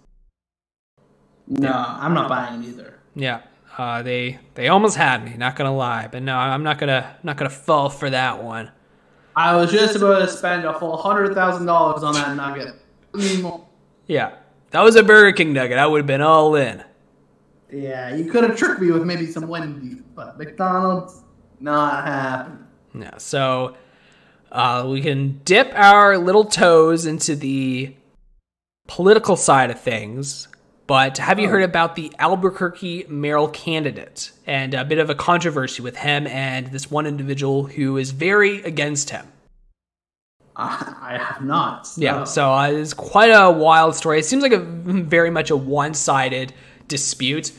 No, 1.50 1.74
I'm 1.74 2.14
not 2.14 2.30
buying 2.30 2.64
it 2.64 2.68
either. 2.70 2.98
Yeah, 3.14 3.42
uh, 3.78 4.02
they 4.04 4.40
they 4.54 4.70
almost 4.70 4.96
had 4.96 5.26
me. 5.26 5.36
Not 5.36 5.58
gonna 5.58 5.76
lie, 5.76 6.08
but 6.10 6.24
no, 6.24 6.38
I'm 6.38 6.64
not 6.64 6.78
gonna 6.78 7.18
not 7.24 7.36
gonna 7.36 7.50
fall 7.50 7.90
for 7.90 8.10
that 8.10 8.42
one. 8.42 8.72
I 9.36 9.58
was 9.58 9.70
just 9.70 9.98
about 9.98 10.20
to 10.20 10.30
spend 10.30 10.64
a 10.64 10.80
full 10.80 10.96
hundred 10.96 11.34
thousand 11.34 11.66
dollars 11.66 12.04
on 12.04 12.14
that 12.14 12.38
nugget. 12.38 12.74
Yeah, 14.08 14.36
that 14.70 14.82
was 14.82 14.96
a 14.96 15.04
Burger 15.04 15.34
King 15.34 15.52
nugget. 15.52 15.78
I 15.78 15.86
would 15.86 15.98
have 15.98 16.08
been 16.08 16.22
all 16.22 16.56
in. 16.56 16.86
Yeah, 17.72 18.16
you 18.16 18.30
could 18.30 18.44
have 18.44 18.58
tricked 18.58 18.82
me 18.82 18.92
with 18.92 19.04
maybe 19.04 19.26
some 19.26 19.48
Wendy's, 19.48 20.02
but 20.14 20.38
McDonald's 20.38 21.22
not 21.60 22.06
happening. 22.06 22.68
Yeah, 22.94 23.18
so 23.18 23.76
uh, 24.52 24.86
we 24.90 25.02
can 25.02 25.40
dip 25.46 25.72
our 25.74 26.18
little 26.18 26.46
toes 26.46 27.06
into 27.06 27.36
the 27.36 27.96
political 28.88 29.36
side 29.38 29.72
of 29.72 29.80
things. 29.80 30.50
But 30.88 31.20
have 31.20 31.40
you 31.40 31.48
heard 31.48 31.64
about 31.64 31.96
the 31.96 32.12
Albuquerque 32.20 33.06
mayoral 33.08 33.48
candidate 33.48 34.34
and 34.46 34.74
a 34.74 34.84
bit 34.84 35.00
of 35.00 35.10
a 35.10 35.16
controversy 35.16 35.82
with 35.82 35.96
him 35.96 36.28
and 36.28 36.68
this 36.68 36.92
one 36.92 37.08
individual 37.08 37.64
who 37.68 37.96
is 37.96 38.12
very 38.12 38.62
against 38.64 39.12
him? 39.12 39.26
I 40.58 40.96
I 41.02 41.18
have 41.18 41.44
not. 41.44 41.88
Yeah, 41.96 42.26
so 42.26 42.52
uh, 42.52 42.68
it's 42.72 42.94
quite 42.94 43.30
a 43.30 43.50
wild 43.50 43.96
story. 43.96 44.20
It 44.20 44.26
seems 44.26 44.44
like 44.44 44.52
a 44.52 44.60
very 44.60 45.30
much 45.30 45.50
a 45.50 45.56
one-sided 45.56 46.54
dispute, 46.92 47.52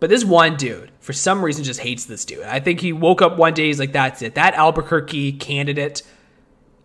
but 0.00 0.08
this 0.08 0.24
one 0.24 0.56
dude, 0.56 0.90
for 1.00 1.12
some 1.12 1.44
reason, 1.44 1.64
just 1.64 1.80
hates 1.80 2.06
this 2.06 2.24
dude. 2.24 2.44
I 2.44 2.60
think 2.60 2.80
he 2.80 2.92
woke 2.92 3.20
up 3.20 3.36
one 3.36 3.52
day, 3.52 3.66
he's 3.66 3.78
like, 3.78 3.92
"That's 3.92 4.22
it. 4.22 4.34
That 4.34 4.54
Albuquerque 4.54 5.32
candidate, 5.32 6.02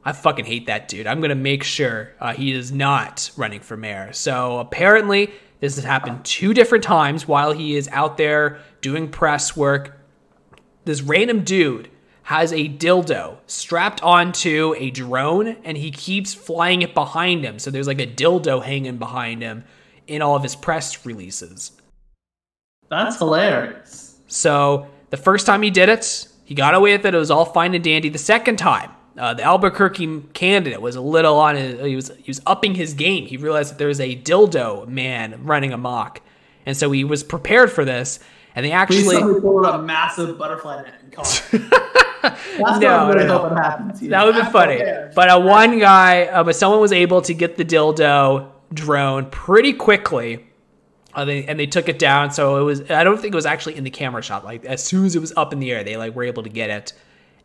I 0.03 0.11
fucking 0.11 0.45
hate 0.45 0.65
that 0.65 0.87
dude. 0.87 1.07
I'm 1.07 1.21
gonna 1.21 1.35
make 1.35 1.63
sure 1.63 2.11
uh, 2.19 2.33
he 2.33 2.51
is 2.51 2.71
not 2.71 3.31
running 3.37 3.61
for 3.61 3.77
mayor." 3.77 4.11
So 4.11 4.59
apparently, 4.59 5.31
this 5.59 5.75
has 5.75 5.85
happened 5.85 6.25
two 6.25 6.53
different 6.53 6.83
times 6.83 7.27
while 7.27 7.53
he 7.53 7.75
is 7.75 7.87
out 7.89 8.17
there 8.17 8.59
doing 8.81 9.09
press 9.09 9.55
work. 9.55 9.97
This 10.85 11.01
random 11.01 11.43
dude 11.43 11.89
has 12.23 12.53
a 12.53 12.69
dildo 12.69 13.37
strapped 13.45 14.01
onto 14.01 14.73
a 14.77 14.89
drone 14.89 15.57
and 15.63 15.77
he 15.77 15.91
keeps 15.91 16.33
flying 16.33 16.81
it 16.81 16.93
behind 16.93 17.43
him. 17.43 17.59
So 17.59 17.69
there's 17.69 17.87
like 17.87 17.99
a 17.99 18.07
dildo 18.07 18.63
hanging 18.63 18.97
behind 18.97 19.41
him 19.41 19.65
in 20.07 20.21
all 20.21 20.35
of 20.35 20.43
his 20.43 20.55
press 20.55 21.05
releases. 21.05 21.73
That's 22.91 23.17
hilarious. 23.17 24.17
So 24.27 24.87
the 25.09 25.17
first 25.17 25.45
time 25.47 25.61
he 25.63 25.71
did 25.71 25.89
it, 25.89 26.27
he 26.45 26.53
got 26.53 26.75
away 26.75 26.91
with 26.91 27.05
it. 27.05 27.15
It 27.15 27.17
was 27.17 27.31
all 27.31 27.45
fine 27.45 27.73
and 27.73 27.83
dandy. 27.83 28.09
The 28.09 28.17
second 28.19 28.57
time, 28.57 28.91
uh, 29.17 29.33
the 29.33 29.43
Albuquerque 29.43 30.23
candidate 30.33 30.81
was 30.81 30.95
a 30.95 31.01
little 31.01 31.37
on 31.39 31.55
his, 31.55 31.79
he 31.85 31.95
was 31.95 32.11
he 32.17 32.29
was 32.29 32.41
upping 32.45 32.75
his 32.75 32.93
game. 32.93 33.25
He 33.25 33.37
realized 33.37 33.71
that 33.71 33.77
there 33.77 33.87
was 33.87 33.99
a 33.99 34.15
dildo 34.15 34.87
man 34.87 35.43
running 35.43 35.73
amok, 35.73 36.21
and 36.65 36.75
so 36.77 36.91
he 36.91 37.03
was 37.03 37.23
prepared 37.23 37.71
for 37.71 37.83
this. 37.85 38.19
And 38.53 38.65
they 38.65 38.71
actually 38.73 39.03
somebody 39.03 39.39
pull 39.39 39.63
a 39.63 39.81
massive 39.81 40.37
butterfly 40.37 40.81
net 40.83 40.95
and 41.01 41.11
call 41.13 41.23
it. 41.25 41.69
That's 42.21 42.59
what 42.59 42.81
No, 42.81 42.89
I'm 43.11 43.27
no. 43.27 43.37
hoping 43.39 43.57
happens 43.57 43.99
here. 44.01 44.09
That 44.09 44.25
would 44.25 44.35
be 44.35 44.41
funny. 44.51 44.77
hilarious. 44.77 45.15
But 45.15 45.29
uh, 45.29 45.39
one 45.39 45.79
guy, 45.79 46.23
uh, 46.25 46.43
but 46.43 46.57
someone 46.57 46.81
was 46.81 46.91
able 46.91 47.21
to 47.23 47.33
get 47.33 47.55
the 47.55 47.63
dildo 47.63 48.49
drone 48.73 49.27
pretty 49.29 49.71
quickly. 49.71 50.45
Uh, 51.13 51.25
they, 51.25 51.45
and 51.45 51.59
they 51.59 51.67
took 51.67 51.89
it 51.89 51.99
down, 51.99 52.31
so 52.31 52.57
it 52.57 52.63
was. 52.63 52.89
I 52.89 53.03
don't 53.03 53.19
think 53.19 53.33
it 53.33 53.35
was 53.35 53.45
actually 53.45 53.75
in 53.75 53.83
the 53.83 53.89
camera 53.89 54.21
shot. 54.21 54.45
Like 54.45 54.65
as 54.65 54.83
soon 54.83 55.05
as 55.05 55.15
it 55.15 55.19
was 55.19 55.33
up 55.35 55.53
in 55.53 55.59
the 55.59 55.71
air, 55.71 55.83
they 55.83 55.97
like 55.97 56.15
were 56.15 56.23
able 56.23 56.43
to 56.43 56.49
get 56.49 56.69
it. 56.69 56.93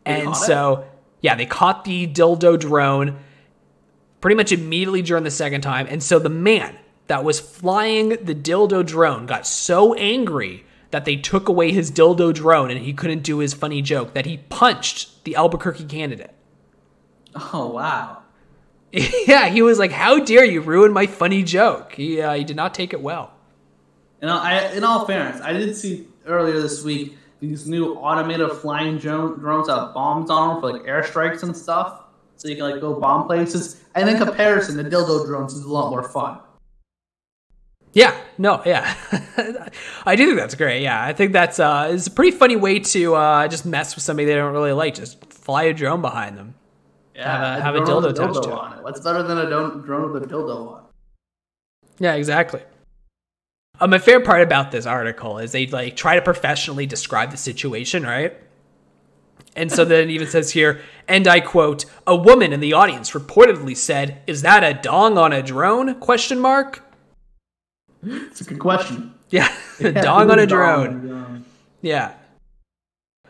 and 0.05 0.27
caught 0.27 0.41
it? 0.41 0.45
so, 0.45 0.85
yeah, 1.21 1.35
they 1.35 1.45
caught 1.45 1.83
the 1.83 2.07
dildo 2.07 2.59
drone 2.59 3.17
pretty 4.21 4.35
much 4.35 4.51
immediately 4.51 5.01
during 5.01 5.23
the 5.23 5.31
second 5.31 5.61
time. 5.61 5.87
And 5.89 6.01
so 6.01 6.19
the 6.19 6.29
man 6.29 6.77
that 7.07 7.23
was 7.23 7.39
flying 7.39 8.09
the 8.09 8.35
dildo 8.35 8.85
drone 8.85 9.25
got 9.25 9.47
so 9.47 9.93
angry 9.95 10.65
that 10.91 11.05
they 11.05 11.15
took 11.15 11.49
away 11.49 11.71
his 11.71 11.91
dildo 11.91 12.33
drone 12.33 12.71
and 12.71 12.79
he 12.79 12.93
couldn't 12.93 13.23
do 13.23 13.39
his 13.39 13.53
funny 13.53 13.81
joke 13.81 14.13
that 14.13 14.25
he 14.25 14.37
punched 14.49 15.23
the 15.25 15.35
Albuquerque 15.35 15.85
candidate. 15.85 16.33
Oh 17.53 17.67
wow. 17.67 18.23
yeah, 18.91 19.49
he 19.49 19.61
was 19.61 19.79
like, 19.79 19.91
"How 19.91 20.19
dare 20.19 20.45
you 20.45 20.61
ruin 20.61 20.93
my 20.93 21.07
funny 21.07 21.43
joke?" 21.43 21.93
He 21.93 22.21
uh, 22.21 22.33
he 22.33 22.43
did 22.43 22.55
not 22.55 22.73
take 22.73 22.93
it 22.93 23.01
well. 23.01 23.33
And 24.21 24.31
I, 24.31 24.71
in 24.73 24.83
all 24.83 25.05
fairness, 25.05 25.41
I 25.41 25.53
did 25.53 25.75
see 25.75 26.07
earlier 26.25 26.59
this 26.59 26.83
week 26.83 27.17
these 27.39 27.67
new 27.67 27.93
automated 27.95 28.51
flying 28.51 28.97
drone, 28.97 29.37
drones 29.39 29.67
that 29.67 29.77
have 29.77 29.93
bombs 29.93 30.29
on 30.29 30.49
them 30.55 30.61
for 30.61 30.71
like 30.73 30.83
airstrikes 30.87 31.43
and 31.43 31.55
stuff, 31.55 32.01
so 32.35 32.47
you 32.47 32.55
can 32.55 32.63
like 32.69 32.81
go 32.81 32.99
bomb 32.99 33.27
places. 33.27 33.83
And 33.95 34.09
in 34.09 34.17
comparison, 34.17 34.75
the 34.77 34.83
dildo 34.83 35.25
drones 35.27 35.53
is 35.53 35.63
a 35.63 35.69
lot 35.71 35.91
more 35.91 36.03
fun. 36.03 36.39
Yeah, 37.93 38.15
no, 38.37 38.61
yeah, 38.65 38.95
I 40.05 40.15
do 40.15 40.25
think 40.27 40.37
that's 40.37 40.53
great. 40.55 40.81
Yeah, 40.81 41.03
I 41.03 41.13
think 41.13 41.31
that's 41.31 41.59
uh, 41.59 41.89
it's 41.91 42.05
a 42.07 42.11
pretty 42.11 42.35
funny 42.35 42.55
way 42.55 42.79
to 42.79 43.15
uh, 43.15 43.47
just 43.47 43.65
mess 43.65 43.95
with 43.95 44.03
somebody 44.03 44.25
they 44.25 44.35
don't 44.35 44.53
really 44.53 44.73
like. 44.73 44.93
Just 44.95 45.23
fly 45.33 45.63
a 45.63 45.73
drone 45.73 46.01
behind 46.01 46.37
them. 46.37 46.53
Yeah, 47.15 47.31
Have 47.31 47.59
a- 47.59 47.63
have 47.63 47.75
a 47.75 47.85
drone 47.85 48.03
with 48.03 48.15
dildo 48.17 48.29
attached 48.31 48.43
to 48.43 48.77
it. 48.77 48.83
What's 48.83 48.99
better 48.99 49.23
than 49.23 49.37
a 49.39 49.49
drone 49.49 50.11
with 50.11 50.23
a 50.23 50.27
dildo 50.27 50.73
on? 50.73 50.83
Yeah, 51.97 52.13
exactly. 52.15 52.61
Um, 53.79 53.91
my 53.91 53.99
favorite 53.99 54.25
part 54.25 54.41
about 54.41 54.71
this 54.71 54.85
article 54.85 55.37
is 55.37 55.51
they 55.51 55.67
like 55.67 55.95
try 55.95 56.15
to 56.15 56.21
professionally 56.21 56.85
describe 56.85 57.31
the 57.31 57.37
situation, 57.37 58.03
right? 58.03 58.33
And 59.55 59.71
so 59.71 59.85
then 59.85 60.09
it 60.09 60.11
even 60.11 60.27
says 60.27 60.51
here, 60.51 60.81
and 61.07 61.27
I 61.27 61.39
quote, 61.39 61.85
"A 62.05 62.15
woman 62.15 62.53
in 62.53 62.59
the 62.59 62.73
audience 62.73 63.11
reportedly 63.11 63.75
said, 63.75 64.21
"Is 64.27 64.41
that 64.43 64.63
a 64.63 64.73
dong 64.73 65.17
on 65.17 65.33
a 65.33 65.41
drone?" 65.41 65.95
Question 65.95 66.39
mark. 66.39 66.83
It's 68.03 68.41
a 68.41 68.43
good 68.43 68.59
question. 68.59 69.13
Yeah, 69.29 69.51
a 69.79 69.83
Yeah, 69.91 70.01
dong 70.01 70.29
on 70.31 70.39
a 70.39 70.45
drone. 70.45 70.87
on 70.87 70.95
a 70.95 70.99
drone. 71.07 71.45
Yeah. 71.81 72.13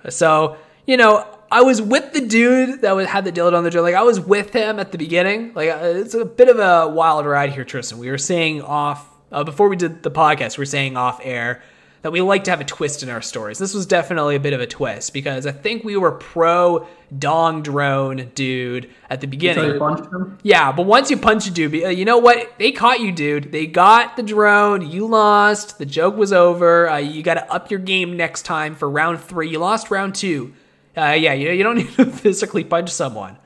So, 0.09 0.57
you 0.85 0.95
know, 0.97 1.25
I 1.51 1.61
was 1.61 1.81
with 1.81 2.13
the 2.13 2.21
dude 2.21 2.81
that 2.81 2.95
was, 2.95 3.07
had 3.07 3.25
the 3.25 3.31
dildo 3.31 3.57
on 3.57 3.63
the 3.63 3.69
drone. 3.69 3.83
Like, 3.83 3.95
I 3.95 4.03
was 4.03 4.19
with 4.19 4.51
him 4.53 4.79
at 4.79 4.91
the 4.91 4.97
beginning. 4.97 5.53
Like, 5.53 5.69
uh, 5.69 5.79
it's 5.81 6.13
a 6.13 6.25
bit 6.25 6.49
of 6.49 6.59
a 6.59 6.87
wild 6.89 7.25
ride 7.25 7.51
here, 7.53 7.63
Tristan. 7.65 7.97
We 7.97 8.09
were 8.09 8.17
saying 8.17 8.61
off, 8.61 9.09
uh, 9.31 9.43
before 9.43 9.69
we 9.69 9.75
did 9.75 10.03
the 10.03 10.11
podcast, 10.11 10.57
we 10.57 10.63
are 10.63 10.65
saying 10.65 10.97
off 10.97 11.19
air 11.23 11.61
that 12.01 12.11
we 12.11 12.21
like 12.21 12.43
to 12.45 12.51
have 12.51 12.61
a 12.61 12.65
twist 12.65 13.03
in 13.03 13.09
our 13.09 13.21
stories. 13.21 13.57
This 13.57 13.73
was 13.73 13.85
definitely 13.85 14.35
a 14.35 14.39
bit 14.39 14.53
of 14.53 14.61
a 14.61 14.67
twist 14.67 15.13
because 15.13 15.45
I 15.45 15.51
think 15.51 15.83
we 15.83 15.97
were 15.97 16.11
pro 16.11 16.87
dong 17.17 17.63
drone 17.63 18.31
dude 18.35 18.89
at 19.09 19.21
the 19.21 19.27
beginning. 19.27 19.73
you 19.73 19.79
punched 19.79 20.05
him? 20.05 20.37
Yeah, 20.43 20.71
but 20.71 20.85
once 20.85 21.09
you 21.09 21.17
punch 21.17 21.47
a 21.47 21.51
dude, 21.51 21.83
uh, 21.83 21.89
you 21.89 22.05
know 22.05 22.19
what? 22.19 22.53
They 22.59 22.71
caught 22.71 22.99
you, 22.99 23.11
dude. 23.11 23.51
They 23.51 23.65
got 23.65 24.15
the 24.15 24.23
drone. 24.23 24.89
You 24.89 25.07
lost. 25.07 25.79
The 25.79 25.85
joke 25.85 26.15
was 26.15 26.31
over. 26.31 26.89
Uh, 26.89 26.97
you 26.97 27.23
got 27.23 27.35
to 27.35 27.51
up 27.51 27.71
your 27.71 27.79
game 27.79 28.15
next 28.15 28.43
time 28.43 28.75
for 28.75 28.89
round 28.89 29.19
three. 29.19 29.49
You 29.49 29.59
lost 29.59 29.91
round 29.91 30.15
two. 30.15 30.53
Uh, 30.95 31.11
yeah, 31.11 31.33
you, 31.33 31.51
you 31.51 31.63
don't 31.63 31.75
need 31.77 31.91
to 31.93 32.05
physically 32.05 32.63
punch 32.63 32.89
someone. 32.89 33.37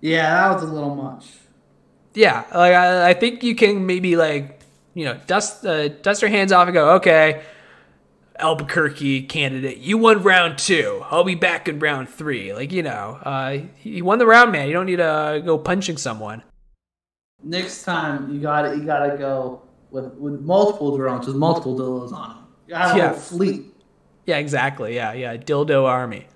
Yeah, 0.00 0.48
that 0.48 0.54
was 0.54 0.62
a 0.62 0.72
little 0.72 0.94
much. 0.94 1.26
Yeah, 2.18 2.42
like 2.52 2.72
I, 2.74 3.10
I 3.10 3.14
think 3.14 3.44
you 3.44 3.54
can 3.54 3.86
maybe 3.86 4.16
like 4.16 4.58
you 4.94 5.04
know 5.04 5.20
dust 5.28 5.64
uh, 5.64 5.86
dust 5.86 6.20
your 6.20 6.32
hands 6.32 6.50
off 6.50 6.66
and 6.66 6.74
go, 6.74 6.94
okay, 6.96 7.42
Albuquerque 8.40 9.22
candidate, 9.22 9.78
you 9.78 9.98
won 9.98 10.24
round 10.24 10.58
two. 10.58 11.00
I'll 11.10 11.22
be 11.22 11.36
back 11.36 11.68
in 11.68 11.78
round 11.78 12.08
three. 12.08 12.52
Like 12.52 12.72
you 12.72 12.82
know, 12.82 13.20
uh, 13.22 13.58
he 13.76 14.02
won 14.02 14.18
the 14.18 14.26
round, 14.26 14.50
man. 14.50 14.66
You 14.66 14.72
don't 14.72 14.86
need 14.86 14.96
to 14.96 15.04
uh, 15.04 15.38
go 15.38 15.58
punching 15.58 15.96
someone. 15.96 16.42
Next 17.44 17.84
time 17.84 18.34
you 18.34 18.40
got 18.40 18.62
to 18.62 18.76
You 18.76 18.82
got 18.84 19.06
to 19.06 19.16
go 19.16 19.62
with 19.92 20.12
with 20.14 20.40
multiple 20.40 20.96
drones 20.96 21.28
with 21.28 21.36
multiple 21.36 21.78
dildos 21.78 22.12
on 22.12 22.30
them. 22.30 22.38
You 22.66 22.74
got 22.74 22.96
Yeah. 22.96 23.06
have 23.10 23.16
a 23.16 23.20
fleet, 23.20 23.66
Yeah, 24.26 24.38
exactly. 24.38 24.96
Yeah, 24.96 25.12
yeah. 25.12 25.36
Dildo 25.36 25.84
army. 25.84 26.26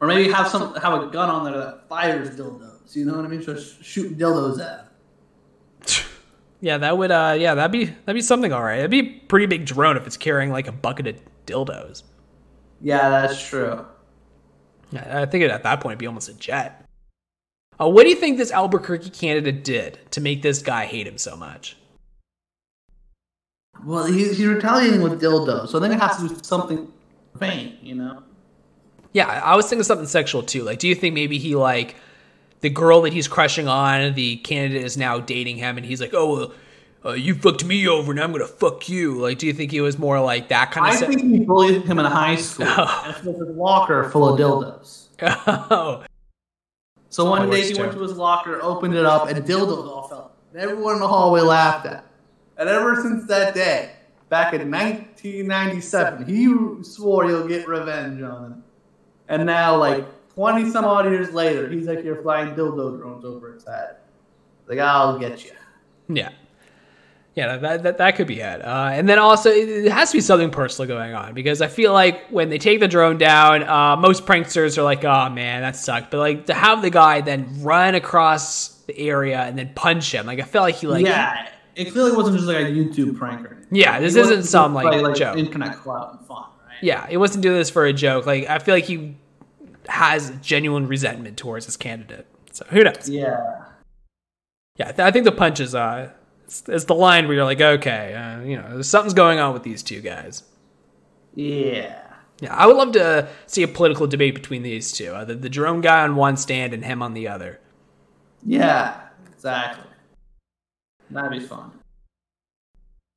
or 0.00 0.08
maybe 0.08 0.32
have 0.32 0.48
some 0.48 0.74
have 0.76 1.02
a 1.02 1.06
gun 1.08 1.28
on 1.28 1.44
there 1.44 1.58
that 1.58 1.88
fires 1.90 2.30
dildos. 2.30 2.75
You 2.92 3.04
know 3.04 3.16
what 3.16 3.24
I 3.24 3.28
mean? 3.28 3.42
Just 3.42 3.82
shooting 3.84 4.16
dildos 4.16 4.60
at. 4.60 4.88
Yeah, 6.62 6.78
that 6.78 6.96
would. 6.96 7.10
Uh, 7.10 7.36
yeah, 7.38 7.54
that'd 7.54 7.70
be 7.70 7.84
that'd 7.84 8.14
be 8.14 8.22
something. 8.22 8.50
All 8.50 8.62
right, 8.62 8.78
it'd 8.78 8.90
be 8.90 9.00
a 9.00 9.20
pretty 9.28 9.44
big 9.44 9.66
drone 9.66 9.98
if 9.98 10.06
it's 10.06 10.16
carrying 10.16 10.50
like 10.50 10.66
a 10.66 10.72
bucket 10.72 11.06
of 11.06 11.16
dildos. 11.46 12.02
Yeah, 12.80 13.10
that's 13.10 13.46
true. 13.46 13.84
Yeah, 14.90 15.20
I 15.22 15.26
think 15.26 15.44
at 15.44 15.62
that 15.62 15.80
point 15.80 15.92
it'd 15.92 15.98
be 15.98 16.06
almost 16.06 16.30
a 16.30 16.34
jet. 16.34 16.86
Uh, 17.78 17.88
what 17.88 18.04
do 18.04 18.08
you 18.08 18.14
think 18.16 18.38
this 18.38 18.50
Albuquerque 18.50 19.10
candidate 19.10 19.64
did 19.64 19.98
to 20.12 20.20
make 20.20 20.42
this 20.42 20.62
guy 20.62 20.86
hate 20.86 21.06
him 21.06 21.18
so 21.18 21.36
much? 21.36 21.76
Well, 23.84 24.06
he, 24.06 24.28
he's 24.28 24.46
retaliating 24.46 25.02
with 25.02 25.20
dildos, 25.20 25.68
so 25.68 25.78
I 25.78 25.82
think 25.82 25.94
it 25.94 26.00
has 26.00 26.16
to 26.16 26.28
do 26.28 26.42
something 26.42 26.90
vain, 27.34 27.76
you 27.82 27.94
know? 27.94 28.22
Yeah, 29.12 29.26
I 29.26 29.56
was 29.56 29.68
thinking 29.68 29.84
something 29.84 30.06
sexual 30.06 30.42
too. 30.42 30.62
Like, 30.62 30.78
do 30.78 30.88
you 30.88 30.94
think 30.94 31.14
maybe 31.14 31.38
he 31.38 31.54
like 31.54 31.96
the 32.60 32.70
girl 32.70 33.02
that 33.02 33.12
he's 33.12 33.28
crushing 33.28 33.68
on, 33.68 34.14
the 34.14 34.36
candidate 34.36 34.84
is 34.84 34.96
now 34.96 35.18
dating 35.20 35.56
him, 35.58 35.76
and 35.76 35.86
he's 35.86 36.00
like, 36.00 36.14
oh, 36.14 36.52
uh, 37.04 37.12
"You 37.12 37.34
fucked 37.34 37.64
me 37.64 37.86
over, 37.86 38.10
and 38.12 38.20
I'm 38.20 38.32
gonna 38.32 38.46
fuck 38.46 38.88
you." 38.88 39.20
Like, 39.20 39.38
do 39.38 39.46
you 39.46 39.52
think 39.52 39.70
he 39.70 39.80
was 39.80 39.98
more 39.98 40.20
like 40.20 40.48
that 40.48 40.72
kind 40.72 40.86
of? 40.94 41.02
I 41.02 41.06
think 41.06 41.20
he 41.20 41.40
bullied 41.40 41.84
him 41.84 41.98
in 41.98 42.06
high 42.06 42.36
school 42.36 42.66
and 42.66 43.14
filled 43.16 43.46
his 43.46 43.56
locker 43.56 44.10
full 44.10 44.28
of 44.28 44.40
dildos. 44.40 45.06
oh, 45.22 46.04
So 47.10 47.28
one 47.28 47.48
day 47.50 47.72
he 47.72 47.78
went 47.80 47.92
to 47.92 48.00
his 48.00 48.16
locker, 48.16 48.60
opened 48.62 48.94
it 48.94 49.04
up, 49.06 49.28
and 49.28 49.44
dildos 49.44 49.86
all 49.88 50.08
fell. 50.08 50.32
And 50.52 50.60
everyone 50.62 50.94
in 50.94 51.00
the 51.00 51.08
hallway 51.08 51.40
laughed 51.42 51.86
at. 51.86 51.92
him. 51.96 52.02
And 52.58 52.68
ever 52.68 52.96
since 53.02 53.26
that 53.28 53.54
day, 53.54 53.92
back 54.30 54.54
in 54.54 54.70
1997, 54.70 56.26
he 56.26 56.82
swore 56.84 57.28
he'll 57.28 57.46
get 57.46 57.68
revenge 57.68 58.22
on 58.22 58.44
him. 58.52 58.64
And 59.28 59.44
now, 59.46 59.76
like 59.76 60.06
20 60.36 60.70
some 60.70 60.84
odd 60.84 61.06
years 61.06 61.32
later, 61.32 61.68
he's 61.68 61.86
like 61.86 62.02
here 62.02 62.16
flying 62.22 62.54
dildo 62.54 62.98
drones 62.98 63.24
over 63.24 63.52
his 63.54 63.64
head. 63.66 63.96
Like, 64.68 64.78
I'll 64.78 65.18
get 65.18 65.44
you. 65.44 65.50
yeah, 66.08 66.28
yeah. 67.34 67.56
That 67.56 67.82
that, 67.84 67.98
that 67.98 68.16
could 68.16 68.26
be 68.26 68.40
it. 68.40 68.64
Uh, 68.64 68.90
and 68.92 69.08
then 69.08 69.18
also, 69.18 69.50
it, 69.50 69.68
it 69.86 69.92
has 69.92 70.10
to 70.10 70.18
be 70.18 70.20
something 70.20 70.50
personal 70.50 70.88
going 70.88 71.14
on 71.14 71.32
because 71.34 71.62
I 71.62 71.68
feel 71.68 71.92
like 71.92 72.28
when 72.28 72.48
they 72.50 72.58
take 72.58 72.80
the 72.80 72.88
drone 72.88 73.16
down, 73.18 73.62
uh, 73.62 73.96
most 73.96 74.26
pranksters 74.26 74.76
are 74.76 74.82
like, 74.82 75.04
"Oh 75.04 75.28
man, 75.30 75.62
that 75.62 75.74
sucked." 75.76 76.10
But 76.10 76.18
like 76.18 76.46
to 76.46 76.54
have 76.54 76.82
the 76.82 76.90
guy 76.90 77.20
then 77.22 77.62
run 77.62 77.94
across 77.94 78.68
the 78.86 78.98
area 78.98 79.40
and 79.40 79.58
then 79.58 79.72
punch 79.74 80.12
him, 80.12 80.26
like 80.26 80.38
I 80.40 80.44
felt 80.44 80.64
like 80.64 80.74
he 80.76 80.86
like 80.86 81.04
yeah, 81.04 81.48
it 81.76 81.92
clearly 81.92 82.12
wasn't 82.16 82.36
just 82.36 82.48
like 82.48 82.58
a 82.58 82.70
YouTube 82.70 83.16
prank 83.16 83.44
or 83.46 83.54
anything. 83.54 83.68
Yeah, 83.76 84.00
this 84.00 84.14
It 84.14 84.18
wasn't 84.18 84.38
isn't 84.40 84.50
some, 84.50 84.74
just 84.74 84.84
like, 85.02 85.16
joke. 85.16 85.36
internet 85.38 85.76
clout 85.78 86.16
and 86.18 86.26
fun, 86.26 86.44
right? 86.66 86.76
Yeah, 86.82 87.06
he 87.06 87.16
wasn't 87.16 87.42
doing 87.42 87.56
this 87.56 87.70
for 87.70 87.84
a 87.86 87.92
joke. 87.92 88.26
Like 88.26 88.48
I 88.48 88.58
feel 88.58 88.74
like 88.74 88.84
he 88.84 89.16
has 89.88 90.32
genuine 90.42 90.86
resentment 90.86 91.36
towards 91.36 91.66
his 91.66 91.76
candidate. 91.76 92.26
So 92.52 92.64
who 92.68 92.84
knows? 92.84 93.08
Yeah. 93.08 93.64
Yeah, 94.76 94.92
th- 94.92 95.00
I 95.00 95.10
think 95.10 95.24
the 95.24 95.32
punch 95.32 95.60
is 95.60 95.74
uh, 95.74 96.10
it's, 96.44 96.62
it's 96.68 96.84
the 96.84 96.94
line 96.94 97.26
where 97.26 97.36
you're 97.36 97.44
like, 97.44 97.60
okay, 97.60 98.14
uh, 98.14 98.40
you 98.44 98.56
know, 98.56 98.82
something's 98.82 99.14
going 99.14 99.38
on 99.38 99.54
with 99.54 99.62
these 99.62 99.82
two 99.82 100.00
guys. 100.00 100.42
Yeah. 101.34 102.02
Yeah, 102.40 102.54
I 102.54 102.66
would 102.66 102.76
love 102.76 102.92
to 102.92 103.28
see 103.46 103.62
a 103.62 103.68
political 103.68 104.06
debate 104.06 104.34
between 104.34 104.62
these 104.62 104.92
two. 104.92 105.14
Uh, 105.14 105.24
the, 105.24 105.34
the 105.34 105.48
drone 105.48 105.80
guy 105.80 106.02
on 106.02 106.16
one 106.16 106.36
stand 106.36 106.74
and 106.74 106.84
him 106.84 107.02
on 107.02 107.14
the 107.14 107.28
other. 107.28 107.60
Yeah, 108.44 109.00
exactly. 109.32 109.90
That'd 111.10 111.30
be 111.30 111.40
fun. 111.40 111.72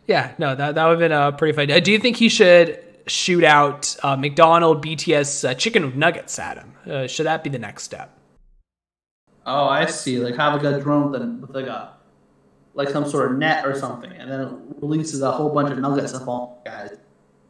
Yeah, 0.07 0.33
no, 0.37 0.55
that 0.55 0.75
that 0.75 0.85
would 0.85 0.91
have 0.91 0.99
been 0.99 1.11
a 1.11 1.31
pretty 1.33 1.53
fun. 1.53 1.81
Do 1.83 1.91
you 1.91 1.99
think 1.99 2.15
he 2.15 2.29
should 2.29 2.81
shoot 3.09 3.43
out 3.43 3.95
uh, 4.03 4.15
McDonald 4.15 4.83
BTS 4.85 5.49
uh, 5.49 5.53
chicken 5.53 5.97
nuggets 5.97 6.37
at 6.39 6.57
him? 6.57 6.73
Uh, 6.89 7.07
should 7.07 7.25
that 7.25 7.43
be 7.43 7.49
the 7.49 7.59
next 7.59 7.83
step? 7.83 8.15
Oh, 9.45 9.65
I 9.67 9.85
see. 9.85 10.19
Like 10.19 10.35
have 10.35 10.53
a 10.55 10.59
good 10.59 10.81
drone 10.83 11.11
with, 11.11 11.21
with 11.41 11.55
like 11.55 11.67
a 11.67 11.93
like 12.75 12.89
some 12.89 13.09
sort 13.09 13.31
of 13.31 13.37
net 13.37 13.65
or 13.65 13.77
something, 13.77 14.11
and 14.11 14.29
then 14.31 14.39
it 14.41 14.49
releases 14.81 15.21
a 15.21 15.31
whole 15.31 15.49
bunch 15.49 15.71
of 15.71 15.79
nuggets 15.79 16.13
of 16.13 16.27
all 16.29 16.61
guys. 16.65 16.95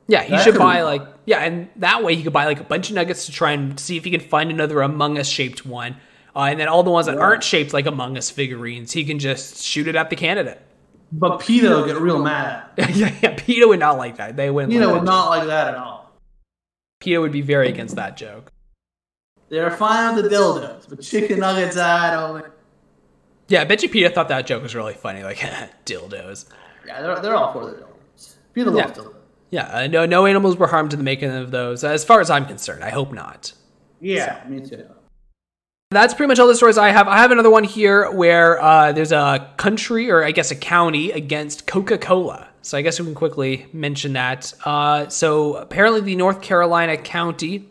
Yeah, 0.08 0.24
he 0.24 0.32
That 0.32 0.44
should 0.44 0.58
buy 0.58 0.82
like 0.82 1.04
yeah, 1.26 1.40
and 1.40 1.70
that 1.76 2.04
way 2.04 2.16
he 2.16 2.24
could 2.24 2.34
buy 2.34 2.46
like 2.46 2.60
a 2.60 2.64
bunch 2.64 2.90
of 2.90 2.96
nuggets 2.96 3.26
to 3.28 3.32
try 3.32 3.52
and 3.52 3.80
see 3.80 3.98
if 3.98 4.06
he 4.06 4.12
can 4.12 4.22
find 4.22 4.50
another 4.50 4.82
Among 4.82 5.20
Us 5.20 5.28
shaped 5.28 5.66
one, 5.66 5.98
uh, 6.36 6.44
and 6.44 6.60
then 6.60 6.68
all 6.68 6.84
the 6.84 6.90
ones 6.90 7.06
that 7.06 7.16
Yeah. 7.16 7.22
aren't 7.22 7.44
shaped 7.44 7.74
like 7.74 7.86
Among 7.86 8.18
Us 8.18 8.30
figurines, 8.32 8.92
he 8.94 9.04
can 9.04 9.20
just 9.20 9.62
shoot 9.62 9.88
it 9.88 9.96
at 9.96 10.10
the 10.10 10.16
candidate. 10.16 10.62
But 11.12 11.40
PETA 11.40 11.70
will 11.70 11.86
get 11.86 12.00
real 12.00 12.22
mad. 12.22 12.66
yeah, 12.78 13.14
yeah, 13.22 13.36
PETA 13.36 13.68
would 13.68 13.80
not 13.80 13.98
like 13.98 14.18
that. 14.18 14.36
They 14.36 14.50
wouldn't. 14.52 14.72
PETA 14.72 14.86
like 14.86 14.94
would 14.94 15.02
that 15.02 15.12
not 15.12 15.30
like 15.30 15.48
that 15.48 15.68
at 15.70 15.76
all. 15.76 16.12
PETA 17.00 17.20
would 17.22 17.32
be 17.32 17.42
very 17.42 17.70
against 17.70 17.96
that 17.96 18.16
joke. 18.18 18.52
They're 19.50 19.72
fine 19.72 20.16
with 20.16 20.26
the 20.26 20.30
dildos, 20.30 20.88
but 20.88 21.02
chicken 21.02 21.40
nuggets, 21.40 21.76
I 21.78 22.12
don't. 22.12 22.46
Yeah, 23.48 23.62
I 23.62 23.66
bet 23.66 23.82
you 23.82 23.90
PETA 23.90 24.12
thought 24.12 24.28
that 24.28 24.46
joke 24.46 24.62
was 24.62 24.76
really 24.76 24.94
funny. 24.94 25.24
Like 25.24 25.38
dildos. 25.86 26.46
Yeah, 26.86 27.02
they're, 27.02 27.20
they're 27.20 27.36
all 27.36 27.54
for 27.54 27.66
the 27.66 27.78
dildos. 27.78 28.36
PETA 28.54 28.70
Yeah. 28.70 28.76
loves 28.86 28.98
dildos. 29.00 29.16
Yeah, 29.52 29.64
uh, 29.64 29.88
no, 29.88 30.06
no 30.06 30.28
animals 30.28 30.58
were 30.58 30.68
harmed 30.68 30.94
in 30.94 31.00
the 31.00 31.04
making 31.04 31.32
of 31.32 31.50
those. 31.50 31.84
As 31.84 32.06
far 32.06 32.22
as 32.22 32.30
I'm 32.30 32.46
concerned, 32.46 32.84
I 32.84 32.92
hope 32.92 33.12
not. 33.12 33.54
Yeah, 34.00 34.44
me 34.48 34.62
too. 34.62 34.86
That's 35.92 36.14
pretty 36.14 36.28
much 36.28 36.38
all 36.38 36.48
the 36.48 36.54
stories 36.54 36.78
I 36.78 36.90
have. 36.90 37.08
I 37.08 37.18
have 37.18 37.32
another 37.32 37.50
one 37.50 37.64
here 37.64 38.12
where 38.12 38.62
uh, 38.62 38.92
there's 38.92 39.12
a 39.12 39.52
country, 39.58 40.12
or 40.12 40.24
I 40.24 40.30
guess 40.30 40.52
a 40.52 40.56
county, 40.56 41.10
against 41.12 41.66
Coca 41.66 41.98
Cola. 41.98 42.48
So 42.62 42.78
I 42.78 42.84
guess 42.84 43.00
we 43.00 43.08
can 43.08 43.16
quickly 43.16 43.66
mention 43.74 44.14
that. 44.14 44.54
Uh, 44.64 45.10
so 45.10 45.56
apparently, 45.56 46.02
the 46.02 46.16
North 46.16 46.44
Carolina 46.44 46.96
county 46.96 47.70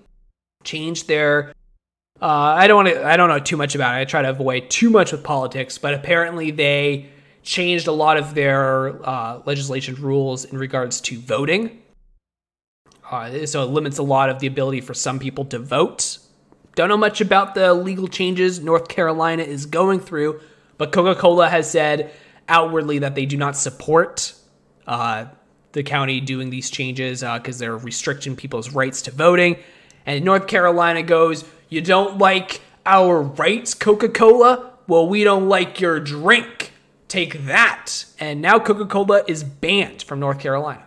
changed 0.65 1.07
their. 1.07 1.53
Uh, 2.21 2.27
I 2.27 2.67
don't 2.67 2.85
want 2.85 2.89
to. 2.89 3.07
I 3.07 3.17
don't 3.17 3.29
know 3.29 3.39
too 3.39 3.57
much 3.57 3.77
about 3.77 3.95
it. 3.97 4.01
I 4.01 4.05
try 4.05 4.23
to 4.23 4.31
avoid 4.31 4.69
too 4.69 4.91
much 4.91 5.13
with 5.13 5.23
politics, 5.23 5.79
but 5.79 5.95
apparently 5.95 6.51
they 6.51 7.11
changed 7.45 7.87
a 7.87 7.93
lot 7.93 8.17
of 8.17 8.35
their 8.35 9.01
uh, 9.09 9.43
legislation 9.47 9.95
rules 9.95 10.45
in 10.45 10.59
regards 10.59 11.01
to 11.03 11.21
voting. 11.21 11.83
Uh, 13.09 13.47
so 13.47 13.63
it 13.63 13.67
limits 13.67 13.99
a 13.99 14.03
lot 14.03 14.29
of 14.29 14.41
the 14.41 14.49
ability 14.49 14.81
for 14.81 14.93
some 14.93 15.21
people 15.21 15.45
to 15.45 15.61
vote. 15.61 16.19
Don't 16.79 16.89
know 16.89 16.97
much 16.97 17.21
about 17.21 17.57
the 17.57 17.75
legal 17.75 18.07
changes 18.07 18.61
North 18.61 18.87
Carolina 18.87 19.43
is 19.43 19.67
going 19.67 19.99
through, 19.99 20.41
but 20.77 20.93
Coca 20.93 21.21
Cola 21.21 21.49
has 21.49 21.69
said 21.69 22.13
outwardly 22.49 23.01
that 23.01 23.17
they 23.17 23.27
do 23.27 23.37
not 23.37 23.57
support 23.57 24.33
uh, 24.87 25.25
the 25.73 25.83
county 25.83 26.21
doing 26.21 26.51
these 26.51 26.71
changes 26.71 27.23
because 27.23 27.59
they're 27.59 27.77
restricting 27.77 28.37
people's 28.37 28.71
rights 28.71 29.03
to 29.03 29.11
voting. 29.11 29.57
And 30.07 30.25
North 30.25 30.47
Carolina 30.47 31.03
goes, 31.03 31.45
You 31.69 31.81
don't 31.81 32.19
like 32.19 32.61
our 32.87 33.23
rights, 33.23 33.75
Coca 33.75 34.09
Cola? 34.09 34.75
Well, 34.87 35.09
we 35.09 35.25
don't 35.25 35.49
like 35.49 35.81
your 35.81 35.99
drink. 35.99 36.71
Take 37.09 37.47
that. 37.47 38.05
And 38.21 38.41
now 38.41 38.61
Coca 38.61 38.87
Cola 38.87 39.25
is 39.27 39.43
banned 39.43 40.05
from 40.05 40.21
North 40.21 40.39
Carolina. 40.39 40.85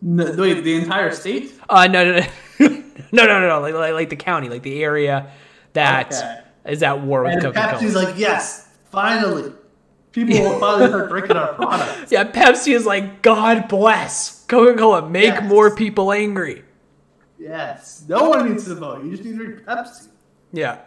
No, 0.00 0.32
wait, 0.34 0.62
the 0.62 0.76
entire 0.76 1.12
state? 1.12 1.52
Uh, 1.68 1.88
no, 1.88 2.04
no, 2.04 2.20
no, 2.20 2.26
no, 3.12 3.26
no, 3.26 3.40
no, 3.40 3.48
no. 3.48 3.60
Like, 3.60 3.74
like, 3.74 3.92
like 3.92 4.10
the 4.10 4.16
county, 4.16 4.48
like 4.48 4.62
the 4.62 4.82
area 4.82 5.30
that 5.72 6.12
is 6.66 6.82
Okay. 6.82 6.86
at 6.90 7.00
war 7.02 7.22
with 7.24 7.32
And 7.32 7.42
Coca 7.42 7.58
Pepsi's 7.58 7.94
like, 7.94 8.16
yes, 8.18 8.68
finally. 8.90 9.52
People 10.12 10.38
will 10.40 10.60
finally 10.60 10.88
start 10.88 11.08
drinking 11.10 11.36
our 11.36 11.54
product. 11.54 12.10
yeah, 12.12 12.30
Pepsi 12.30 12.72
is 12.72 12.86
like, 12.86 13.20
God 13.22 13.66
bless 13.68 14.44
Coca 14.46 14.78
Cola, 14.78 15.08
make 15.08 15.24
Yes. 15.24 15.42
more 15.48 15.74
people 15.74 16.12
angry. 16.12 16.62
Yes. 17.38 18.04
No 18.08 18.30
one 18.30 18.48
needs 18.48 18.64
to 18.66 18.76
vote. 18.76 19.04
You 19.04 19.10
just 19.10 19.24
need 19.24 19.36
to 19.38 19.44
drink 19.44 19.64
Pepsi. 19.64 20.08
Yeah. 20.52 20.78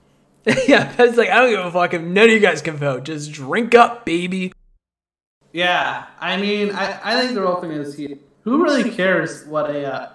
yeah, 0.66 0.92
Pepsi's 0.92 1.16
like, 1.16 1.30
I 1.30 1.36
don't 1.38 1.50
give 1.50 1.64
a 1.64 1.70
fuck 1.70 1.94
if 1.94 2.02
none 2.02 2.24
of 2.24 2.30
you 2.30 2.40
guys 2.40 2.60
can 2.62 2.76
vote. 2.76 3.04
Just 3.04 3.30
drink 3.32 3.74
up, 3.76 4.04
baby. 4.04 4.52
Yeah, 5.52 6.06
I 6.18 6.36
mean, 6.36 6.72
I, 6.74 6.98
I 7.02 7.20
think 7.20 7.34
the 7.34 7.40
real 7.42 7.60
thing 7.60 7.70
is 7.70 7.96
here. 7.96 8.18
Who 8.42 8.62
really 8.62 8.90
cares 8.90 9.46
what 9.46 9.70
a 9.70 9.84
uh, 9.86 10.08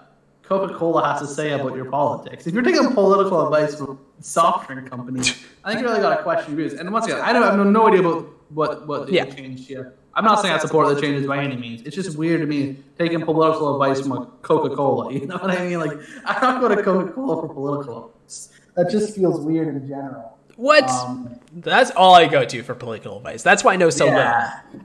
Coca 0.50 0.74
Cola 0.74 1.06
has 1.06 1.20
to 1.20 1.28
say 1.28 1.52
about 1.52 1.76
your 1.76 1.84
politics? 1.84 2.44
If 2.44 2.54
you're 2.54 2.64
taking 2.64 2.92
political 2.92 3.46
advice 3.46 3.76
from 3.76 4.00
soft 4.18 4.66
drink 4.66 4.90
company, 4.90 5.20
I 5.62 5.70
think 5.70 5.82
you 5.82 5.86
really 5.88 6.00
got 6.00 6.16
to 6.16 6.22
question 6.24 6.56
your 6.56 6.68
views. 6.68 6.78
And 6.78 6.92
once 6.92 7.06
again, 7.06 7.20
I 7.20 7.32
don't 7.32 7.44
I 7.44 7.54
have 7.54 7.66
no 7.66 7.86
idea 7.86 8.00
about 8.00 8.26
what 8.48 8.88
what 8.88 9.08
Yeah. 9.12 9.26
changed 9.26 9.68
here. 9.68 9.94
I'm 10.12 10.24
not 10.24 10.40
saying 10.42 10.52
I 10.52 10.58
support 10.58 10.92
the 10.92 11.00
changes 11.00 11.24
by 11.24 11.38
any 11.38 11.56
means. 11.56 11.82
It's 11.82 11.94
just 11.94 12.18
weird 12.18 12.40
to 12.40 12.48
me 12.48 12.82
taking 12.98 13.22
political 13.22 13.80
advice 13.80 14.00
from 14.02 14.10
a 14.10 14.26
Coca 14.42 14.74
Cola. 14.74 15.12
You 15.12 15.26
know 15.26 15.36
what 15.36 15.52
I 15.52 15.64
mean? 15.64 15.78
Like, 15.78 15.96
I'm 16.24 16.42
not 16.42 16.60
going 16.60 16.76
to 16.76 16.82
Coca 16.82 17.12
Cola 17.12 17.46
for 17.46 17.54
political 17.54 18.06
advice. 18.06 18.48
That 18.74 18.90
just 18.90 19.14
feels 19.14 19.40
weird 19.40 19.68
in 19.68 19.86
general. 19.86 20.36
What? 20.56 20.90
Um, 20.90 21.36
That's 21.52 21.92
all 21.92 22.14
I 22.14 22.26
go 22.26 22.44
to 22.44 22.62
for 22.64 22.74
political 22.74 23.18
advice. 23.18 23.44
That's 23.44 23.62
why 23.62 23.74
I 23.74 23.76
know 23.76 23.88
so 23.88 24.06
little. 24.06 24.20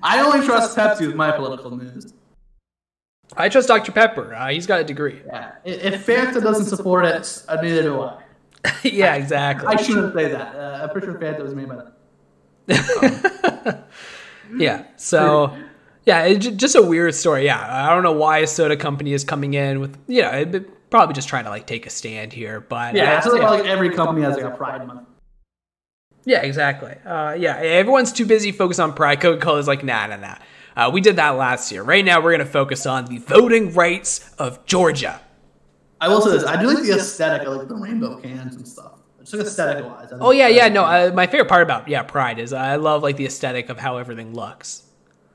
I 0.03 0.19
only 0.21 0.45
trust 0.45 0.77
Pepsi 0.77 1.07
with 1.07 1.15
my 1.15 1.31
political 1.31 1.75
news. 1.75 2.13
I 3.37 3.49
trust 3.49 3.67
Dr. 3.67 3.91
Pepper. 3.91 4.33
Uh, 4.33 4.49
he's 4.49 4.67
got 4.67 4.81
a 4.81 4.83
degree. 4.83 5.21
Yeah. 5.25 5.51
If 5.63 5.83
if 5.93 6.05
Fanta 6.05 6.41
doesn't 6.41 6.65
support 6.65 7.05
it, 7.05 7.43
uh, 7.47 7.61
neither 7.61 7.81
do 7.83 8.01
I. 8.01 8.21
yeah, 8.83 9.15
exactly. 9.15 9.67
I 9.67 9.75
shouldn't 9.81 10.13
say 10.13 10.29
that. 10.29 10.55
Uh, 10.55 10.79
I'm 10.83 10.89
pretty 10.89 11.07
sure 11.07 11.15
Fanta 11.19 11.41
was 11.43 11.53
made 11.55 11.67
by 11.69 11.75
them. 11.75 11.91
yeah. 14.57 14.85
So, 14.97 15.55
yeah, 16.05 16.23
it, 16.25 16.37
just 16.39 16.75
a 16.75 16.81
weird 16.81 17.13
story. 17.15 17.45
Yeah, 17.45 17.59
I 17.59 17.93
don't 17.93 18.03
know 18.03 18.13
why 18.13 18.39
a 18.39 18.47
soda 18.47 18.77
company 18.77 19.13
is 19.13 19.23
coming 19.23 19.53
in 19.53 19.79
with, 19.79 19.97
you 20.07 20.21
know, 20.21 20.31
it- 20.31 20.89
probably 20.91 21.13
just 21.13 21.27
trying 21.27 21.43
to 21.43 21.49
like 21.49 21.65
take 21.67 21.85
a 21.85 21.89
stand 21.89 22.31
here. 22.31 22.61
But 22.61 22.95
Yeah, 22.95 23.15
uh, 23.15 23.17
it's 23.17 23.27
like 23.27 23.65
every 23.65 23.89
company 23.89 24.21
has 24.21 24.35
like 24.37 24.45
a 24.45 24.51
Pride 24.51 24.85
Month. 24.87 25.07
yeah, 26.25 26.41
exactly. 26.41 26.95
Uh, 27.05 27.33
yeah, 27.33 27.57
everyone's 27.57 28.13
too 28.13 28.25
busy 28.25 28.51
focused 28.51 28.79
on 28.79 28.93
pride. 28.93 29.19
Coca 29.19 29.39
Cola's 29.43 29.67
like, 29.67 29.83
nah, 29.83 30.07
nah, 30.07 30.15
nah. 30.17 30.35
Uh, 30.75 30.89
we 30.93 31.01
did 31.01 31.15
that 31.15 31.31
last 31.31 31.71
year. 31.71 31.83
Right 31.83 32.03
now, 32.03 32.21
we're 32.21 32.31
going 32.31 32.45
to 32.45 32.51
focus 32.51 32.85
on 32.85 33.05
the 33.05 33.17
voting 33.19 33.73
rights 33.73 34.29
of 34.37 34.65
Georgia. 34.65 35.21
I 36.01 36.09
will 36.09 36.21
say 36.21 36.31
this: 36.31 36.43
I 36.43 36.59
do 36.59 36.67
like 36.67 36.83
the 36.83 36.91
aesthetic, 36.93 37.47
I 37.47 37.51
like 37.51 37.67
the 37.67 37.75
rainbow 37.75 38.19
cans 38.19 38.55
and 38.55 38.67
stuff. 38.67 38.93
Just 39.19 39.33
like 39.33 39.47
aesthetic 39.47 39.85
wise. 39.85 40.09
Oh 40.19 40.31
yeah, 40.31 40.49
yeah. 40.49 40.67
No, 40.67 40.83
uh, 40.83 41.11
my 41.15 41.25
favorite 41.25 41.49
part 41.49 41.63
about 41.63 41.87
yeah 41.87 42.03
Pride 42.03 42.37
is 42.37 42.53
I 42.53 42.75
love 42.75 43.01
like 43.01 43.17
the 43.17 43.25
aesthetic 43.25 43.69
of 43.69 43.79
how 43.79 43.97
everything 43.97 44.33
looks. 44.35 44.83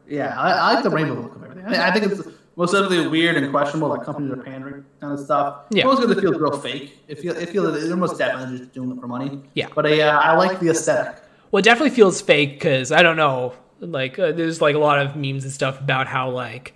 yeah, 0.06 0.38
I, 0.38 0.50
I 0.52 0.74
like 0.74 0.84
the 0.84 0.90
rainbow 0.90 1.14
look 1.20 1.34
of 1.34 1.42
everything. 1.42 1.66
I, 1.66 1.88
I 1.88 1.90
think 1.92 2.12
it's 2.12 2.22
most 2.54 2.72
definitely 2.72 3.08
weird 3.08 3.36
and 3.36 3.50
questionable 3.50 3.88
like 3.88 4.04
companies 4.04 4.30
are 4.32 4.42
pandering 4.42 4.84
kind 5.00 5.12
of 5.14 5.18
stuff. 5.18 5.62
Yeah. 5.70 5.84
most 5.86 6.02
of 6.04 6.10
it 6.10 6.20
feels 6.20 6.38
real 6.38 6.56
fake. 6.60 6.98
It 7.08 7.18
feels 7.18 7.36
it 7.36 7.48
feels 7.48 7.82
they're 7.88 7.96
most 7.96 8.16
definitely 8.18 8.58
just 8.58 8.72
doing 8.74 8.92
it 8.92 9.00
for 9.00 9.08
money. 9.08 9.42
Yeah. 9.54 9.68
but 9.74 9.86
uh, 9.86 9.88
I 9.90 10.36
like 10.36 10.60
the 10.60 10.68
aesthetic. 10.68 11.20
Well, 11.50 11.58
it 11.58 11.64
definitely 11.64 11.90
feels 11.90 12.20
fake 12.20 12.60
because 12.60 12.92
I 12.92 13.02
don't 13.02 13.16
know. 13.16 13.54
Like 13.80 14.18
uh, 14.18 14.32
there's 14.32 14.60
like 14.60 14.74
a 14.74 14.78
lot 14.78 14.98
of 14.98 15.16
memes 15.16 15.44
and 15.44 15.52
stuff 15.52 15.80
about 15.80 16.06
how 16.06 16.30
like 16.30 16.74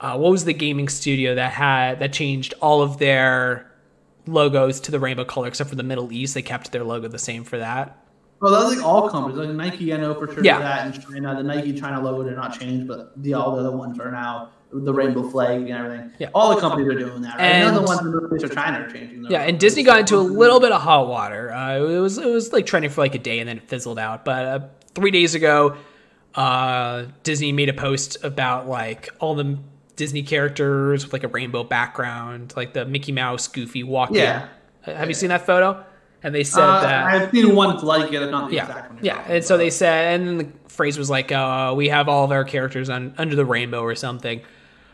uh, 0.00 0.16
what 0.16 0.30
was 0.30 0.44
the 0.44 0.52
gaming 0.54 0.88
studio 0.88 1.34
that 1.34 1.52
had 1.52 1.98
that 2.00 2.12
changed 2.12 2.54
all 2.60 2.82
of 2.82 2.98
their 2.98 3.70
logos 4.26 4.80
to 4.80 4.90
the 4.90 4.98
rainbow 5.00 5.24
color 5.24 5.48
except 5.48 5.70
for 5.70 5.76
the 5.76 5.82
Middle 5.82 6.12
East. 6.12 6.34
They 6.34 6.42
kept 6.42 6.72
their 6.72 6.84
logo 6.84 7.08
the 7.08 7.18
same 7.18 7.44
for 7.44 7.58
that. 7.58 8.02
Well, 8.40 8.52
that's 8.52 8.76
like 8.76 8.84
all 8.84 9.08
companies. 9.08 9.38
Like 9.38 9.48
Nike, 9.56 9.92
I 9.94 9.96
know 9.96 10.14
for 10.14 10.32
sure 10.32 10.44
Yeah. 10.44 10.58
that 10.58 10.94
in 10.94 11.00
China, 11.02 11.34
the 11.36 11.42
Nike 11.42 11.72
China 11.72 12.02
logo 12.02 12.22
did 12.28 12.36
not 12.36 12.58
change, 12.58 12.86
but 12.86 13.12
the 13.22 13.34
all 13.34 13.56
the 13.56 13.60
other 13.66 13.74
ones 13.76 13.98
are 13.98 14.10
now 14.12 14.50
the 14.72 14.92
rainbow 14.92 15.26
flag 15.30 15.62
and 15.62 15.70
everything. 15.70 16.12
Yeah. 16.18 16.28
All 16.34 16.54
the 16.54 16.60
companies 16.60 16.86
are 16.88 16.98
doing 16.98 17.22
that. 17.22 17.36
Right? 17.38 17.44
And- 17.44 17.64
None 17.66 17.74
of 17.76 17.80
the 17.82 17.86
ones 17.86 18.00
in 18.00 18.06
the 18.10 18.20
Middle 18.20 18.36
East 18.36 18.44
or 18.44 18.48
China 18.54 18.80
are 18.84 18.90
changing. 18.90 19.24
Yeah, 19.30 19.42
and. 19.42 19.58
Disney 19.58 19.82
got 19.84 20.00
into 20.00 20.16
a 20.16 20.20
little 20.20 20.60
bit 20.60 20.70
of 20.70 20.82
hot 20.82 21.08
water. 21.08 21.50
Uh, 21.50 21.78
it 21.78 21.98
was 21.98 22.18
it 22.18 22.26
was 22.26 22.52
like 22.52 22.66
trending 22.66 22.90
for 22.90 23.00
like 23.00 23.14
a 23.14 23.18
day 23.18 23.38
and 23.38 23.48
then 23.48 23.56
it 23.56 23.68
fizzled 23.68 23.98
out. 23.98 24.24
But 24.24 24.44
uh, 24.44 24.60
three 24.94 25.10
days 25.12 25.34
ago, 25.34 25.76
uh, 26.36 27.06
Disney 27.22 27.52
made 27.52 27.68
a 27.68 27.72
post 27.74 28.22
about 28.24 28.68
like 28.68 29.08
all 29.18 29.34
the 29.34 29.58
Disney 29.96 30.22
characters 30.22 31.04
with 31.04 31.12
like 31.12 31.24
a 31.24 31.28
rainbow 31.28 31.64
background, 31.64 32.52
like 32.56 32.74
the 32.74 32.84
Mickey 32.84 33.12
Mouse, 33.12 33.48
Goofy 33.48 33.82
walking. 33.82 34.16
Yeah. 34.16 34.48
Uh, 34.86 34.94
Have 34.94 35.08
you 35.08 35.14
seen 35.14 35.30
that 35.30 35.46
photo? 35.46 35.82
And 36.22 36.34
they 36.34 36.44
said 36.44 36.62
Uh, 36.62 36.80
that 36.80 37.04
I've 37.06 37.30
seen 37.30 37.54
one 37.54 37.78
like 37.84 38.12
it, 38.12 38.30
not 38.30 38.50
the 38.50 38.56
yeah, 38.56 38.66
exact 38.66 38.94
one. 38.94 38.98
yeah. 39.02 39.24
And 39.28 39.44
so 39.44 39.56
they 39.56 39.70
said, 39.70 40.20
and 40.20 40.28
then 40.28 40.38
the 40.38 40.68
phrase 40.68 40.98
was 40.98 41.08
like, 41.08 41.30
uh, 41.32 41.72
"We 41.76 41.88
have 41.88 42.08
all 42.08 42.24
of 42.24 42.32
our 42.32 42.44
characters 42.44 42.90
on 42.90 43.14
under 43.16 43.36
the 43.36 43.44
rainbow" 43.44 43.80
or 43.82 43.94
something. 43.94 44.40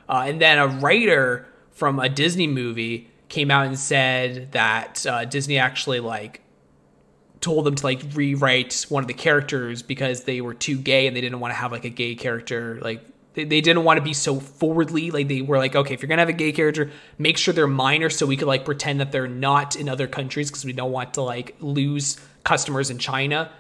Uh, 0.09 0.25
and 0.27 0.41
then 0.41 0.59
a 0.59 0.67
writer 0.67 1.47
from 1.71 1.99
a 1.99 2.09
Disney 2.09 2.47
movie 2.47 3.09
came 3.29 3.51
out 3.51 3.67
and 3.67 3.79
said 3.79 4.53
that 4.53 5.07
uh, 5.07 5.25
Disney 5.25 5.59
actually 5.59 6.01
like 6.01 6.43
told 7.43 7.67
them 7.67 7.75
to 7.75 7.85
like 7.85 8.01
rewrite 8.15 8.87
one 8.89 9.05
of 9.05 9.09
the 9.09 9.15
characters 9.15 9.83
because 9.83 10.25
they 10.25 10.41
were 10.41 10.55
too 10.55 10.79
gay 10.79 11.07
and 11.07 11.15
they 11.15 11.21
didn't 11.21 11.41
want 11.41 11.53
to 11.53 11.57
have 11.57 11.73
like 11.73 11.85
a 11.85 11.91
gay 11.91 12.15
character 12.15 12.79
like 12.81 13.05
they, 13.35 13.45
they 13.45 13.61
didn't 13.61 13.85
want 13.85 13.99
to 13.99 14.03
be 14.03 14.15
so 14.15 14.41
forwardly 14.41 15.11
like 15.11 15.29
they 15.29 15.43
were 15.43 15.59
like 15.59 15.77
okay 15.77 15.93
if 15.93 16.01
you're 16.01 16.09
gonna 16.09 16.23
have 16.23 16.29
a 16.29 16.33
gay 16.33 16.53
character 16.53 16.91
make 17.19 17.37
sure 17.37 17.53
they're 17.53 17.67
minor 17.67 18.09
so 18.09 18.25
we 18.25 18.37
could 18.37 18.49
like 18.49 18.65
pretend 18.65 19.01
that 19.01 19.13
they're 19.13 19.29
not 19.29 19.77
in 19.77 19.89
other 19.89 20.07
countries 20.07 20.51
because 20.51 20.65
we 20.65 20.73
don't 20.73 20.93
want 20.93 21.15
to 21.15 21.23
like 21.23 21.57
lose 21.61 22.19
customers 22.45 22.91
in 22.91 22.99
china. 22.99 23.51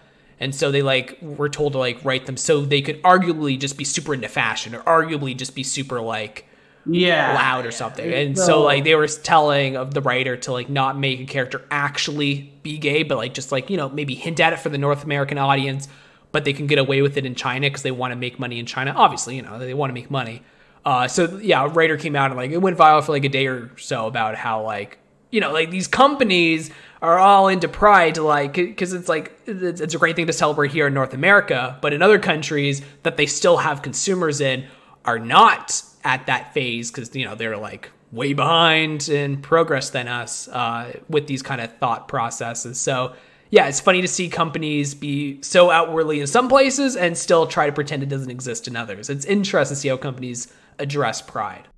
And 0.40 0.54
so 0.54 0.72
they 0.72 0.82
like 0.82 1.18
were 1.22 1.48
told 1.48 1.72
to 1.74 1.78
like 1.78 2.04
write 2.04 2.26
them 2.26 2.36
so 2.36 2.62
they 2.62 2.82
could 2.82 3.00
arguably 3.02 3.58
just 3.58 3.78
be 3.78 3.84
super 3.84 4.12
into 4.12 4.28
fashion 4.28 4.74
or 4.74 4.82
arguably 4.82 5.36
just 5.36 5.54
be 5.54 5.62
super 5.62 6.00
like 6.00 6.48
yeah, 6.86 7.34
loud 7.34 7.64
or 7.64 7.68
yeah. 7.68 7.74
something. 7.74 8.12
And 8.12 8.38
so 8.38 8.62
like 8.62 8.84
they 8.84 8.94
were 8.94 9.06
telling 9.06 9.76
of 9.76 9.94
the 9.94 10.00
writer 10.00 10.36
to 10.38 10.52
like 10.52 10.68
not 10.68 10.98
make 10.98 11.20
a 11.20 11.24
character 11.24 11.64
actually 11.70 12.52
be 12.62 12.78
gay, 12.78 13.02
but 13.02 13.18
like 13.18 13.34
just 13.34 13.52
like, 13.52 13.70
you 13.70 13.76
know, 13.76 13.88
maybe 13.88 14.14
hint 14.14 14.40
at 14.40 14.52
it 14.52 14.58
for 14.58 14.68
the 14.68 14.78
North 14.78 15.04
American 15.04 15.38
audience, 15.38 15.88
but 16.32 16.44
they 16.44 16.52
can 16.52 16.66
get 16.66 16.78
away 16.78 17.02
with 17.02 17.16
it 17.16 17.24
in 17.24 17.34
China 17.34 17.68
because 17.68 17.82
they 17.82 17.90
want 17.90 18.12
to 18.12 18.16
make 18.16 18.38
money 18.38 18.58
in 18.58 18.66
China. 18.66 18.92
Obviously, 18.96 19.36
you 19.36 19.42
know, 19.42 19.58
they 19.58 19.74
want 19.74 19.90
to 19.90 19.94
make 19.94 20.10
money. 20.10 20.42
Uh, 20.84 21.06
so 21.06 21.38
yeah, 21.38 21.64
a 21.64 21.68
writer 21.68 21.96
came 21.96 22.16
out 22.16 22.30
and 22.30 22.36
like 22.36 22.50
it 22.50 22.58
went 22.58 22.76
viral 22.76 23.04
for 23.04 23.12
like 23.12 23.24
a 23.24 23.28
day 23.28 23.46
or 23.46 23.70
so 23.78 24.06
about 24.06 24.34
how 24.34 24.62
like 24.62 24.98
you 25.30 25.40
know 25.40 25.52
like 25.52 25.70
these 25.70 25.86
companies 25.86 26.70
are 27.00 27.18
all 27.18 27.46
into 27.46 27.68
pride 27.68 28.18
like 28.18 28.54
because 28.54 28.92
it's 28.92 29.08
like 29.08 29.32
it's, 29.46 29.80
it's 29.80 29.94
a 29.94 29.98
great 29.98 30.16
thing 30.16 30.26
to 30.26 30.32
celebrate 30.32 30.72
here 30.72 30.88
in 30.88 30.94
North 30.94 31.14
America, 31.14 31.78
but 31.80 31.92
in 31.92 32.02
other 32.02 32.18
countries 32.18 32.82
that 33.04 33.16
they 33.16 33.26
still 33.26 33.58
have 33.58 33.82
consumers 33.82 34.40
in 34.40 34.66
are 35.04 35.20
not 35.20 35.84
at 36.04 36.26
that 36.26 36.52
phase 36.54 36.90
because 36.90 37.14
you 37.14 37.24
know 37.24 37.34
they're 37.34 37.56
like 37.56 37.90
way 38.12 38.34
behind 38.34 39.08
in 39.08 39.40
progress 39.40 39.90
than 39.90 40.06
us 40.06 40.48
uh, 40.48 40.92
with 41.08 41.26
these 41.26 41.42
kind 41.42 41.60
of 41.60 41.76
thought 41.78 42.08
processes. 42.08 42.78
So 42.80 43.14
yeah, 43.50 43.68
it's 43.68 43.80
funny 43.80 44.00
to 44.00 44.08
see 44.08 44.28
companies 44.28 44.94
be 44.94 45.40
so 45.42 45.70
outwardly 45.70 46.20
in 46.20 46.26
some 46.26 46.48
places 46.48 46.96
and 46.96 47.16
still 47.16 47.46
try 47.46 47.66
to 47.66 47.72
pretend 47.72 48.02
it 48.02 48.08
doesn't 48.08 48.30
exist 48.30 48.66
in 48.66 48.76
others. 48.76 49.10
It's 49.10 49.26
interesting 49.26 49.74
to 49.74 49.80
see 49.80 49.88
how 49.88 49.98
companies 49.98 50.52
address 50.78 51.20
pride. 51.20 51.68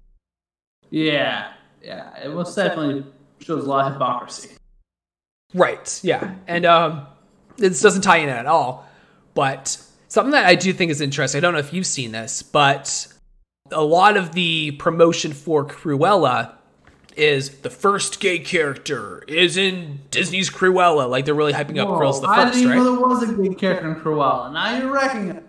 Yeah, 0.90 1.52
yeah. 1.82 2.16
It 2.22 2.32
most 2.32 2.54
definitely 2.54 3.04
shows 3.40 3.64
a 3.64 3.68
lot 3.68 3.86
of 3.86 3.94
hypocrisy. 3.94 4.50
Right. 5.52 6.00
Yeah. 6.04 6.34
And 6.46 6.64
um, 6.64 7.06
this 7.56 7.80
doesn't 7.80 8.02
tie 8.02 8.18
in 8.18 8.28
at 8.28 8.46
all, 8.46 8.86
but 9.34 9.76
something 10.08 10.32
that 10.32 10.46
I 10.46 10.54
do 10.54 10.72
think 10.72 10.92
is 10.92 11.00
interesting. 11.00 11.38
I 11.38 11.42
don't 11.42 11.54
know 11.54 11.60
if 11.60 11.72
you've 11.72 11.86
seen 11.86 12.12
this, 12.12 12.42
but 12.42 13.08
a 13.74 13.82
lot 13.82 14.16
of 14.16 14.32
the 14.32 14.72
promotion 14.72 15.32
for 15.32 15.64
Cruella 15.64 16.54
is 17.16 17.50
the 17.60 17.70
first 17.70 18.20
gay 18.20 18.38
character 18.38 19.22
is 19.28 19.56
in 19.56 20.00
Disney's 20.10 20.50
Cruella. 20.50 21.08
Like 21.08 21.24
they're 21.24 21.34
really 21.34 21.52
hyping 21.52 21.78
up 21.78 21.88
Cruella's 21.88 22.20
the 22.20 22.28
first, 22.28 22.38
I 22.38 22.50
didn't 22.50 22.68
right? 22.70 22.76
know 22.76 22.96
there 22.96 23.06
was 23.06 23.22
a 23.22 23.34
gay 23.34 23.54
character 23.54 23.92
in 23.92 24.00
Cruella. 24.00 24.52
Now 24.52 24.76
you're 24.76 24.92
wrecking 24.92 25.28
it. 25.28 25.44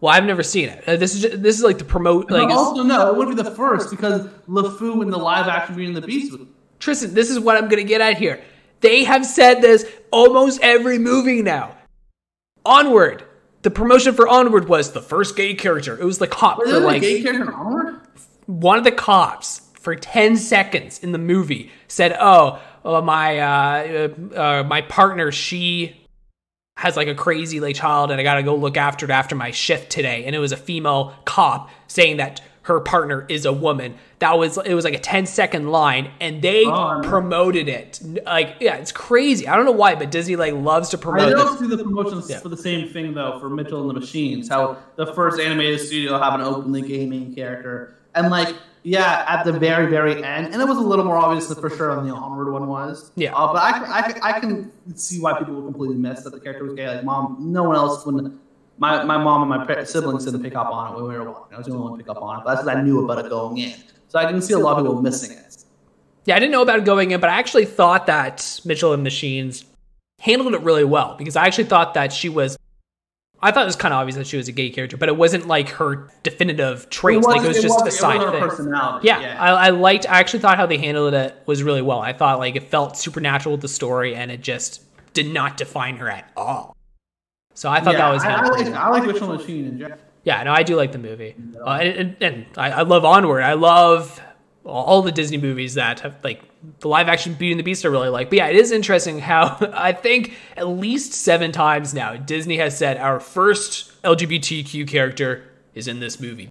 Well, 0.00 0.14
I've 0.14 0.24
never 0.24 0.42
seen 0.42 0.68
it. 0.68 0.84
Uh, 0.86 0.96
this 0.96 1.14
is 1.14 1.22
just, 1.22 1.42
this 1.42 1.56
is 1.56 1.64
like 1.64 1.78
the 1.78 1.84
promote. 1.84 2.30
Like 2.30 2.48
But 2.48 2.56
also, 2.56 2.82
no, 2.82 3.10
it 3.10 3.16
wouldn't 3.16 3.36
be 3.36 3.42
the 3.42 3.50
first 3.50 3.90
because 3.90 4.26
LeFou 4.48 5.02
in 5.02 5.10
the 5.10 5.18
live 5.18 5.48
action 5.48 5.74
Beauty 5.74 5.88
and 5.88 5.96
the 5.96 6.06
Beast 6.06 6.32
was 6.32 6.46
Tristan, 6.78 7.14
this 7.14 7.30
is 7.30 7.40
what 7.40 7.56
I'm 7.56 7.68
gonna 7.68 7.84
get 7.84 8.00
at 8.00 8.18
here. 8.18 8.42
They 8.80 9.04
have 9.04 9.24
said 9.24 9.62
this 9.62 9.86
almost 10.10 10.60
every 10.62 10.98
movie 10.98 11.42
now. 11.42 11.76
Onward. 12.64 13.24
The 13.62 13.70
promotion 13.70 14.14
for 14.14 14.28
Onward 14.28 14.68
was 14.68 14.92
the 14.92 15.02
first 15.02 15.36
gay 15.36 15.54
character. 15.54 15.98
It 15.98 16.04
was 16.04 16.18
the 16.18 16.26
cop 16.28 16.58
Was 16.58 16.70
for 16.70 16.80
like 16.80 17.02
gay 17.02 17.22
character 17.22 17.52
Onward? 17.52 18.00
one 18.46 18.78
of 18.78 18.84
the 18.84 18.92
cops 18.92 19.62
for 19.74 19.94
10 19.96 20.36
seconds 20.36 21.00
in 21.02 21.12
the 21.12 21.18
movie 21.18 21.70
said, 21.88 22.16
"Oh, 22.20 22.60
uh, 22.84 23.00
my 23.00 23.38
uh, 23.38 24.08
uh, 24.34 24.38
uh, 24.40 24.62
my 24.64 24.82
partner, 24.82 25.32
she 25.32 25.96
has 26.76 26.96
like 26.96 27.08
a 27.08 27.14
crazy 27.14 27.58
like 27.60 27.74
child, 27.76 28.10
and 28.10 28.20
I 28.20 28.24
gotta 28.24 28.42
go 28.42 28.54
look 28.54 28.76
after 28.76 29.06
it 29.06 29.10
after 29.10 29.34
my 29.34 29.50
shift 29.50 29.90
today." 29.90 30.24
And 30.24 30.34
it 30.36 30.38
was 30.38 30.52
a 30.52 30.56
female 30.56 31.14
cop 31.24 31.70
saying 31.88 32.18
that 32.18 32.40
her 32.66 32.80
partner 32.80 33.24
is 33.28 33.44
a 33.44 33.52
woman. 33.52 33.94
That 34.18 34.38
was 34.38 34.58
it 34.58 34.74
was 34.74 34.84
like 34.84 34.94
a 34.94 34.98
10 34.98 35.26
second 35.26 35.68
line, 35.70 36.10
and 36.20 36.42
they 36.42 36.64
Oh, 36.66 37.00
promoted 37.04 37.68
it. 37.68 38.00
Like, 38.24 38.56
yeah, 38.60 38.74
it's 38.76 38.90
crazy. 38.92 39.46
I 39.46 39.54
don't 39.56 39.64
know 39.64 39.72
why, 39.72 39.94
but 39.94 40.10
Disney 40.10 40.36
like 40.36 40.52
loves 40.54 40.88
to 40.90 40.98
promote 40.98 41.28
it. 41.30 41.36
also 41.38 41.56
see 41.60 41.68
the 41.68 41.82
promotions 41.82 42.34
for 42.40 42.48
the 42.48 42.56
same 42.56 42.88
thing 42.88 43.14
though 43.14 43.38
for 43.38 43.48
Mitchell 43.48 43.80
and 43.88 43.90
the 43.96 44.00
Machines. 44.00 44.48
How 44.48 44.78
the 44.96 45.06
first 45.14 45.40
animated 45.40 45.80
studio 45.80 46.18
have 46.18 46.34
an 46.34 46.40
openly 46.40 46.82
gay 46.82 47.06
main 47.06 47.34
character, 47.34 47.96
and 48.14 48.30
like 48.30 48.54
yeah, 48.82 49.24
at 49.28 49.44
the 49.44 49.52
very 49.52 49.86
very 49.86 50.22
end, 50.24 50.52
and 50.52 50.60
it 50.60 50.64
was 50.66 50.76
a 50.78 50.80
little 50.80 51.04
more 51.04 51.16
obvious 51.16 51.52
for 51.54 51.70
sure 51.70 51.90
on 51.92 52.06
the 52.06 52.14
Onward 52.14 52.52
one 52.52 52.66
was. 52.68 53.10
Yeah. 53.16 53.34
Uh, 53.34 53.52
but 53.52 53.62
I, 53.62 53.70
I, 54.22 54.36
I 54.36 54.40
can 54.40 54.72
see 54.96 55.20
why 55.20 55.38
people 55.38 55.54
would 55.54 55.64
completely 55.64 55.96
miss 55.96 56.22
that 56.22 56.30
the 56.30 56.40
character 56.40 56.64
was 56.64 56.74
gay. 56.74 56.88
Like 56.88 57.04
mom, 57.04 57.36
no 57.40 57.64
one 57.64 57.76
else 57.76 58.04
when 58.06 58.38
my, 58.78 59.04
my 59.04 59.16
mom 59.16 59.50
and 59.50 59.66
my 59.66 59.84
siblings 59.84 60.24
didn't 60.24 60.42
pick 60.42 60.54
up 60.54 60.68
on 60.68 60.92
it 60.92 60.96
when 60.96 61.10
we 61.10 61.18
were 61.18 61.30
watching. 61.30 61.54
I 61.54 61.58
was 61.58 61.66
the 61.66 61.72
only 61.72 61.84
one 61.84 61.98
to 61.98 62.04
pick 62.04 62.10
up 62.10 62.22
on 62.22 62.40
it. 62.40 62.44
But 62.44 62.54
that's 62.54 62.64
because 62.64 62.78
I 62.78 62.82
knew 62.82 63.04
about 63.04 63.24
it 63.24 63.28
going 63.28 63.58
in. 63.58 63.74
So 64.08 64.18
I 64.18 64.30
can 64.30 64.40
see 64.40 64.54
a 64.54 64.58
lot 64.58 64.78
of 64.78 64.84
people 64.84 65.02
missing 65.02 65.36
it. 65.36 65.64
Yeah, 66.26 66.36
I 66.36 66.40
didn't 66.40 66.52
know 66.52 66.62
about 66.62 66.80
it 66.80 66.84
going 66.84 67.12
in, 67.12 67.20
but 67.20 67.30
I 67.30 67.38
actually 67.38 67.66
thought 67.66 68.06
that 68.06 68.60
Mitchell 68.64 68.92
and 68.92 69.02
Machines 69.02 69.64
handled 70.20 70.54
it 70.54 70.60
really 70.62 70.84
well 70.84 71.14
because 71.16 71.36
I 71.36 71.46
actually 71.46 71.64
thought 71.64 71.94
that 71.94 72.12
she 72.12 72.28
was. 72.28 72.56
I 73.40 73.52
thought 73.52 73.62
it 73.62 73.66
was 73.66 73.76
kind 73.76 73.92
of 73.92 73.98
obvious 73.98 74.16
that 74.16 74.26
she 74.26 74.36
was 74.36 74.48
a 74.48 74.52
gay 74.52 74.70
character, 74.70 74.96
but 74.96 75.08
it 75.08 75.16
wasn't 75.16 75.46
like 75.46 75.68
her 75.68 76.10
definitive 76.22 76.88
traits. 76.88 77.26
like 77.26 77.42
it 77.42 77.48
was 77.48 77.60
just 77.60 77.86
a 77.86 77.90
side 77.90 78.20
thing. 78.20 78.40
personality. 78.40 79.06
Yeah, 79.06 79.36
I, 79.38 79.66
I 79.66 79.70
liked. 79.70 80.08
I 80.08 80.18
actually 80.18 80.40
thought 80.40 80.56
how 80.56 80.66
they 80.66 80.78
handled 80.78 81.14
it 81.14 81.36
was 81.46 81.62
really 81.62 81.82
well. 81.82 82.00
I 82.00 82.12
thought 82.12 82.38
like 82.38 82.56
it 82.56 82.64
felt 82.64 82.96
supernatural 82.96 83.52
with 83.52 83.62
the 83.62 83.68
story, 83.68 84.14
and 84.14 84.30
it 84.30 84.40
just 84.40 84.82
did 85.12 85.32
not 85.32 85.56
define 85.56 85.96
her 85.96 86.08
at 86.08 86.30
all. 86.36 86.75
So 87.56 87.70
I 87.70 87.80
thought 87.80 87.94
Yeah, 87.94 87.98
that 88.00 88.12
was 88.12 88.22
I, 88.22 88.32
I 88.32 88.46
like. 88.48 88.66
I 88.66 88.88
like 88.90 89.20
and 89.20 89.28
Machine 89.28 89.64
in 89.66 89.78
general. 89.78 89.98
Yeah, 90.24 90.42
no, 90.42 90.52
I 90.52 90.62
do 90.62 90.76
like 90.76 90.92
the 90.92 90.98
movie, 90.98 91.34
uh, 91.64 91.70
and, 91.80 91.88
and, 91.98 92.16
and 92.22 92.46
I, 92.56 92.70
I 92.70 92.82
love 92.82 93.04
Onward. 93.04 93.42
I 93.42 93.54
love 93.54 94.20
all 94.64 95.00
the 95.02 95.12
Disney 95.12 95.38
movies 95.38 95.74
that 95.74 96.00
have 96.00 96.16
like 96.24 96.42
the 96.80 96.88
live 96.88 97.08
action 97.08 97.32
Beauty 97.34 97.52
and 97.52 97.58
the 97.60 97.64
Beast. 97.64 97.84
I 97.84 97.88
really 97.88 98.08
like. 98.10 98.28
But 98.28 98.38
yeah, 98.38 98.48
it 98.48 98.56
is 98.56 98.72
interesting 98.72 99.20
how 99.20 99.56
I 99.72 99.92
think 99.92 100.34
at 100.56 100.68
least 100.68 101.12
seven 101.14 101.50
times 101.52 101.94
now 101.94 102.16
Disney 102.16 102.58
has 102.58 102.76
said 102.76 102.98
our 102.98 103.20
first 103.20 104.02
LGBTQ 104.02 104.86
character 104.88 105.44
is 105.74 105.88
in 105.88 106.00
this 106.00 106.20
movie, 106.20 106.50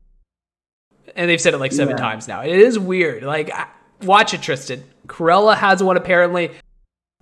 and 1.16 1.30
they've 1.30 1.42
said 1.42 1.54
it 1.54 1.60
like 1.60 1.72
seven 1.72 1.98
Yeah. 1.98 2.04
times 2.04 2.28
now. 2.28 2.42
It 2.42 2.58
is 2.58 2.80
weird. 2.80 3.24
Like, 3.24 3.52
watch 4.02 4.34
it, 4.34 4.42
Tristan. 4.42 4.84
Cruella 5.08 5.56
has 5.56 5.84
one 5.84 5.98
apparently. 5.98 6.52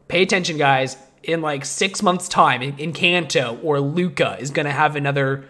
Pay 0.08 0.22
attention, 0.22 0.58
guys. 0.58 0.96
In 1.24 1.42
like 1.42 1.66
six 1.66 2.02
months' 2.02 2.28
time, 2.28 2.62
in, 2.62 2.76
Encanto 2.76 3.64
or 3.64 3.80
Luca 3.80 4.38
is 4.40 4.52
going 4.52 4.66
to 4.66 4.72
have 4.72 4.96
another 4.96 5.46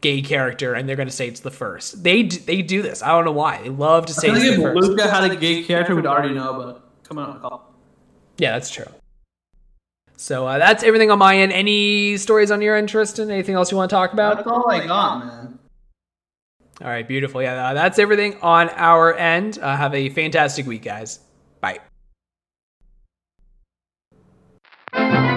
gay 0.00 0.22
character, 0.22 0.74
and 0.74 0.88
they're 0.88 0.96
going 0.96 1.08
to 1.08 1.14
say 1.14 1.28
it's 1.28 1.40
the 1.40 1.50
first. 1.50 2.02
They 2.02 2.22
do, 2.24 2.38
they 2.38 2.62
do 2.62 2.82
this. 2.82 3.02
I 3.02 3.08
don't 3.08 3.24
know 3.24 3.32
why. 3.32 3.62
They 3.62 3.68
love 3.68 4.06
to 4.06 4.14
say 4.14 4.28
I 4.28 4.32
it's 4.32 4.42
think 4.42 4.56
if 4.56 4.62
first. 4.62 4.88
Luca 4.88 5.10
had 5.10 5.30
a 5.30 5.36
gay 5.36 5.62
character, 5.62 5.94
we'd 5.94 6.06
already 6.06 6.34
know, 6.34 6.54
but 6.54 6.82
come 7.04 7.18
on. 7.18 7.60
Yeah, 8.38 8.52
that's 8.52 8.70
true. 8.70 8.86
So 10.16 10.46
uh, 10.46 10.58
that's 10.58 10.82
everything 10.82 11.10
on 11.10 11.18
my 11.18 11.38
end. 11.38 11.52
Any 11.52 12.18
stories 12.18 12.50
on 12.50 12.60
your 12.60 12.76
end, 12.76 12.88
Tristan? 12.90 13.30
Anything 13.30 13.54
else 13.54 13.70
you 13.70 13.76
want 13.78 13.88
to 13.88 13.96
talk 13.96 14.12
about? 14.12 14.36
That's 14.36 14.48
all 14.48 14.70
I 14.70 14.86
got, 14.86 15.24
man. 15.24 15.58
All 16.82 16.88
right, 16.88 17.06
beautiful. 17.06 17.42
Yeah, 17.42 17.68
uh, 17.68 17.74
that's 17.74 17.98
everything 17.98 18.36
on 18.40 18.68
our 18.70 19.14
end. 19.14 19.58
Uh, 19.58 19.76
have 19.76 19.94
a 19.94 20.10
fantastic 20.10 20.66
week, 20.66 20.82
guys. 20.82 21.20
Bye. 24.92 25.20